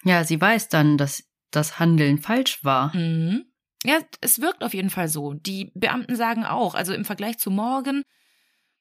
Ja, 0.04 0.24
sie 0.24 0.40
weiß 0.40 0.68
dann, 0.68 0.96
dass 0.96 1.24
das 1.50 1.78
Handeln 1.78 2.18
falsch 2.18 2.64
war. 2.64 2.96
Mhm. 2.96 3.44
Ja, 3.84 4.00
es 4.20 4.40
wirkt 4.40 4.62
auf 4.62 4.74
jeden 4.74 4.90
Fall 4.90 5.08
so. 5.08 5.32
Die 5.32 5.72
Beamten 5.74 6.16
sagen 6.16 6.44
auch, 6.44 6.74
also 6.74 6.92
im 6.92 7.04
Vergleich 7.04 7.38
zu 7.38 7.50
Morgan 7.50 8.02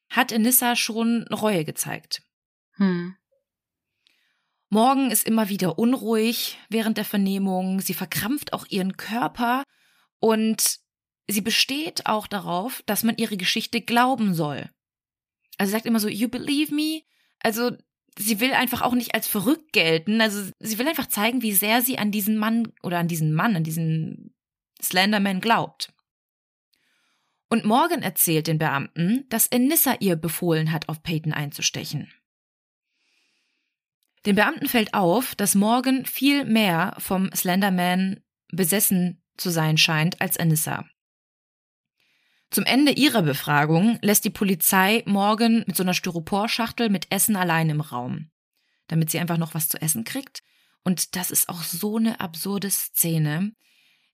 hat 0.09 0.31
Enissa 0.31 0.75
schon 0.75 1.25
Reue 1.31 1.63
gezeigt. 1.63 2.21
Hm. 2.75 3.15
Morgan 4.69 5.09
ist 5.09 5.25
immer 5.25 5.49
wieder 5.49 5.79
unruhig 5.79 6.59
während 6.69 6.97
der 6.97 7.05
Vernehmung. 7.05 7.79
Sie 7.79 7.93
verkrampft 7.93 8.53
auch 8.53 8.65
ihren 8.69 8.97
Körper 8.97 9.63
und 10.19 10.79
sie 11.27 11.41
besteht 11.41 12.05
auch 12.05 12.27
darauf, 12.27 12.83
dass 12.85 13.03
man 13.03 13.17
ihre 13.17 13.37
Geschichte 13.37 13.81
glauben 13.81 14.33
soll. 14.33 14.69
Also 15.57 15.69
sie 15.69 15.73
sagt 15.73 15.85
immer 15.85 15.99
so, 15.99 16.07
you 16.07 16.27
believe 16.29 16.73
me? 16.73 17.01
Also 17.39 17.71
sie 18.17 18.39
will 18.39 18.53
einfach 18.53 18.81
auch 18.81 18.93
nicht 18.93 19.15
als 19.15 19.27
verrückt 19.27 19.73
gelten. 19.73 20.21
Also 20.21 20.51
sie 20.59 20.77
will 20.77 20.87
einfach 20.87 21.07
zeigen, 21.07 21.41
wie 21.41 21.53
sehr 21.53 21.81
sie 21.81 21.97
an 21.97 22.11
diesen 22.11 22.37
Mann 22.37 22.71
oder 22.83 22.99
an 22.99 23.07
diesen 23.07 23.33
Mann, 23.33 23.55
an 23.55 23.63
diesen 23.63 24.35
Slenderman 24.81 25.41
glaubt. 25.41 25.93
Und 27.49 27.65
Morgan 27.65 28.03
erzählt 28.03 28.47
den 28.47 28.59
Beamten, 28.59 29.25
dass 29.29 29.47
Enissa 29.47 29.95
ihr 29.99 30.15
befohlen 30.15 30.71
hat, 30.71 30.87
auf 30.87 31.01
Peyton 31.01 31.33
einzustechen. 31.33 32.11
Den 34.25 34.35
Beamten 34.35 34.67
fällt 34.67 34.93
auf, 34.93 35.33
dass 35.35 35.55
Morgan 35.55 36.05
viel 36.05 36.45
mehr 36.45 36.95
vom 36.99 37.31
Slenderman 37.33 38.21
besessen 38.51 39.23
zu 39.37 39.49
sein 39.49 39.77
scheint 39.77 40.21
als 40.21 40.37
Anissa. 40.37 40.85
Zum 42.51 42.65
Ende 42.65 42.91
ihrer 42.91 43.21
Befragung 43.21 43.99
lässt 44.01 44.25
die 44.25 44.31
Polizei 44.31 45.03
Morgan 45.05 45.63
mit 45.67 45.75
so 45.75 45.83
einer 45.83 45.93
Styroporschachtel 45.93 46.89
mit 46.89 47.11
Essen 47.11 47.35
allein 47.35 47.69
im 47.69 47.81
Raum, 47.81 48.31
damit 48.87 49.11
sie 49.11 49.19
einfach 49.19 49.37
noch 49.37 49.53
was 49.53 49.69
zu 49.69 49.79
essen 49.81 50.03
kriegt. 50.03 50.41
Und 50.83 51.15
das 51.15 51.29
ist 51.29 51.47
auch 51.47 51.61
so 51.61 51.97
eine 51.97 52.19
absurde 52.19 52.71
Szene. 52.71 53.53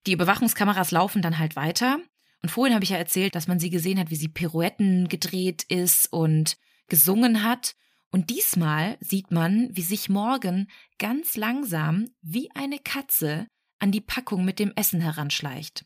Die 0.07 0.13
Überwachungskameras 0.13 0.91
laufen 0.91 1.21
dann 1.21 1.39
halt 1.39 1.55
weiter. 1.55 1.99
Und 2.41 2.49
vorhin 2.49 2.75
habe 2.75 2.83
ich 2.83 2.91
ja 2.91 2.97
erzählt, 2.97 3.35
dass 3.35 3.47
man 3.47 3.59
sie 3.59 3.69
gesehen 3.69 3.99
hat, 3.99 4.11
wie 4.11 4.15
sie 4.15 4.27
Pirouetten 4.27 5.07
gedreht 5.07 5.63
ist 5.63 6.11
und 6.13 6.57
gesungen 6.87 7.43
hat. 7.43 7.75
Und 8.11 8.29
diesmal 8.29 8.97
sieht 8.99 9.31
man, 9.31 9.69
wie 9.71 9.81
sich 9.81 10.09
Morgan 10.09 10.67
ganz 10.99 11.35
langsam 11.37 12.09
wie 12.21 12.49
eine 12.53 12.79
Katze 12.79 13.47
an 13.79 13.91
die 13.91 14.01
Packung 14.01 14.45
mit 14.45 14.59
dem 14.59 14.71
Essen 14.75 15.01
heranschleicht. 15.01 15.85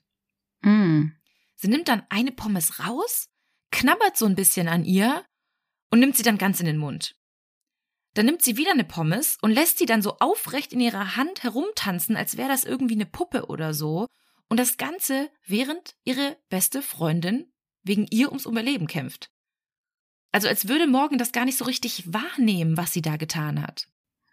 Mm. 0.62 1.08
Sie 1.56 1.68
nimmt 1.68 1.88
dann 1.88 2.04
eine 2.10 2.32
Pommes 2.32 2.80
raus, 2.80 3.30
knabbert 3.72 4.18
so 4.18 4.26
ein 4.26 4.36
bisschen 4.36 4.68
an 4.68 4.86
ihr 4.86 5.26
und 5.92 6.00
nimmt 6.00 6.16
sie 6.16 6.24
dann 6.24 6.38
ganz 6.38 6.60
in 6.60 6.66
den 6.66 6.78
Mund. 6.78 7.19
Dann 8.20 8.26
nimmt 8.26 8.42
sie 8.42 8.58
wieder 8.58 8.72
eine 8.72 8.84
Pommes 8.84 9.38
und 9.42 9.52
lässt 9.52 9.78
sie 9.78 9.86
dann 9.86 10.02
so 10.02 10.18
aufrecht 10.20 10.74
in 10.74 10.82
ihrer 10.82 11.16
Hand 11.16 11.42
herumtanzen, 11.42 12.18
als 12.18 12.36
wäre 12.36 12.50
das 12.50 12.66
irgendwie 12.66 12.96
eine 12.96 13.06
Puppe 13.06 13.46
oder 13.46 13.74
so. 13.74 14.08
Und 14.50 14.60
das 14.60 14.76
Ganze, 14.76 15.30
während 15.48 15.96
ihre 16.04 16.36
beste 16.50 16.82
Freundin 16.82 17.50
wegen 17.82 18.08
ihr 18.08 18.28
ums 18.28 18.46
Überleben 18.46 18.88
kämpft. 18.88 19.32
Also 20.34 20.50
als 20.50 20.68
würde 20.68 20.86
Morgan 20.86 21.18
das 21.18 21.32
gar 21.32 21.46
nicht 21.46 21.58
so 21.58 21.64
richtig 21.64 22.12
wahrnehmen, 22.12 22.76
was 22.76 22.92
sie 22.92 23.02
da 23.02 23.16
getan 23.16 23.62
hat. 23.62 23.88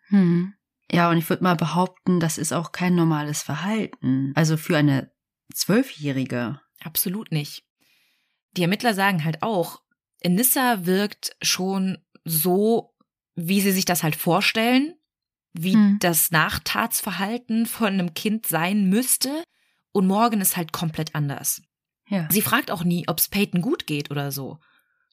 Hm. 0.09 0.55
Ja, 0.91 1.09
und 1.09 1.19
ich 1.19 1.29
würde 1.29 1.45
mal 1.45 1.55
behaupten, 1.55 2.19
das 2.19 2.39
ist 2.39 2.53
auch 2.53 2.73
kein 2.73 2.97
normales 2.97 3.45
Verhalten. 3.45 4.33
Also 4.35 4.57
für 4.57 4.77
eine 4.77 5.13
Zwölfjährige. 5.55 6.61
Absolut 6.83 7.31
nicht. 7.31 7.65
Die 8.57 8.63
Ermittler 8.63 8.95
sagen 8.95 9.23
halt 9.23 9.45
auch, 9.45 9.81
Enissa 10.19 10.87
wirkt 10.87 11.37
schon 11.41 11.99
so, 12.25 12.96
wie 13.37 13.61
sie 13.61 13.73
sich 13.73 13.85
das 13.85 14.03
halt 14.03 14.17
vorstellen, 14.17 14.95
wie 15.53 15.75
hm. 15.75 15.99
das 16.01 16.31
Nachtatsverhalten 16.31 17.67
von 17.67 17.93
einem 17.93 18.15
Kind 18.15 18.47
sein 18.47 18.89
müsste. 18.89 19.45
Und 19.93 20.07
Morgan 20.07 20.41
ist 20.41 20.57
halt 20.57 20.73
komplett 20.73 21.15
anders. 21.15 21.63
Ja. 22.09 22.29
Sie 22.31 22.43
fragt 22.43 22.71
auch 22.71 22.85
nie, 22.85 23.09
ob 23.09 23.19
es 23.19 23.29
Peyton 23.29 23.63
gut 23.63 23.87
geht 23.87 24.11
oder 24.11 24.33
so. 24.33 24.59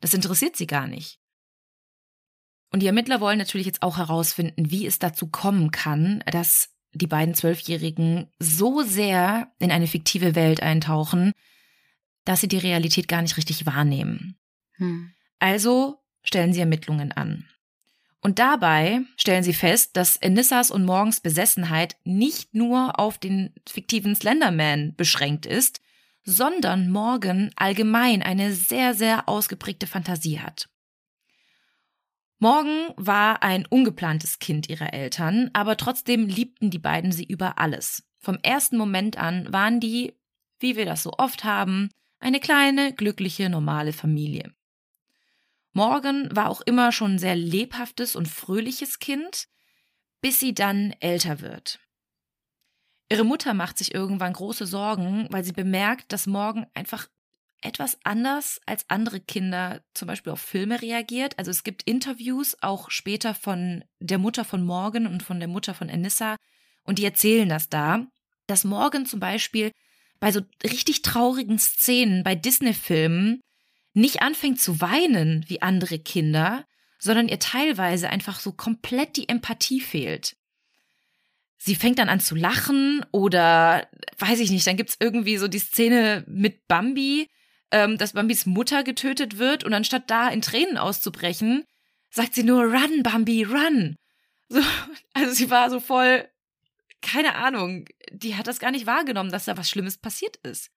Das 0.01 0.13
interessiert 0.13 0.55
sie 0.55 0.67
gar 0.67 0.87
nicht. 0.87 1.19
Und 2.71 2.81
die 2.81 2.87
Ermittler 2.87 3.21
wollen 3.21 3.37
natürlich 3.37 3.67
jetzt 3.67 3.83
auch 3.83 3.97
herausfinden, 3.97 4.71
wie 4.71 4.85
es 4.85 4.99
dazu 4.99 5.27
kommen 5.27 5.71
kann, 5.71 6.23
dass 6.31 6.69
die 6.93 7.07
beiden 7.07 7.35
Zwölfjährigen 7.35 8.31
so 8.39 8.81
sehr 8.81 9.51
in 9.59 9.71
eine 9.71 9.87
fiktive 9.87 10.35
Welt 10.35 10.61
eintauchen, 10.61 11.33
dass 12.25 12.41
sie 12.41 12.47
die 12.47 12.57
Realität 12.57 13.07
gar 13.07 13.21
nicht 13.21 13.37
richtig 13.37 13.65
wahrnehmen. 13.65 14.37
Hm. 14.73 15.11
Also 15.39 16.03
stellen 16.23 16.53
sie 16.53 16.61
Ermittlungen 16.61 17.11
an. 17.11 17.47
Und 18.23 18.39
dabei 18.39 19.01
stellen 19.17 19.43
sie 19.43 19.53
fest, 19.53 19.97
dass 19.97 20.15
Enissas 20.15 20.71
und 20.71 20.85
Morgens 20.85 21.19
Besessenheit 21.19 21.97
nicht 22.05 22.55
nur 22.55 22.97
auf 22.97 23.17
den 23.17 23.53
fiktiven 23.67 24.15
Slenderman 24.15 24.95
beschränkt 24.95 25.45
ist, 25.45 25.81
sondern 26.23 26.89
Morgan 26.89 27.51
allgemein 27.57 28.23
eine 28.23 28.53
sehr, 28.53 28.93
sehr 28.93 29.27
ausgeprägte 29.27 29.87
Fantasie 29.87 30.39
hat. 30.39 30.69
Morgan 32.39 32.93
war 32.95 33.43
ein 33.43 33.65
ungeplantes 33.65 34.39
Kind 34.39 34.69
ihrer 34.69 34.93
Eltern, 34.93 35.49
aber 35.51 35.75
trotzdem 35.75 36.27
liebten 36.27 36.69
die 36.69 36.79
beiden 36.79 37.11
sie 37.11 37.25
über 37.25 37.59
alles. 37.59 38.03
Vom 38.19 38.37
ersten 38.41 38.77
Moment 38.77 39.17
an 39.17 39.51
waren 39.51 39.81
die, 39.81 40.13
wie 40.59 40.77
wir 40.77 40.85
das 40.85 41.03
so 41.03 41.11
oft 41.17 41.43
haben, 41.43 41.89
eine 42.19 42.39
kleine, 42.39 42.93
glückliche, 42.93 43.49
normale 43.49 43.91
Familie. 43.91 44.53
Morgan 45.73 46.33
war 46.35 46.49
auch 46.49 46.61
immer 46.61 46.91
schon 46.91 47.15
ein 47.15 47.19
sehr 47.19 47.35
lebhaftes 47.35 48.15
und 48.15 48.27
fröhliches 48.27 48.99
Kind, 48.99 49.47
bis 50.21 50.39
sie 50.39 50.53
dann 50.53 50.93
älter 50.99 51.41
wird. 51.41 51.79
Ihre 53.09 53.25
Mutter 53.25 53.53
macht 53.53 53.77
sich 53.77 53.93
irgendwann 53.93 54.33
große 54.33 54.65
Sorgen, 54.65 55.27
weil 55.29 55.43
sie 55.43 55.51
bemerkt, 55.51 56.11
dass 56.11 56.27
Morgan 56.27 56.67
einfach 56.73 57.07
etwas 57.61 57.97
anders 58.03 58.59
als 58.65 58.89
andere 58.89 59.19
Kinder 59.19 59.83
zum 59.93 60.07
Beispiel 60.07 60.33
auf 60.33 60.41
Filme 60.41 60.81
reagiert. 60.81 61.37
Also 61.39 61.51
es 61.51 61.63
gibt 61.63 61.83
Interviews 61.83 62.57
auch 62.61 62.89
später 62.89 63.33
von 63.33 63.83
der 63.99 64.17
Mutter 64.17 64.45
von 64.45 64.65
Morgan 64.65 65.07
und 65.07 65.23
von 65.23 65.39
der 65.39 65.47
Mutter 65.47 65.73
von 65.73 65.89
Anissa 65.89 66.35
und 66.83 66.99
die 66.99 67.05
erzählen 67.05 67.47
das 67.47 67.69
da, 67.69 68.05
dass 68.47 68.63
Morgan 68.63 69.05
zum 69.05 69.19
Beispiel 69.19 69.71
bei 70.19 70.31
so 70.31 70.41
richtig 70.63 71.01
traurigen 71.01 71.59
Szenen 71.59 72.23
bei 72.23 72.35
Disney-Filmen 72.35 73.41
nicht 73.93 74.21
anfängt 74.21 74.59
zu 74.59 74.81
weinen 74.81 75.45
wie 75.47 75.61
andere 75.61 75.99
Kinder, 75.99 76.65
sondern 76.99 77.27
ihr 77.27 77.39
teilweise 77.39 78.09
einfach 78.09 78.39
so 78.39 78.51
komplett 78.51 79.17
die 79.17 79.29
Empathie 79.29 79.81
fehlt. 79.81 80.35
Sie 81.57 81.75
fängt 81.75 81.99
dann 81.99 82.09
an 82.09 82.19
zu 82.19 82.35
lachen 82.35 83.05
oder 83.11 83.87
weiß 84.17 84.39
ich 84.39 84.51
nicht, 84.51 84.67
dann 84.67 84.77
gibt's 84.77 84.97
irgendwie 84.99 85.37
so 85.37 85.47
die 85.47 85.59
Szene 85.59 86.25
mit 86.27 86.67
Bambi, 86.67 87.29
ähm, 87.71 87.97
dass 87.97 88.13
Bambis 88.13 88.45
Mutter 88.45 88.83
getötet 88.83 89.37
wird 89.37 89.63
und 89.63 89.73
anstatt 89.73 90.09
da 90.09 90.29
in 90.29 90.41
Tränen 90.41 90.77
auszubrechen, 90.77 91.63
sagt 92.09 92.35
sie 92.35 92.43
nur 92.43 92.63
Run, 92.63 93.03
Bambi, 93.03 93.43
run. 93.43 93.95
So, 94.49 94.61
also 95.13 95.33
sie 95.33 95.49
war 95.49 95.69
so 95.69 95.79
voll 95.79 96.27
keine 97.03 97.35
Ahnung, 97.35 97.85
die 98.11 98.35
hat 98.35 98.47
das 98.47 98.59
gar 98.59 98.71
nicht 98.71 98.87
wahrgenommen, 98.87 99.29
dass 99.29 99.45
da 99.45 99.57
was 99.57 99.69
Schlimmes 99.69 99.97
passiert 99.97 100.37
ist. 100.37 100.71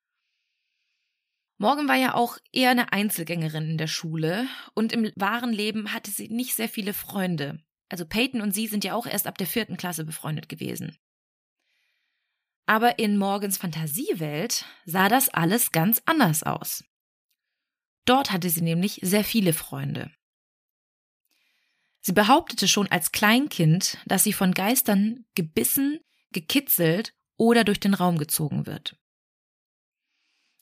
Morgan 1.58 1.88
war 1.88 1.96
ja 1.96 2.14
auch 2.14 2.38
eher 2.52 2.70
eine 2.70 2.92
Einzelgängerin 2.92 3.70
in 3.70 3.78
der 3.78 3.86
Schule 3.86 4.46
und 4.74 4.92
im 4.92 5.10
wahren 5.16 5.52
Leben 5.52 5.92
hatte 5.92 6.10
sie 6.10 6.28
nicht 6.28 6.54
sehr 6.54 6.68
viele 6.68 6.92
Freunde. 6.92 7.58
Also 7.88 8.04
Peyton 8.04 8.40
und 8.42 8.52
sie 8.52 8.66
sind 8.66 8.84
ja 8.84 8.94
auch 8.94 9.06
erst 9.06 9.26
ab 9.26 9.38
der 9.38 9.46
vierten 9.46 9.76
Klasse 9.76 10.04
befreundet 10.04 10.48
gewesen. 10.48 10.98
Aber 12.66 12.98
in 12.98 13.16
Morgans 13.16 13.56
Fantasiewelt 13.58 14.64
sah 14.84 15.08
das 15.08 15.28
alles 15.28 15.70
ganz 15.70 16.02
anders 16.04 16.42
aus. 16.42 16.84
Dort 18.04 18.32
hatte 18.32 18.50
sie 18.50 18.62
nämlich 18.62 18.98
sehr 19.02 19.24
viele 19.24 19.52
Freunde. 19.52 20.10
Sie 22.02 22.12
behauptete 22.12 22.68
schon 22.68 22.88
als 22.88 23.12
Kleinkind, 23.12 23.98
dass 24.06 24.24
sie 24.24 24.32
von 24.32 24.52
Geistern 24.52 25.24
gebissen, 25.34 26.00
gekitzelt 26.32 27.14
oder 27.36 27.64
durch 27.64 27.80
den 27.80 27.94
Raum 27.94 28.18
gezogen 28.18 28.66
wird. 28.66 28.96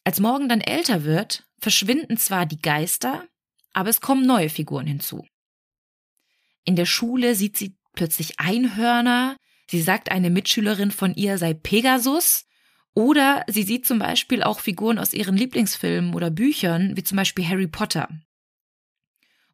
Als 0.04 0.20
Morgan 0.20 0.48
dann 0.48 0.60
älter 0.60 1.04
wird, 1.04 1.44
verschwinden 1.58 2.16
zwar 2.18 2.46
die 2.46 2.60
Geister, 2.60 3.26
aber 3.72 3.88
es 3.88 4.00
kommen 4.00 4.26
neue 4.26 4.50
Figuren 4.50 4.86
hinzu. 4.86 5.26
In 6.64 6.76
der 6.76 6.86
Schule 6.86 7.34
sieht 7.34 7.56
sie 7.56 7.76
plötzlich 7.94 8.38
Einhörner, 8.38 9.36
sie 9.68 9.80
sagt, 9.80 10.10
eine 10.10 10.30
Mitschülerin 10.30 10.90
von 10.90 11.14
ihr 11.14 11.38
sei 11.38 11.54
Pegasus, 11.54 12.44
oder 12.94 13.44
sie 13.48 13.64
sieht 13.64 13.86
zum 13.86 13.98
Beispiel 13.98 14.42
auch 14.42 14.60
Figuren 14.60 14.98
aus 14.98 15.12
ihren 15.12 15.36
Lieblingsfilmen 15.36 16.14
oder 16.14 16.30
Büchern, 16.30 16.96
wie 16.96 17.02
zum 17.02 17.16
Beispiel 17.16 17.46
Harry 17.46 17.66
Potter. 17.66 18.08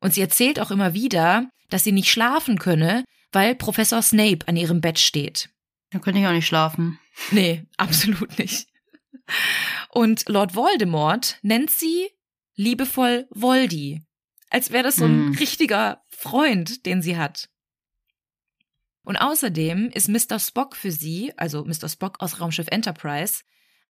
Und 0.00 0.14
sie 0.14 0.20
erzählt 0.20 0.60
auch 0.60 0.70
immer 0.70 0.94
wieder, 0.94 1.48
dass 1.70 1.84
sie 1.84 1.92
nicht 1.92 2.10
schlafen 2.10 2.58
könne, 2.58 3.04
weil 3.32 3.54
Professor 3.54 4.02
Snape 4.02 4.46
an 4.46 4.56
ihrem 4.56 4.80
Bett 4.80 4.98
steht. 4.98 5.48
Da 5.90 5.98
könnte 5.98 6.20
ich 6.20 6.26
auch 6.26 6.32
nicht 6.32 6.46
schlafen. 6.46 6.98
Nee, 7.30 7.64
absolut 7.76 8.38
nicht. 8.38 8.69
Und 9.88 10.28
Lord 10.28 10.54
Voldemort 10.54 11.38
nennt 11.42 11.70
sie 11.70 12.08
liebevoll 12.54 13.26
Voldy, 13.30 14.02
als 14.50 14.70
wäre 14.70 14.84
das 14.84 14.96
so 14.96 15.04
ein 15.04 15.30
mm. 15.30 15.34
richtiger 15.34 16.02
Freund, 16.08 16.86
den 16.86 17.02
sie 17.02 17.16
hat. 17.16 17.48
Und 19.02 19.16
außerdem 19.16 19.90
ist 19.90 20.08
Mr. 20.08 20.38
Spock 20.38 20.76
für 20.76 20.92
sie, 20.92 21.32
also 21.36 21.64
Mr. 21.64 21.88
Spock 21.88 22.20
aus 22.20 22.40
Raumschiff 22.40 22.68
Enterprise, 22.68 23.42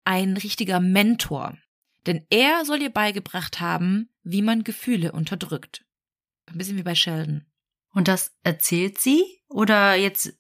ein 0.05 0.37
richtiger 0.37 0.81
Mentor. 0.81 1.59
Denn 2.07 2.27
er 2.31 2.65
soll 2.65 2.81
ihr 2.81 2.91
beigebracht 2.91 3.61
haben, 3.61 4.09
wie 4.23 4.43
man 4.43 4.65
Gefühle 4.65 5.13
unterdrückt. 5.13 5.85
Ein 6.47 6.59
bisschen 6.59 6.79
wie 6.79 6.83
bei 6.83 6.95
Sheldon. 6.95 7.45
Und 7.93 8.09
das 8.09 8.35
erzählt 8.43 8.99
sie 8.99 9.23
oder 9.49 9.95
jetzt 9.95 10.33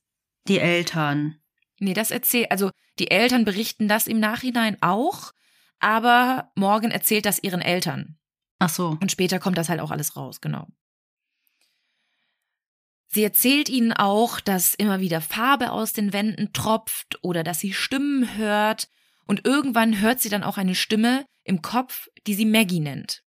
die 0.48 0.58
Eltern? 0.58 1.40
Nee, 1.80 1.94
das 1.94 2.10
erzählt, 2.10 2.50
also 2.50 2.70
die 2.98 3.10
Eltern 3.10 3.44
berichten 3.44 3.88
das 3.88 4.06
im 4.06 4.20
Nachhinein 4.20 4.76
auch, 4.82 5.32
aber 5.78 6.52
Morgan 6.54 6.90
erzählt 6.90 7.24
das 7.24 7.42
ihren 7.42 7.62
Eltern. 7.62 8.18
Ach 8.58 8.68
so. 8.68 8.98
Und 9.00 9.10
später 9.10 9.38
kommt 9.38 9.56
das 9.56 9.70
halt 9.70 9.80
auch 9.80 9.90
alles 9.90 10.14
raus, 10.14 10.42
genau. 10.42 10.68
Sie 13.08 13.24
erzählt 13.24 13.68
ihnen 13.68 13.92
auch, 13.92 14.38
dass 14.38 14.74
immer 14.74 15.00
wieder 15.00 15.20
Farbe 15.20 15.72
aus 15.72 15.94
den 15.94 16.12
Wänden 16.12 16.52
tropft 16.52 17.18
oder 17.22 17.42
dass 17.42 17.58
sie 17.58 17.72
Stimmen 17.72 18.36
hört 18.36 18.88
und 19.26 19.46
irgendwann 19.46 20.00
hört 20.00 20.20
sie 20.20 20.28
dann 20.28 20.44
auch 20.44 20.58
eine 20.58 20.74
Stimme 20.74 21.24
im 21.42 21.62
Kopf, 21.62 22.08
die 22.26 22.34
sie 22.34 22.44
Maggie 22.44 22.78
nennt. 22.78 23.24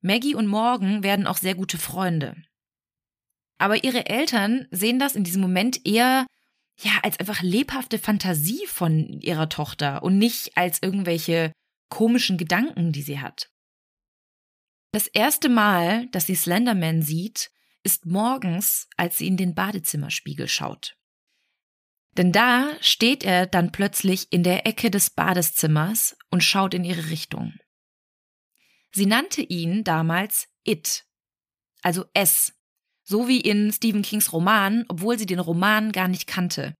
Maggie 0.00 0.34
und 0.34 0.46
Morgan 0.46 1.02
werden 1.02 1.26
auch 1.26 1.36
sehr 1.36 1.54
gute 1.54 1.76
Freunde. 1.76 2.36
Aber 3.58 3.84
ihre 3.84 4.06
Eltern 4.06 4.66
sehen 4.70 4.98
das 4.98 5.16
in 5.16 5.24
diesem 5.24 5.42
Moment 5.42 5.84
eher 5.84 6.26
ja 6.84 6.92
als 7.02 7.18
einfach 7.20 7.42
lebhafte 7.42 7.98
Fantasie 7.98 8.66
von 8.66 9.20
ihrer 9.20 9.48
Tochter 9.48 10.02
und 10.02 10.18
nicht 10.18 10.56
als 10.56 10.82
irgendwelche 10.82 11.52
komischen 11.88 12.38
Gedanken, 12.38 12.92
die 12.92 13.02
sie 13.02 13.20
hat. 13.20 13.50
Das 14.92 15.06
erste 15.06 15.48
Mal, 15.48 16.08
dass 16.08 16.26
sie 16.26 16.34
Slenderman 16.34 17.02
sieht, 17.02 17.50
ist 17.82 18.06
morgens, 18.06 18.88
als 18.96 19.18
sie 19.18 19.26
in 19.26 19.36
den 19.36 19.54
Badezimmerspiegel 19.54 20.48
schaut. 20.48 20.96
Denn 22.16 22.30
da 22.30 22.70
steht 22.80 23.24
er 23.24 23.46
dann 23.46 23.72
plötzlich 23.72 24.32
in 24.32 24.42
der 24.42 24.66
Ecke 24.66 24.90
des 24.90 25.10
Badezimmers 25.10 26.16
und 26.30 26.44
schaut 26.44 26.74
in 26.74 26.84
ihre 26.84 27.08
Richtung. 27.08 27.54
Sie 28.92 29.06
nannte 29.06 29.40
ihn 29.40 29.84
damals 29.84 30.48
It, 30.64 31.06
also 31.80 32.04
S, 32.12 32.52
so 33.04 33.28
wie 33.28 33.40
in 33.40 33.72
Stephen 33.72 34.02
Kings 34.02 34.32
Roman, 34.32 34.84
obwohl 34.88 35.18
sie 35.18 35.26
den 35.26 35.38
Roman 35.38 35.92
gar 35.92 36.08
nicht 36.08 36.26
kannte. 36.26 36.74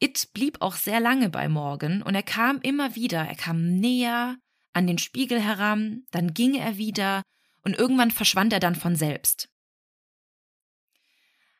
It 0.00 0.28
blieb 0.34 0.60
auch 0.60 0.74
sehr 0.74 1.00
lange 1.00 1.30
bei 1.30 1.48
Morgan 1.48 2.02
und 2.02 2.14
er 2.14 2.22
kam 2.22 2.60
immer 2.60 2.94
wieder, 2.94 3.20
er 3.20 3.36
kam 3.36 3.78
näher 3.78 4.36
an 4.72 4.86
den 4.86 4.98
Spiegel 4.98 5.40
heran, 5.40 6.04
dann 6.10 6.34
ging 6.34 6.54
er 6.54 6.76
wieder 6.76 7.22
und 7.62 7.74
irgendwann 7.76 8.10
verschwand 8.10 8.52
er 8.52 8.60
dann 8.60 8.74
von 8.74 8.96
selbst. 8.96 9.48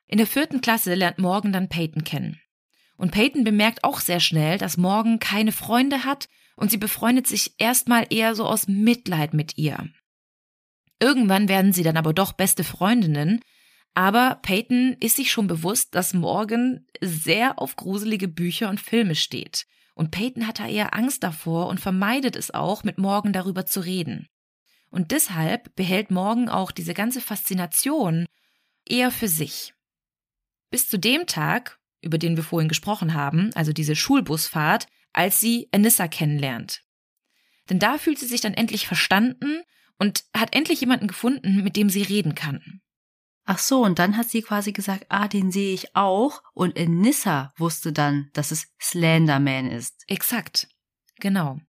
In 0.06 0.18
der 0.18 0.26
vierten 0.26 0.60
Klasse 0.60 0.94
lernt 0.94 1.18
Morgan 1.18 1.52
dann 1.52 1.68
Peyton 1.68 2.04
kennen. 2.04 2.40
Und 2.96 3.10
Peyton 3.10 3.42
bemerkt 3.42 3.82
auch 3.82 4.00
sehr 4.00 4.20
schnell, 4.20 4.58
dass 4.58 4.76
Morgan 4.76 5.18
keine 5.18 5.50
Freunde 5.50 6.04
hat 6.04 6.28
und 6.56 6.70
sie 6.70 6.76
befreundet 6.76 7.26
sich 7.26 7.54
erstmal 7.58 8.06
eher 8.10 8.34
so 8.34 8.46
aus 8.46 8.68
Mitleid 8.68 9.34
mit 9.34 9.58
ihr. 9.58 9.88
Irgendwann 11.00 11.48
werden 11.48 11.72
sie 11.72 11.82
dann 11.82 11.96
aber 11.96 12.12
doch 12.12 12.32
beste 12.32 12.64
Freundinnen, 12.64 13.40
aber 13.94 14.40
Peyton 14.42 14.96
ist 15.00 15.16
sich 15.16 15.30
schon 15.30 15.46
bewusst, 15.46 15.94
dass 15.94 16.14
Morgan 16.14 16.86
sehr 17.00 17.60
auf 17.60 17.76
gruselige 17.76 18.28
Bücher 18.28 18.68
und 18.68 18.80
Filme 18.80 19.14
steht. 19.14 19.66
Und 19.94 20.10
Peyton 20.10 20.48
hat 20.48 20.58
da 20.58 20.66
eher 20.66 20.94
Angst 20.94 21.22
davor 21.22 21.68
und 21.68 21.78
vermeidet 21.78 22.34
es 22.34 22.52
auch, 22.52 22.82
mit 22.82 22.98
Morgan 22.98 23.32
darüber 23.32 23.66
zu 23.66 23.80
reden. 23.80 24.28
Und 24.90 25.12
deshalb 25.12 25.74
behält 25.76 26.10
Morgan 26.10 26.48
auch 26.48 26.72
diese 26.72 26.94
ganze 26.94 27.20
Faszination 27.20 28.26
eher 28.86 29.12
für 29.12 29.28
sich. 29.28 29.74
Bis 30.70 30.88
zu 30.88 30.98
dem 30.98 31.26
Tag, 31.26 31.78
über 32.00 32.18
den 32.18 32.36
wir 32.36 32.42
vorhin 32.42 32.68
gesprochen 32.68 33.14
haben, 33.14 33.50
also 33.54 33.72
diese 33.72 33.94
Schulbusfahrt, 33.94 34.88
als 35.12 35.38
sie 35.38 35.68
Anissa 35.70 36.08
kennenlernt. 36.08 36.82
Denn 37.70 37.78
da 37.78 37.98
fühlt 37.98 38.18
sie 38.18 38.26
sich 38.26 38.40
dann 38.40 38.54
endlich 38.54 38.86
verstanden 38.86 39.62
und 39.98 40.24
hat 40.34 40.54
endlich 40.54 40.80
jemanden 40.80 41.08
gefunden, 41.08 41.62
mit 41.62 41.76
dem 41.76 41.88
sie 41.90 42.02
reden 42.02 42.34
kann. 42.34 42.80
Ach 43.46 43.58
so, 43.58 43.84
und 43.84 43.98
dann 43.98 44.16
hat 44.16 44.30
sie 44.30 44.42
quasi 44.42 44.72
gesagt, 44.72 45.06
ah, 45.10 45.28
den 45.28 45.52
sehe 45.52 45.74
ich 45.74 45.94
auch. 45.94 46.42
Und 46.54 46.78
Anissa 46.78 47.52
wusste 47.58 47.92
dann, 47.92 48.30
dass 48.32 48.50
es 48.50 48.68
Slenderman 48.80 49.70
ist. 49.70 50.02
Exakt. 50.06 50.68
Genau. 51.20 51.60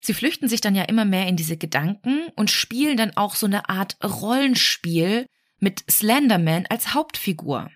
Sie 0.00 0.14
flüchten 0.14 0.48
sich 0.48 0.60
dann 0.60 0.74
ja 0.74 0.84
immer 0.84 1.04
mehr 1.04 1.26
in 1.26 1.36
diese 1.36 1.56
Gedanken 1.56 2.28
und 2.36 2.50
spielen 2.50 2.96
dann 2.96 3.16
auch 3.16 3.34
so 3.34 3.46
eine 3.46 3.68
Art 3.68 3.98
Rollenspiel, 4.02 5.26
mit 5.60 5.84
Slenderman 5.90 6.66
als 6.68 6.94
Hauptfigur. 6.94 7.70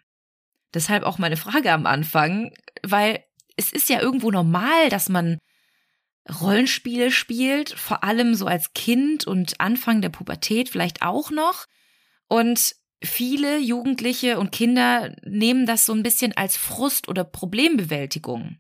Deshalb 0.75 1.03
auch 1.05 1.19
meine 1.19 1.37
Frage 1.37 1.73
am 1.73 1.87
Anfang, 1.87 2.53
weil 2.83 3.25
es 3.57 3.73
ist 3.73 3.89
ja 3.89 4.01
irgendwo 4.01 4.31
normal, 4.31 4.89
dass 4.89 5.09
man 5.09 5.39
Rollenspiele 6.31 7.11
spielt, 7.11 7.71
vor 7.71 8.05
allem 8.05 8.35
so 8.35 8.47
als 8.47 8.73
Kind 8.75 9.27
und 9.27 9.61
Anfang 9.61 10.01
der 10.03 10.09
Pubertät 10.09 10.69
vielleicht 10.69 11.03
auch 11.03 11.31
noch. 11.31 11.67
Und 12.29 12.77
viele 13.03 13.59
Jugendliche 13.59 14.39
und 14.39 14.53
Kinder 14.53 15.15
nehmen 15.25 15.67
das 15.67 15.85
so 15.85 15.93
ein 15.93 16.03
bisschen 16.03 16.37
als 16.37 16.57
Frust 16.57 17.09
oder 17.09 17.25
Problembewältigung. 17.25 18.59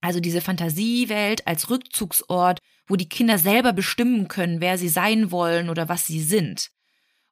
Also 0.00 0.20
diese 0.20 0.40
Fantasiewelt 0.40 1.46
als 1.46 1.70
Rückzugsort, 1.70 2.58
wo 2.86 2.96
die 2.96 3.08
Kinder 3.08 3.38
selber 3.38 3.72
bestimmen 3.72 4.28
können, 4.28 4.60
wer 4.60 4.76
sie 4.76 4.88
sein 4.88 5.30
wollen 5.30 5.70
oder 5.70 5.88
was 5.88 6.06
sie 6.06 6.20
sind. 6.20 6.70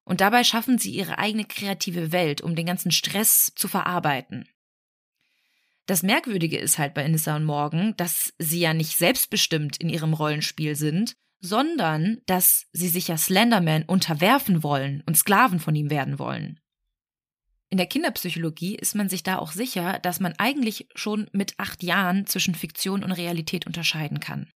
Und 0.05 0.21
dabei 0.21 0.43
schaffen 0.43 0.79
sie 0.79 0.91
ihre 0.91 1.19
eigene 1.19 1.45
kreative 1.45 2.13
Welt, 2.13 2.41
um 2.41 2.57
den 2.57 2.67
ganzen 2.67 2.91
Stress 2.91 3.53
zu 3.55 3.69
verarbeiten. 3.69 4.49
Das 5.87 6.03
Merkwürdige 6.03 6.59
ist 6.59 6.79
halt 6.79 6.95
bei 6.95 7.05
Inissa 7.05 7.37
und 7.37 7.45
Morgan, 7.45 7.95
dass 7.97 8.33
sie 8.39 8.61
ja 8.61 8.73
nicht 8.73 8.97
selbstbestimmt 8.97 9.79
in 9.79 9.89
ihrem 9.89 10.15
Rollenspiel 10.15 10.77
sind, 10.77 11.17
sondern 11.41 12.19
dass 12.27 12.67
sie 12.73 12.89
sich 12.89 13.09
ja 13.09 13.19
Slenderman 13.19 13.83
unterwerfen 13.83 14.63
wollen 14.63 15.03
und 15.07 15.17
Sklaven 15.17 15.59
von 15.59 15.75
ihm 15.75 15.91
werden 15.91 16.19
wollen. 16.19 16.61
In 17.69 17.79
der 17.79 17.87
Kinderpsychologie 17.87 18.77
ist 18.77 18.95
man 18.95 19.09
sich 19.09 19.23
da 19.23 19.39
auch 19.39 19.51
sicher, 19.51 19.99
dass 19.99 20.21
man 20.21 20.35
eigentlich 20.39 20.89
schon 20.95 21.29
mit 21.33 21.55
acht 21.57 21.83
Jahren 21.83 22.27
zwischen 22.27 22.55
Fiktion 22.55 23.03
und 23.03 23.13
Realität 23.13 23.67
unterscheiden 23.67 24.21
kann. 24.21 24.51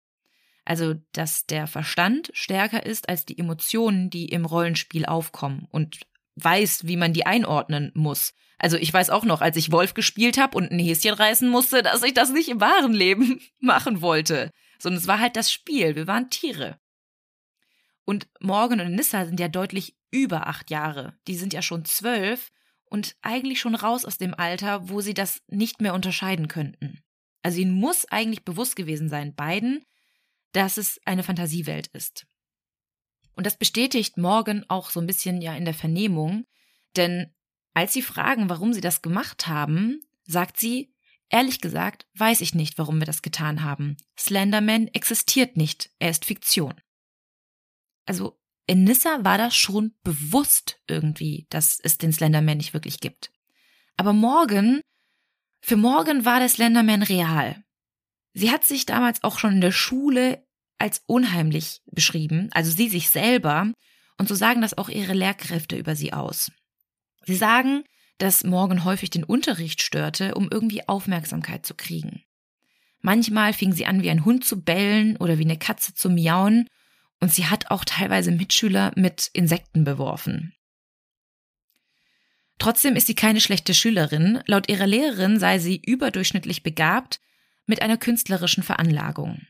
Also, 0.64 0.94
dass 1.12 1.46
der 1.46 1.66
Verstand 1.66 2.30
stärker 2.34 2.84
ist 2.84 3.08
als 3.08 3.24
die 3.24 3.38
Emotionen, 3.38 4.10
die 4.10 4.26
im 4.30 4.44
Rollenspiel 4.44 5.06
aufkommen 5.06 5.68
und 5.70 6.00
weiß, 6.36 6.86
wie 6.86 6.96
man 6.96 7.12
die 7.12 7.26
einordnen 7.26 7.92
muss. 7.94 8.34
Also 8.58 8.76
ich 8.76 8.92
weiß 8.92 9.10
auch 9.10 9.24
noch, 9.24 9.40
als 9.40 9.56
ich 9.56 9.72
Wolf 9.72 9.94
gespielt 9.94 10.38
habe 10.38 10.56
und 10.56 10.70
ein 10.70 10.78
Häschen 10.78 11.14
reißen 11.14 11.48
musste, 11.48 11.82
dass 11.82 12.02
ich 12.02 12.14
das 12.14 12.30
nicht 12.30 12.48
im 12.48 12.60
wahren 12.60 12.94
Leben 12.94 13.40
machen 13.60 14.00
wollte, 14.00 14.50
sondern 14.78 15.00
es 15.00 15.08
war 15.08 15.20
halt 15.20 15.36
das 15.36 15.52
Spiel. 15.52 15.96
Wir 15.96 16.06
waren 16.06 16.30
Tiere. 16.30 16.78
Und 18.04 18.28
Morgan 18.40 18.80
und 18.80 18.94
Nissa 18.94 19.24
sind 19.26 19.40
ja 19.40 19.48
deutlich 19.48 19.96
über 20.10 20.46
acht 20.46 20.70
Jahre. 20.70 21.16
Die 21.26 21.36
sind 21.36 21.52
ja 21.52 21.62
schon 21.62 21.84
zwölf 21.84 22.50
und 22.84 23.16
eigentlich 23.22 23.60
schon 23.60 23.74
raus 23.74 24.04
aus 24.04 24.18
dem 24.18 24.34
Alter, 24.34 24.88
wo 24.88 25.00
sie 25.00 25.14
das 25.14 25.42
nicht 25.48 25.80
mehr 25.80 25.94
unterscheiden 25.94 26.48
könnten. 26.48 27.00
Also 27.42 27.60
ihnen 27.60 27.74
muss 27.74 28.06
eigentlich 28.06 28.44
bewusst 28.44 28.76
gewesen 28.76 29.08
sein, 29.08 29.34
beiden, 29.34 29.84
dass 30.52 30.76
es 30.76 31.00
eine 31.04 31.22
Fantasiewelt 31.22 31.88
ist. 31.88 32.26
Und 33.34 33.46
das 33.46 33.58
bestätigt 33.58 34.16
Morgan 34.16 34.64
auch 34.68 34.90
so 34.90 35.00
ein 35.00 35.06
bisschen 35.06 35.40
ja 35.40 35.54
in 35.56 35.64
der 35.64 35.74
Vernehmung, 35.74 36.46
denn 36.96 37.34
als 37.74 37.92
sie 37.92 38.02
fragen, 38.02 38.48
warum 38.48 38.72
sie 38.72 38.80
das 38.80 39.02
gemacht 39.02 39.48
haben, 39.48 40.00
sagt 40.24 40.58
sie, 40.58 40.94
ehrlich 41.28 41.60
gesagt, 41.60 42.06
weiß 42.14 42.40
ich 42.40 42.54
nicht, 42.54 42.78
warum 42.78 43.00
wir 43.00 43.06
das 43.06 43.22
getan 43.22 43.64
haben. 43.64 43.96
Slenderman 44.16 44.88
existiert 44.88 45.56
nicht, 45.56 45.90
er 45.98 46.10
ist 46.10 46.24
Fiktion. 46.24 46.74
Also 48.06 48.40
in 48.66 48.84
Nissa 48.84 49.24
war 49.24 49.38
das 49.38 49.54
schon 49.56 49.94
bewusst 50.04 50.80
irgendwie, 50.86 51.46
dass 51.50 51.80
es 51.80 51.98
den 51.98 52.12
Slenderman 52.12 52.56
nicht 52.56 52.72
wirklich 52.72 53.00
gibt. 53.00 53.32
Aber 53.96 54.12
Morgan, 54.12 54.80
für 55.60 55.76
Morgan 55.76 56.24
war 56.24 56.38
der 56.38 56.48
Slenderman 56.48 57.02
real. 57.02 57.62
Sie 58.32 58.50
hat 58.50 58.64
sich 58.64 58.86
damals 58.86 59.22
auch 59.22 59.38
schon 59.38 59.54
in 59.54 59.60
der 59.60 59.72
Schule 59.72 60.46
als 60.78 61.02
unheimlich 61.06 61.80
beschrieben, 61.86 62.48
also 62.52 62.70
sie 62.70 62.88
sich 62.88 63.10
selber, 63.10 63.72
und 64.18 64.28
so 64.28 64.34
sagen 64.34 64.60
das 64.60 64.76
auch 64.78 64.88
ihre 64.88 65.14
Lehrkräfte 65.14 65.76
über 65.76 65.96
sie 65.96 66.12
aus. 66.12 66.52
Sie 67.26 67.36
sagen, 67.36 67.84
dass 68.18 68.44
Morgan 68.44 68.84
häufig 68.84 69.10
den 69.10 69.24
Unterricht 69.24 69.82
störte, 69.82 70.34
um 70.34 70.48
irgendwie 70.50 70.86
Aufmerksamkeit 70.88 71.66
zu 71.66 71.74
kriegen. 71.74 72.22
Manchmal 73.00 73.52
fing 73.52 73.72
sie 73.72 73.86
an, 73.86 74.02
wie 74.02 74.10
ein 74.10 74.24
Hund 74.24 74.44
zu 74.44 74.62
bellen 74.62 75.16
oder 75.16 75.38
wie 75.38 75.44
eine 75.44 75.58
Katze 75.58 75.94
zu 75.94 76.10
miauen, 76.10 76.68
und 77.20 77.32
sie 77.32 77.46
hat 77.46 77.70
auch 77.70 77.84
teilweise 77.84 78.30
Mitschüler 78.30 78.92
mit 78.96 79.30
Insekten 79.32 79.84
beworfen. 79.84 80.54
Trotzdem 82.58 82.96
ist 82.96 83.06
sie 83.06 83.14
keine 83.14 83.40
schlechte 83.40 83.74
Schülerin. 83.74 84.42
Laut 84.46 84.68
ihrer 84.68 84.86
Lehrerin 84.86 85.38
sei 85.38 85.58
sie 85.58 85.80
überdurchschnittlich 85.84 86.62
begabt 86.62 87.20
mit 87.66 87.82
einer 87.82 87.96
künstlerischen 87.96 88.62
Veranlagung. 88.62 89.46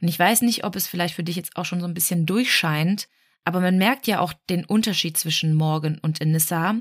Und 0.00 0.08
ich 0.08 0.18
weiß 0.18 0.42
nicht, 0.42 0.64
ob 0.64 0.76
es 0.76 0.86
vielleicht 0.86 1.14
für 1.14 1.24
dich 1.24 1.36
jetzt 1.36 1.56
auch 1.56 1.64
schon 1.64 1.80
so 1.80 1.86
ein 1.86 1.94
bisschen 1.94 2.26
durchscheint, 2.26 3.08
aber 3.44 3.60
man 3.60 3.78
merkt 3.78 4.06
ja 4.06 4.20
auch 4.20 4.32
den 4.48 4.64
Unterschied 4.64 5.16
zwischen 5.16 5.54
Morgan 5.54 5.98
und 5.98 6.20
Enissa 6.20 6.80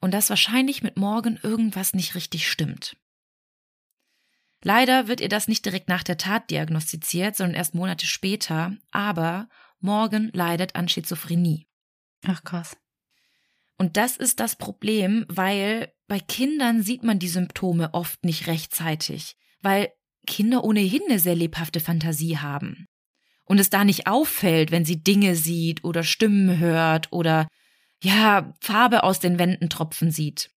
und 0.00 0.12
dass 0.12 0.30
wahrscheinlich 0.30 0.82
mit 0.82 0.96
Morgan 0.96 1.38
irgendwas 1.42 1.94
nicht 1.94 2.14
richtig 2.14 2.48
stimmt. 2.48 2.96
Leider 4.62 5.06
wird 5.06 5.20
ihr 5.20 5.28
das 5.28 5.48
nicht 5.48 5.64
direkt 5.64 5.88
nach 5.88 6.02
der 6.02 6.18
Tat 6.18 6.50
diagnostiziert, 6.50 7.36
sondern 7.36 7.56
erst 7.56 7.74
Monate 7.74 8.06
später, 8.06 8.76
aber 8.90 9.48
Morgan 9.80 10.30
leidet 10.32 10.74
an 10.74 10.88
Schizophrenie. 10.88 11.68
Ach 12.26 12.42
krass. 12.42 12.76
Und 13.76 13.96
das 13.96 14.16
ist 14.16 14.40
das 14.40 14.56
Problem, 14.56 15.24
weil 15.28 15.92
bei 16.08 16.18
Kindern 16.18 16.82
sieht 16.82 17.04
man 17.04 17.20
die 17.20 17.28
Symptome 17.28 17.94
oft 17.94 18.24
nicht 18.24 18.48
rechtzeitig, 18.48 19.36
weil 19.60 19.92
Kinder 20.28 20.62
ohnehin 20.62 21.02
eine 21.08 21.18
sehr 21.18 21.34
lebhafte 21.34 21.80
Fantasie 21.80 22.38
haben. 22.38 22.86
Und 23.44 23.58
es 23.58 23.70
da 23.70 23.82
nicht 23.82 24.06
auffällt, 24.06 24.70
wenn 24.70 24.84
sie 24.84 25.02
Dinge 25.02 25.34
sieht 25.34 25.82
oder 25.82 26.04
Stimmen 26.04 26.58
hört 26.58 27.10
oder 27.12 27.48
ja, 28.02 28.52
Farbe 28.60 29.02
aus 29.02 29.18
den 29.18 29.38
Wänden 29.38 29.70
tropfen 29.70 30.12
sieht. 30.12 30.50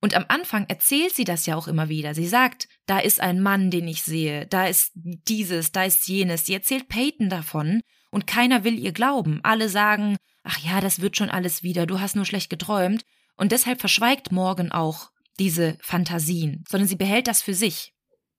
Und 0.00 0.14
am 0.14 0.26
Anfang 0.28 0.66
erzählt 0.68 1.14
sie 1.14 1.24
das 1.24 1.46
ja 1.46 1.56
auch 1.56 1.66
immer 1.66 1.88
wieder. 1.88 2.14
Sie 2.14 2.26
sagt, 2.26 2.68
da 2.86 2.98
ist 2.98 3.20
ein 3.20 3.40
Mann, 3.40 3.70
den 3.70 3.88
ich 3.88 4.02
sehe, 4.02 4.46
da 4.46 4.66
ist 4.66 4.92
dieses, 4.94 5.72
da 5.72 5.84
ist 5.84 6.06
jenes. 6.06 6.46
Sie 6.46 6.54
erzählt 6.54 6.88
Peyton 6.88 7.28
davon 7.30 7.80
und 8.10 8.26
keiner 8.26 8.64
will 8.64 8.78
ihr 8.78 8.92
glauben. 8.92 9.40
Alle 9.42 9.68
sagen, 9.68 10.16
ach 10.42 10.58
ja, 10.58 10.80
das 10.80 11.00
wird 11.00 11.16
schon 11.16 11.30
alles 11.30 11.62
wieder, 11.62 11.86
du 11.86 12.00
hast 12.00 12.16
nur 12.16 12.26
schlecht 12.26 12.50
geträumt. 12.50 13.02
Und 13.34 13.50
deshalb 13.50 13.80
verschweigt 13.80 14.30
Morgan 14.30 14.70
auch 14.70 15.10
diese 15.38 15.76
Fantasien, 15.80 16.64
sondern 16.68 16.86
sie 16.86 16.96
behält 16.96 17.26
das 17.26 17.42
für 17.42 17.54
sich. 17.54 17.93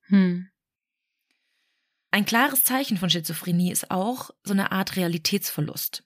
Hm. 0.07 0.49
Ein 2.11 2.25
klares 2.25 2.63
Zeichen 2.63 2.97
von 2.97 3.09
Schizophrenie 3.09 3.71
ist 3.71 3.91
auch 3.91 4.31
so 4.43 4.53
eine 4.53 4.71
Art 4.71 4.95
Realitätsverlust. 4.95 6.03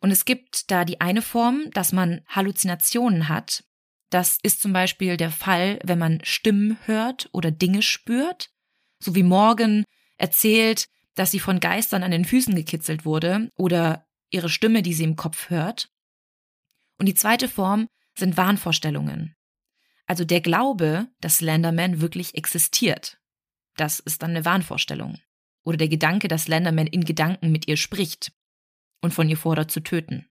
Und 0.00 0.10
es 0.10 0.24
gibt 0.24 0.70
da 0.70 0.84
die 0.84 1.00
eine 1.00 1.22
Form, 1.22 1.70
dass 1.72 1.92
man 1.92 2.22
Halluzinationen 2.26 3.28
hat. 3.28 3.64
Das 4.10 4.38
ist 4.42 4.60
zum 4.60 4.72
Beispiel 4.72 5.16
der 5.16 5.30
Fall, 5.30 5.78
wenn 5.84 5.98
man 5.98 6.20
Stimmen 6.24 6.78
hört 6.86 7.28
oder 7.32 7.50
Dinge 7.50 7.82
spürt. 7.82 8.50
So 9.00 9.14
wie 9.14 9.22
Morgan 9.22 9.84
erzählt, 10.16 10.88
dass 11.14 11.30
sie 11.30 11.40
von 11.40 11.60
Geistern 11.60 12.02
an 12.02 12.10
den 12.10 12.24
Füßen 12.24 12.54
gekitzelt 12.54 13.04
wurde 13.04 13.50
oder 13.56 14.06
ihre 14.30 14.48
Stimme, 14.48 14.82
die 14.82 14.94
sie 14.94 15.04
im 15.04 15.16
Kopf 15.16 15.50
hört. 15.50 15.90
Und 16.98 17.06
die 17.06 17.14
zweite 17.14 17.48
Form 17.48 17.88
sind 18.16 18.36
Wahnvorstellungen. 18.36 19.36
Also 20.06 20.24
der 20.24 20.40
Glaube, 20.40 21.08
dass 21.20 21.36
Slenderman 21.36 22.00
wirklich 22.00 22.34
existiert. 22.34 23.17
Das 23.78 24.00
ist 24.00 24.22
dann 24.22 24.30
eine 24.30 24.44
Wahnvorstellung. 24.44 25.18
Oder 25.64 25.76
der 25.76 25.88
Gedanke, 25.88 26.28
dass 26.28 26.44
Slenderman 26.44 26.88
in 26.88 27.04
Gedanken 27.04 27.52
mit 27.52 27.68
ihr 27.68 27.76
spricht 27.76 28.32
und 29.00 29.14
von 29.14 29.28
ihr 29.28 29.36
fordert 29.36 29.70
zu 29.70 29.80
töten. 29.80 30.28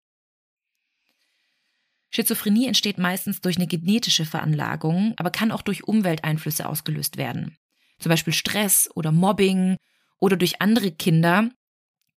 Schizophrenie 2.09 2.67
entsteht 2.67 2.97
meistens 2.97 3.41
durch 3.41 3.57
eine 3.57 3.67
genetische 3.67 4.25
Veranlagung, 4.25 5.13
aber 5.17 5.31
kann 5.31 5.51
auch 5.51 5.61
durch 5.61 5.87
Umwelteinflüsse 5.87 6.67
ausgelöst 6.67 7.17
werden. 7.17 7.57
Zum 7.99 8.09
Beispiel 8.09 8.33
Stress 8.33 8.89
oder 8.95 9.11
Mobbing 9.11 9.77
oder 10.19 10.35
durch 10.35 10.61
andere 10.61 10.91
Kinder 10.91 11.49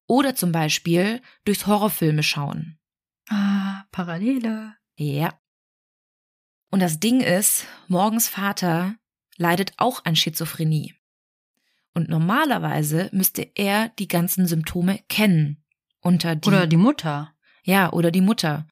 oder 0.08 0.36
zum 0.36 0.52
Beispiel 0.52 1.22
durchs 1.46 1.68
Horrorfilme 1.68 2.24
schauen. 2.24 2.80
Ah, 3.30 3.86
Parallele. 3.92 4.76
Ja. 4.98 5.40
Und 6.72 6.80
das 6.82 7.00
Ding 7.00 7.22
ist, 7.22 7.68
Morgens 7.88 8.28
Vater 8.28 8.96
leidet 9.38 9.74
auch 9.78 10.06
an 10.06 10.16
Schizophrenie. 10.16 10.96
Und 11.94 12.10
normalerweise 12.10 13.10
müsste 13.12 13.50
er 13.56 13.90
die 14.00 14.08
ganzen 14.08 14.46
Symptome 14.46 15.00
kennen 15.10 15.64
unter 16.02 16.36
die. 16.36 16.48
Oder 16.48 16.68
die 16.68 16.78
Mutter. 16.78 17.34
Ja, 17.64 17.92
oder 17.92 18.12
die 18.12 18.22
Mutter. 18.22 18.68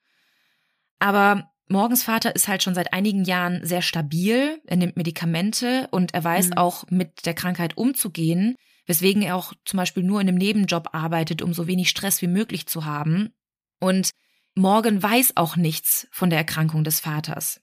Aber 0.99 1.51
Morgens 1.69 2.03
Vater 2.03 2.33
ist 2.33 2.47
halt 2.47 2.63
schon 2.63 2.75
seit 2.75 2.93
einigen 2.93 3.25
Jahren 3.25 3.65
sehr 3.65 3.81
stabil. 3.81 4.61
Er 4.65 4.77
nimmt 4.77 4.95
Medikamente 4.95 5.87
und 5.91 6.13
er 6.13 6.23
weiß 6.23 6.51
mhm. 6.51 6.57
auch 6.57 6.85
mit 6.89 7.25
der 7.25 7.33
Krankheit 7.33 7.75
umzugehen, 7.75 8.55
weswegen 8.85 9.21
er 9.21 9.35
auch 9.35 9.53
zum 9.65 9.77
Beispiel 9.77 10.03
nur 10.03 10.21
in 10.21 10.29
einem 10.29 10.37
Nebenjob 10.37 10.89
arbeitet, 10.93 11.41
um 11.41 11.53
so 11.53 11.67
wenig 11.67 11.89
Stress 11.89 12.21
wie 12.21 12.27
möglich 12.27 12.67
zu 12.67 12.85
haben. 12.85 13.33
Und 13.79 14.11
Morgan 14.55 15.03
weiß 15.03 15.33
auch 15.35 15.57
nichts 15.57 16.07
von 16.11 16.29
der 16.29 16.39
Erkrankung 16.39 16.85
des 16.85 17.01
Vaters. 17.01 17.59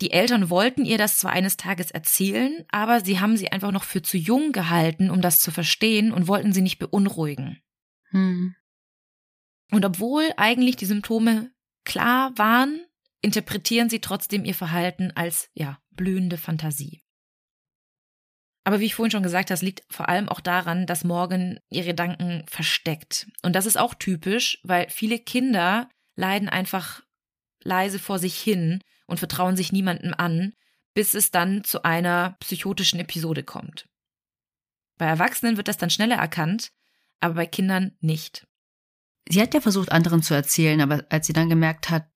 Die 0.00 0.12
Eltern 0.12 0.48
wollten 0.48 0.84
ihr 0.84 0.96
das 0.96 1.18
zwar 1.18 1.32
eines 1.32 1.56
Tages 1.56 1.90
erzählen, 1.90 2.64
aber 2.70 3.00
sie 3.00 3.20
haben 3.20 3.36
sie 3.36 3.52
einfach 3.52 3.70
noch 3.70 3.84
für 3.84 4.00
zu 4.00 4.16
jung 4.16 4.52
gehalten, 4.52 5.10
um 5.10 5.20
das 5.20 5.40
zu 5.40 5.50
verstehen 5.50 6.12
und 6.12 6.26
wollten 6.26 6.52
sie 6.52 6.62
nicht 6.62 6.78
beunruhigen. 6.78 7.60
Hm. 8.10 8.54
Und 9.70 9.84
obwohl 9.84 10.32
eigentlich 10.36 10.76
die 10.76 10.86
Symptome 10.86 11.52
klar 11.84 12.32
waren, 12.36 12.80
interpretieren 13.20 13.90
sie 13.90 14.00
trotzdem 14.00 14.44
ihr 14.44 14.54
Verhalten 14.54 15.12
als, 15.14 15.50
ja, 15.52 15.78
blühende 15.90 16.38
Fantasie. 16.38 17.02
Aber 18.64 18.80
wie 18.80 18.86
ich 18.86 18.94
vorhin 18.94 19.10
schon 19.10 19.22
gesagt 19.22 19.50
habe, 19.50 19.54
das 19.54 19.62
liegt 19.62 19.84
vor 19.88 20.08
allem 20.08 20.28
auch 20.28 20.40
daran, 20.40 20.86
dass 20.86 21.04
Morgan 21.04 21.60
ihre 21.70 21.88
Gedanken 21.88 22.44
versteckt. 22.46 23.26
Und 23.42 23.54
das 23.54 23.66
ist 23.66 23.78
auch 23.78 23.94
typisch, 23.94 24.60
weil 24.62 24.88
viele 24.90 25.18
Kinder 25.18 25.88
leiden 26.14 26.48
einfach 26.48 27.02
leise 27.62 27.98
vor 27.98 28.18
sich 28.18 28.38
hin 28.38 28.82
und 29.10 29.18
vertrauen 29.18 29.56
sich 29.56 29.72
niemandem 29.72 30.14
an, 30.16 30.52
bis 30.94 31.14
es 31.14 31.30
dann 31.30 31.64
zu 31.64 31.84
einer 31.84 32.36
psychotischen 32.40 33.00
Episode 33.00 33.42
kommt. 33.42 33.86
Bei 34.98 35.06
Erwachsenen 35.06 35.56
wird 35.56 35.68
das 35.68 35.78
dann 35.78 35.90
schneller 35.90 36.16
erkannt, 36.16 36.70
aber 37.20 37.34
bei 37.34 37.46
Kindern 37.46 37.92
nicht. 38.00 38.46
Sie 39.28 39.40
hat 39.40 39.54
ja 39.54 39.60
versucht, 39.60 39.92
anderen 39.92 40.22
zu 40.22 40.34
erzählen, 40.34 40.80
aber 40.80 41.04
als 41.10 41.26
sie 41.26 41.32
dann 41.32 41.48
gemerkt 41.48 41.90
hat, 41.90 42.06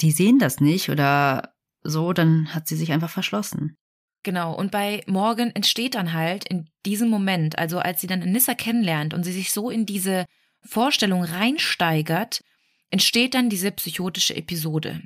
die 0.00 0.10
sehen 0.10 0.38
das 0.38 0.60
nicht 0.60 0.90
oder 0.90 1.54
so, 1.82 2.12
dann 2.12 2.52
hat 2.54 2.66
sie 2.66 2.76
sich 2.76 2.92
einfach 2.92 3.10
verschlossen. 3.10 3.76
Genau, 4.24 4.54
und 4.54 4.70
bei 4.70 5.02
Morgan 5.06 5.50
entsteht 5.50 5.94
dann 5.94 6.14
halt 6.14 6.48
in 6.48 6.70
diesem 6.86 7.10
Moment, 7.10 7.58
also 7.58 7.78
als 7.78 8.00
sie 8.00 8.06
dann 8.06 8.20
Nissa 8.20 8.54
kennenlernt 8.54 9.12
und 9.12 9.22
sie 9.22 9.32
sich 9.32 9.52
so 9.52 9.70
in 9.70 9.84
diese 9.84 10.24
Vorstellung 10.62 11.22
reinsteigert, 11.22 12.42
entsteht 12.90 13.34
dann 13.34 13.50
diese 13.50 13.70
psychotische 13.70 14.34
Episode. 14.34 15.02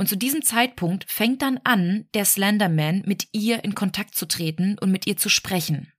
Und 0.00 0.06
zu 0.06 0.16
diesem 0.16 0.40
Zeitpunkt 0.40 1.04
fängt 1.12 1.42
dann 1.42 1.60
an, 1.62 2.08
der 2.14 2.24
Slenderman 2.24 3.02
mit 3.04 3.28
ihr 3.32 3.64
in 3.64 3.74
Kontakt 3.74 4.14
zu 4.14 4.26
treten 4.26 4.78
und 4.78 4.90
mit 4.90 5.06
ihr 5.06 5.18
zu 5.18 5.28
sprechen. 5.28 5.92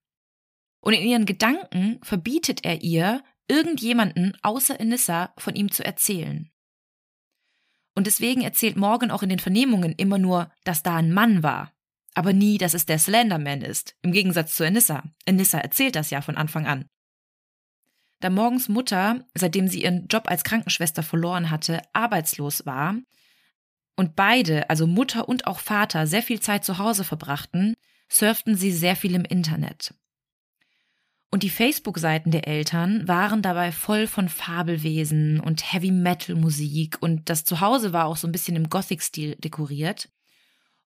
Und 0.83 0.93
in 0.93 1.07
ihren 1.07 1.27
Gedanken 1.27 1.99
verbietet 2.01 2.65
er 2.65 2.81
ihr, 2.81 3.23
irgendjemanden 3.47 4.35
außer 4.41 4.79
Enissa 4.79 5.35
von 5.37 5.53
ihm 5.53 5.69
zu 5.69 5.85
erzählen. 5.85 6.49
Und 7.93 8.07
deswegen 8.07 8.41
erzählt 8.41 8.75
Morgan 8.75 9.11
auch 9.11 9.21
in 9.21 9.29
den 9.29 9.37
Vernehmungen 9.37 9.93
immer 9.93 10.17
nur, 10.17 10.51
dass 10.63 10.81
da 10.81 10.95
ein 10.95 11.13
Mann 11.13 11.43
war, 11.43 11.71
aber 12.15 12.33
nie, 12.33 12.57
dass 12.57 12.73
es 12.73 12.87
der 12.87 12.97
Slenderman 12.97 13.61
ist, 13.61 13.95
im 14.01 14.13
Gegensatz 14.13 14.55
zu 14.55 14.63
Enissa. 14.63 15.03
Enissa 15.25 15.59
erzählt 15.59 15.95
das 15.95 16.09
ja 16.09 16.21
von 16.21 16.37
Anfang 16.37 16.65
an. 16.65 16.87
Da 18.19 18.31
Morgens 18.31 18.67
Mutter, 18.67 19.27
seitdem 19.35 19.67
sie 19.67 19.83
ihren 19.83 20.07
Job 20.07 20.23
als 20.27 20.43
Krankenschwester 20.43 21.03
verloren 21.03 21.51
hatte, 21.51 21.83
arbeitslos 21.93 22.65
war 22.65 22.95
und 23.95 24.15
beide, 24.15 24.69
also 24.69 24.87
Mutter 24.87 25.27
und 25.27 25.47
auch 25.47 25.59
Vater, 25.59 26.07
sehr 26.07 26.23
viel 26.23 26.39
Zeit 26.39 26.63
zu 26.63 26.77
Hause 26.77 27.03
verbrachten, 27.03 27.75
surften 28.09 28.55
sie 28.55 28.71
sehr 28.71 28.95
viel 28.95 29.15
im 29.15 29.25
Internet. 29.25 29.93
Und 31.33 31.43
die 31.43 31.49
Facebook-Seiten 31.49 32.31
der 32.31 32.45
Eltern 32.45 33.07
waren 33.07 33.41
dabei 33.41 33.71
voll 33.71 34.05
von 34.05 34.27
Fabelwesen 34.27 35.39
und 35.39 35.71
Heavy-Metal-Musik 35.71 36.97
und 36.99 37.29
das 37.29 37.45
Zuhause 37.45 37.93
war 37.93 38.05
auch 38.05 38.17
so 38.17 38.27
ein 38.27 38.33
bisschen 38.33 38.57
im 38.57 38.69
Gothic-Stil 38.69 39.37
dekoriert. 39.37 40.09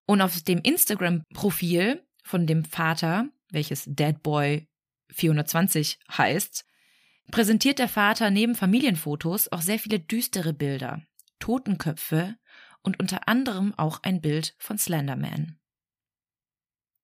Und 0.06 0.22
auf 0.22 0.39
dem 0.41 0.60
Instagram-Profil 0.60 2.03
von 2.24 2.45
dem 2.45 2.64
Vater, 2.64 3.28
welches 3.49 3.86
Deadboy 3.88 4.68
420 5.10 5.97
heißt, 6.16 6.64
präsentiert 7.32 7.80
der 7.80 7.89
Vater 7.89 8.30
neben 8.30 8.53
Familienfotos 8.53 9.51
auch 9.51 9.62
sehr 9.62 9.80
viele 9.80 9.99
düstere 9.99 10.53
Bilder, 10.53 11.01
Totenköpfe 11.39 12.36
und 12.86 12.99
unter 12.99 13.27
anderem 13.27 13.73
auch 13.77 14.03
ein 14.03 14.21
Bild 14.21 14.55
von 14.57 14.77
Slenderman. 14.77 15.59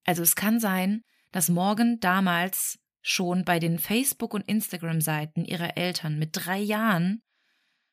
Also 0.04 0.22
es 0.22 0.34
kann 0.34 0.60
sein, 0.60 1.02
dass 1.30 1.48
Morgan 1.48 2.00
damals 2.00 2.78
schon 3.02 3.44
bei 3.44 3.58
den 3.58 3.78
Facebook- 3.78 4.34
und 4.34 4.48
Instagram-Seiten 4.48 5.44
ihrer 5.44 5.76
Eltern 5.76 6.18
mit 6.18 6.30
drei 6.32 6.58
Jahren 6.58 7.22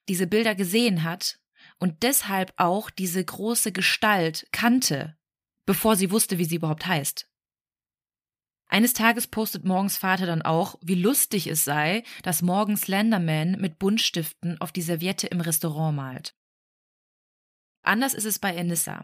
diese 0.07 0.27
Bilder 0.27 0.55
gesehen 0.55 1.03
hat 1.03 1.39
und 1.77 2.03
deshalb 2.03 2.53
auch 2.57 2.89
diese 2.89 3.23
große 3.23 3.71
Gestalt 3.71 4.47
kannte, 4.51 5.17
bevor 5.65 5.95
sie 5.95 6.11
wusste, 6.11 6.37
wie 6.37 6.45
sie 6.45 6.55
überhaupt 6.55 6.85
heißt. 6.85 7.27
Eines 8.67 8.93
Tages 8.93 9.25
postet 9.25 9.65
Morgens 9.65 9.97
Vater 9.97 10.27
dann 10.27 10.43
auch, 10.43 10.75
wie 10.81 10.95
lustig 10.95 11.47
es 11.47 11.65
sei, 11.65 12.03
dass 12.21 12.43
Morgan 12.43 12.77
Slenderman 12.77 13.59
mit 13.59 13.79
Buntstiften 13.79 14.61
auf 14.61 14.71
die 14.71 14.83
Serviette 14.83 15.25
im 15.25 15.41
Restaurant 15.41 15.95
malt. 15.95 16.35
Anders 17.89 18.13
ist 18.13 18.25
es 18.25 18.37
bei 18.37 18.55
Enissa. 18.55 19.03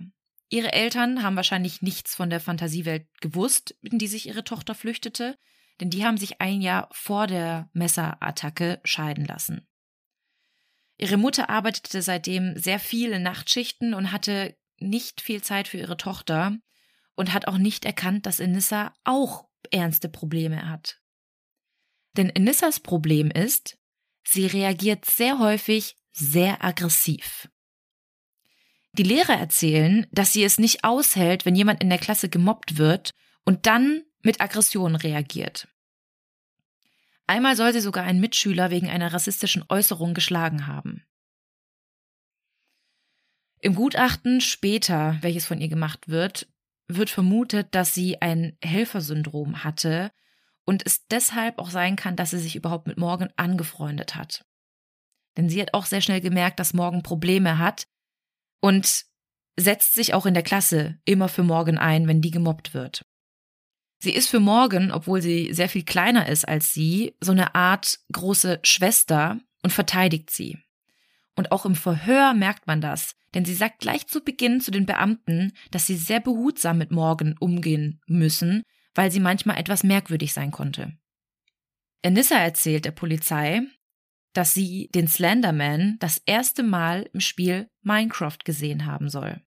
Ihre 0.49 0.71
Eltern 0.71 1.23
haben 1.23 1.35
wahrscheinlich 1.35 1.81
nichts 1.81 2.13
von 2.13 2.29
der 2.29 2.39
Fantasiewelt 2.39 3.07
gewusst, 3.19 3.75
in 3.81 3.97
die 3.97 4.05
sich 4.05 4.27
ihre 4.27 4.43
Tochter 4.43 4.75
flüchtete, 4.75 5.39
denn 5.79 5.89
die 5.89 6.05
haben 6.05 6.17
sich 6.17 6.39
ein 6.39 6.61
Jahr 6.61 6.87
vor 6.91 7.25
der 7.25 7.67
Messerattacke 7.73 8.81
scheiden 8.83 9.25
lassen. 9.25 9.67
Ihre 10.99 11.17
Mutter 11.17 11.49
arbeitete 11.49 12.03
seitdem 12.03 12.59
sehr 12.59 12.77
viele 12.77 13.19
Nachtschichten 13.19 13.95
und 13.95 14.11
hatte 14.11 14.55
nicht 14.77 15.19
viel 15.19 15.41
Zeit 15.41 15.67
für 15.67 15.79
ihre 15.79 15.97
Tochter 15.97 16.55
und 17.15 17.33
hat 17.33 17.47
auch 17.47 17.57
nicht 17.57 17.85
erkannt, 17.85 18.27
dass 18.27 18.39
Enissa 18.39 18.93
auch 19.03 19.49
ernste 19.71 20.09
Probleme 20.09 20.69
hat. 20.69 21.01
Denn 22.17 22.29
Enissas 22.29 22.79
Problem 22.81 23.31
ist, 23.31 23.79
sie 24.23 24.45
reagiert 24.45 25.05
sehr 25.05 25.39
häufig 25.39 25.95
sehr 26.11 26.63
aggressiv. 26.63 27.49
Die 28.97 29.03
Lehrer 29.03 29.33
erzählen, 29.33 30.07
dass 30.11 30.31
sie 30.31 30.45
es 30.45 30.57
nicht 30.57 30.85
aushält, 30.85 31.45
wenn 31.45 31.53
jemand 31.53 31.83
in 31.83 31.89
der 31.89 31.97
Klasse 31.97 32.29
gemobbt 32.29 32.77
wird 32.77 33.11
und 33.43 33.65
dann 33.65 34.03
mit 34.21 34.39
Aggression 34.39 34.95
reagiert. 34.95 35.67
Einmal 37.27 37.57
soll 37.57 37.73
sie 37.73 37.81
sogar 37.81 38.05
einen 38.05 38.21
Mitschüler 38.21 38.69
wegen 38.69 38.89
einer 38.89 39.11
rassistischen 39.11 39.65
Äußerung 39.67 40.13
geschlagen 40.13 40.65
haben. 40.65 41.03
Im 43.59 43.75
Gutachten 43.75 44.39
später, 44.39 45.17
welches 45.19 45.45
von 45.45 45.59
ihr 45.59 45.67
gemacht 45.67 46.07
wird, 46.07 46.47
wird 46.87 47.09
vermutet, 47.09 47.75
dass 47.75 47.93
sie 47.93 48.21
ein 48.21 48.57
Helfersyndrom 48.63 49.65
hatte 49.65 50.11
und 50.63 50.85
es 50.85 51.05
deshalb 51.07 51.59
auch 51.59 51.69
sein 51.69 51.97
kann, 51.97 52.15
dass 52.15 52.29
sie 52.29 52.39
sich 52.39 52.55
überhaupt 52.55 52.87
mit 52.87 52.97
Morgan 52.97 53.33
angefreundet 53.35 54.15
hat. 54.15 54.45
Denn 55.35 55.49
sie 55.49 55.61
hat 55.61 55.73
auch 55.73 55.85
sehr 55.85 55.99
schnell 55.99 56.21
gemerkt, 56.21 56.61
dass 56.61 56.73
Morgan 56.73 57.03
Probleme 57.03 57.57
hat 57.57 57.87
und 58.65 59.05
setzt 59.57 59.93
sich 59.93 60.15
auch 60.15 60.25
in 60.25 60.33
der 60.33 60.41
Klasse 60.41 60.97
immer 61.05 61.29
für 61.29 61.43
Morgan 61.43 61.77
ein, 61.77 62.07
wenn 62.07 62.21
die 62.21 62.31
gemobbt 62.31 62.73
wird. 62.73 63.05
Sie 63.99 64.09
ist 64.11 64.27
für 64.27 64.39
Morgan, 64.39 64.91
obwohl 64.91 65.21
sie 65.21 65.53
sehr 65.53 65.69
viel 65.69 65.83
kleiner 65.85 66.27
ist 66.27 66.47
als 66.47 66.73
sie, 66.73 67.15
so 67.21 67.31
eine 67.31 67.53
Art 67.53 67.99
große 68.11 68.61
Schwester 68.63 69.39
und 69.61 69.69
verteidigt 69.69 70.31
sie. 70.31 70.57
Und 71.35 71.51
auch 71.51 71.67
im 71.67 71.75
Verhör 71.75 72.33
merkt 72.33 72.65
man 72.65 72.81
das, 72.81 73.15
denn 73.35 73.45
sie 73.45 73.53
sagt 73.53 73.81
gleich 73.81 74.07
zu 74.07 74.21
Beginn 74.21 74.61
zu 74.61 74.71
den 74.71 74.87
Beamten, 74.87 75.53
dass 75.69 75.85
sie 75.85 75.95
sehr 75.95 76.19
behutsam 76.19 76.79
mit 76.79 76.89
Morgan 76.89 77.35
umgehen 77.39 78.01
müssen, 78.07 78.63
weil 78.95 79.11
sie 79.11 79.19
manchmal 79.19 79.59
etwas 79.59 79.83
merkwürdig 79.83 80.33
sein 80.33 80.49
konnte. 80.49 80.97
Anissa 82.03 82.39
erzählt 82.39 82.85
der 82.85 82.91
Polizei, 82.91 83.61
dass 84.35 84.53
sie 84.53 84.89
den 84.93 85.07
Slenderman 85.07 85.95
das 85.99 86.21
erste 86.25 86.61
Mal 86.61 87.09
im 87.13 87.21
Spiel 87.21 87.69
Minecraft 87.81 88.37
gesehen 88.43 88.85
haben 88.85 89.09
soll. 89.09 89.41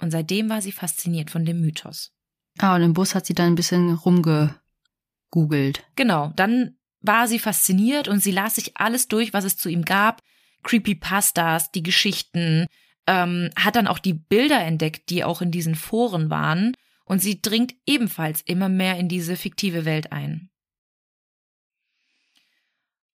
Und 0.00 0.10
seitdem 0.10 0.48
war 0.48 0.62
sie 0.62 0.72
fasziniert 0.72 1.30
von 1.30 1.44
dem 1.44 1.60
Mythos. 1.60 2.12
Ah, 2.58 2.76
und 2.76 2.82
im 2.82 2.92
Bus 2.92 3.14
hat 3.14 3.26
sie 3.26 3.34
dann 3.34 3.52
ein 3.52 3.54
bisschen 3.56 3.94
rumgegoogelt. 3.94 5.84
Genau, 5.96 6.32
dann 6.36 6.76
war 7.00 7.26
sie 7.26 7.38
fasziniert 7.38 8.08
und 8.08 8.20
sie 8.22 8.30
las 8.30 8.54
sich 8.54 8.76
alles 8.76 9.08
durch, 9.08 9.32
was 9.32 9.44
es 9.44 9.56
zu 9.56 9.68
ihm 9.68 9.84
gab. 9.84 10.22
Creepypastas, 10.62 11.72
die 11.72 11.82
Geschichten, 11.82 12.66
ähm, 13.08 13.50
hat 13.56 13.74
dann 13.74 13.88
auch 13.88 13.98
die 13.98 14.14
Bilder 14.14 14.60
entdeckt, 14.60 15.10
die 15.10 15.24
auch 15.24 15.42
in 15.42 15.50
diesen 15.50 15.74
Foren 15.74 16.30
waren. 16.30 16.74
Und 17.04 17.18
sie 17.20 17.42
dringt 17.42 17.74
ebenfalls 17.86 18.42
immer 18.42 18.68
mehr 18.68 18.98
in 18.98 19.08
diese 19.08 19.36
fiktive 19.36 19.84
Welt 19.84 20.12
ein. 20.12 20.51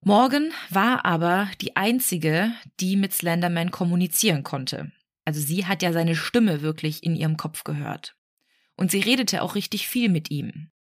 Morgan 0.01 0.51
war 0.69 1.05
aber 1.05 1.49
die 1.59 1.75
einzige, 1.75 2.53
die 2.79 2.95
mit 2.95 3.13
Slenderman 3.13 3.71
kommunizieren 3.71 4.43
konnte. 4.43 4.91
Also 5.25 5.41
sie 5.41 5.65
hat 5.65 5.81
ja 5.81 5.91
seine 5.91 6.15
Stimme 6.15 6.61
wirklich 6.61 7.03
in 7.03 7.15
ihrem 7.15 7.35
Kopf 7.35 7.63
gehört 7.63 8.15
und 8.77 8.91
sie 8.91 8.99
redete 8.99 9.41
auch 9.41 9.55
richtig 9.55 9.87
viel 9.87 10.07
mit 10.07 10.31
ihm. 10.31 10.71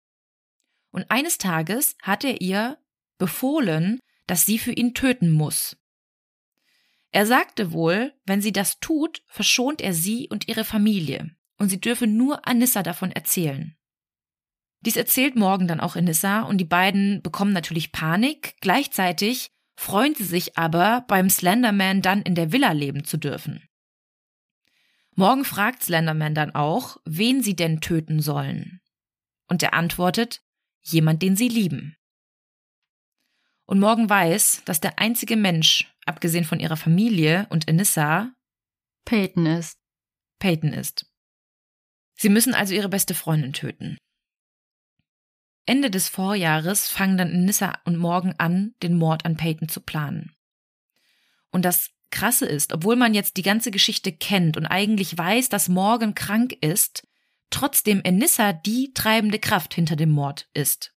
Und 0.93 1.11
eines 1.11 1.39
Tages 1.39 1.97
hat 2.03 2.23
er 2.25 2.41
ihr 2.41 2.79
befohlen, 3.19 3.99
dass 4.27 4.47
sie 4.47 4.59
für 4.59 4.73
ihn 4.73 4.95
töten 4.95 5.33
muss. 5.33 5.77
Er 7.11 7.27
sagte 7.27 7.73
wohl, 7.73 8.13
wenn 8.25 8.43
sie 8.43 8.53
das 8.53 8.79
tut, 8.79 9.23
verschont 9.27 9.81
er 9.81 9.95
sie 9.95 10.29
und 10.29 10.49
ihre 10.49 10.65
Familie, 10.65 11.35
und 11.59 11.71
sie 11.71 11.81
dürfe 11.81 12.07
nur 12.07 12.47
Anissa 12.47 12.83
davon 12.83 13.11
erzählen. 13.11 13.77
Dies 14.81 14.97
erzählt 14.97 15.37
Morgan 15.37 15.69
dann 15.69 15.81
auch 15.81 15.97
Anissa, 15.97 16.43
und 16.43 16.59
die 16.59 16.65
beiden 16.65 17.23
bekommen 17.23 17.53
natürlich 17.53 17.93
Panik, 17.93 18.55
gleichzeitig 18.61 19.51
freuen 19.77 20.15
sie 20.15 20.25
sich 20.25 20.57
aber, 20.57 21.05
beim 21.09 21.29
Slenderman 21.29 22.03
dann 22.03 22.23
in 22.23 22.35
der 22.35 22.53
Villa 22.53 22.73
leben 22.73 23.05
zu 23.05 23.17
dürfen. 23.17 23.69
Morgen 25.15 25.45
fragt 25.45 25.83
Slenderman 25.83 26.35
dann 26.35 26.55
auch, 26.55 26.99
wen 27.05 27.43
sie 27.43 27.57
denn 27.57 27.81
töten 27.81 28.21
sollen. 28.21 28.81
Und 29.49 29.63
er 29.63 29.73
antwortet, 29.73 30.43
jemand, 30.83 31.23
den 31.23 31.37
sie 31.37 31.49
lieben. 31.49 31.97
Und 33.65 33.81
Morgan 33.81 34.09
weiß, 34.09 34.63
dass 34.65 34.81
der 34.81 34.99
einzige 34.99 35.37
Mensch, 35.37 35.93
abgesehen 36.05 36.45
von 36.45 36.61
ihrer 36.61 36.77
Familie 36.77 37.47
und 37.51 37.69
Anissa, 37.69 38.33
Peyton 39.05 39.47
ist. 39.47 39.79
Peyton 40.39 40.73
ist. 40.73 41.07
Sie 42.15 42.29
müssen 42.29 42.55
also 42.55 42.75
ihre 42.75 42.89
beste 42.89 43.15
Freundin 43.15 43.53
töten. 43.53 43.99
Ende 45.67 45.91
des 45.91 46.09
Vorjahres 46.09 46.89
fangen 46.89 47.19
dann 47.19 47.33
Anissa 47.33 47.79
und 47.85 47.97
Morgan 47.97 48.35
an, 48.39 48.75
den 48.83 48.97
Mord 48.97 49.25
an 49.25 49.37
Peyton 49.37 49.69
zu 49.69 49.81
planen. 49.81 50.35
Und 51.51 51.65
das 51.65 51.91
Krasse 52.11 52.47
ist, 52.47 52.73
obwohl 52.73 52.97
man 52.97 53.15
jetzt 53.15 53.37
die 53.37 53.43
ganze 53.43 53.71
Geschichte 53.71 54.13
kennt 54.13 54.57
und 54.57 54.67
eigentlich 54.67 55.19
weiß, 55.19 55.49
dass 55.49 55.69
Morgan 55.69 56.15
krank 56.15 56.57
ist, 56.61 57.07
trotzdem 57.51 58.01
Enissa 58.05 58.53
die 58.53 58.93
treibende 58.95 59.39
Kraft 59.39 59.75
hinter 59.75 59.97
dem 59.97 60.11
Mord 60.11 60.49
ist. 60.55 60.93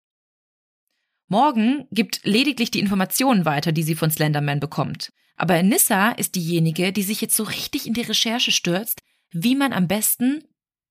Morgan 1.29 1.87
gibt 1.91 2.21
lediglich 2.25 2.71
die 2.71 2.81
Informationen 2.81 3.45
weiter, 3.45 3.73
die 3.73 3.83
sie 3.83 3.95
von 3.95 4.11
Slenderman 4.11 4.61
bekommt. 4.61 5.13
Aber 5.37 5.55
Enissa 5.55 6.11
ist 6.11 6.35
diejenige, 6.35 6.93
die 6.93 7.03
sich 7.03 7.21
jetzt 7.21 7.37
so 7.37 7.45
richtig 7.45 7.87
in 7.87 7.95
die 7.95 8.03
Recherche 8.03 8.51
stürzt, 8.51 9.03
wie 9.31 9.55
man 9.55 9.73
am 9.73 9.89
besten 9.89 10.45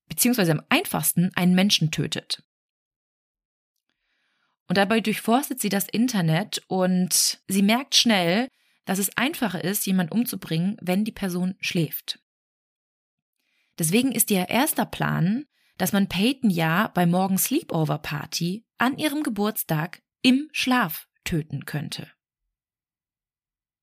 beziehungsweise 0.07 0.53
am 0.53 0.61
einfachsten 0.69 1.31
einen 1.35 1.53
Menschen 1.53 1.91
tötet. 1.91 2.43
Und 4.67 4.77
dabei 4.77 4.99
durchforstet 4.99 5.61
sie 5.61 5.69
das 5.69 5.87
Internet 5.87 6.61
und 6.67 7.39
sie 7.47 7.61
merkt 7.61 7.95
schnell, 7.95 8.49
dass 8.85 8.99
es 8.99 9.15
einfacher 9.17 9.63
ist, 9.63 9.85
jemand 9.85 10.11
umzubringen, 10.11 10.77
wenn 10.81 11.05
die 11.05 11.11
Person 11.11 11.55
schläft. 11.59 12.19
Deswegen 13.77 14.11
ist 14.11 14.31
ihr 14.31 14.49
erster 14.49 14.85
Plan, 14.85 15.45
dass 15.77 15.93
man 15.93 16.09
Peyton 16.09 16.49
ja 16.49 16.87
bei 16.93 17.05
Morgens 17.05 17.45
Sleepover 17.45 17.99
Party 17.99 18.65
an 18.77 18.97
ihrem 18.97 19.23
Geburtstag 19.23 20.01
im 20.21 20.49
Schlaf 20.51 21.07
töten 21.23 21.65
könnte. 21.65 22.07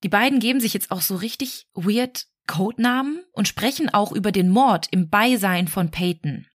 Die 0.03 0.09
beiden 0.09 0.41
geben 0.41 0.61
sich 0.61 0.75
jetzt 0.75 0.91
auch 0.91 1.01
so 1.01 1.17
richtig 1.17 1.67
weird 1.73 2.27
Codenamen 2.47 3.25
und 3.33 3.49
sprechen 3.49 3.89
auch 3.89 4.13
über 4.13 4.33
den 4.33 4.51
Mord 4.51 4.89
im 4.91 5.09
Beisein 5.09 5.69
von 5.69 5.91
Peyton. 5.91 6.47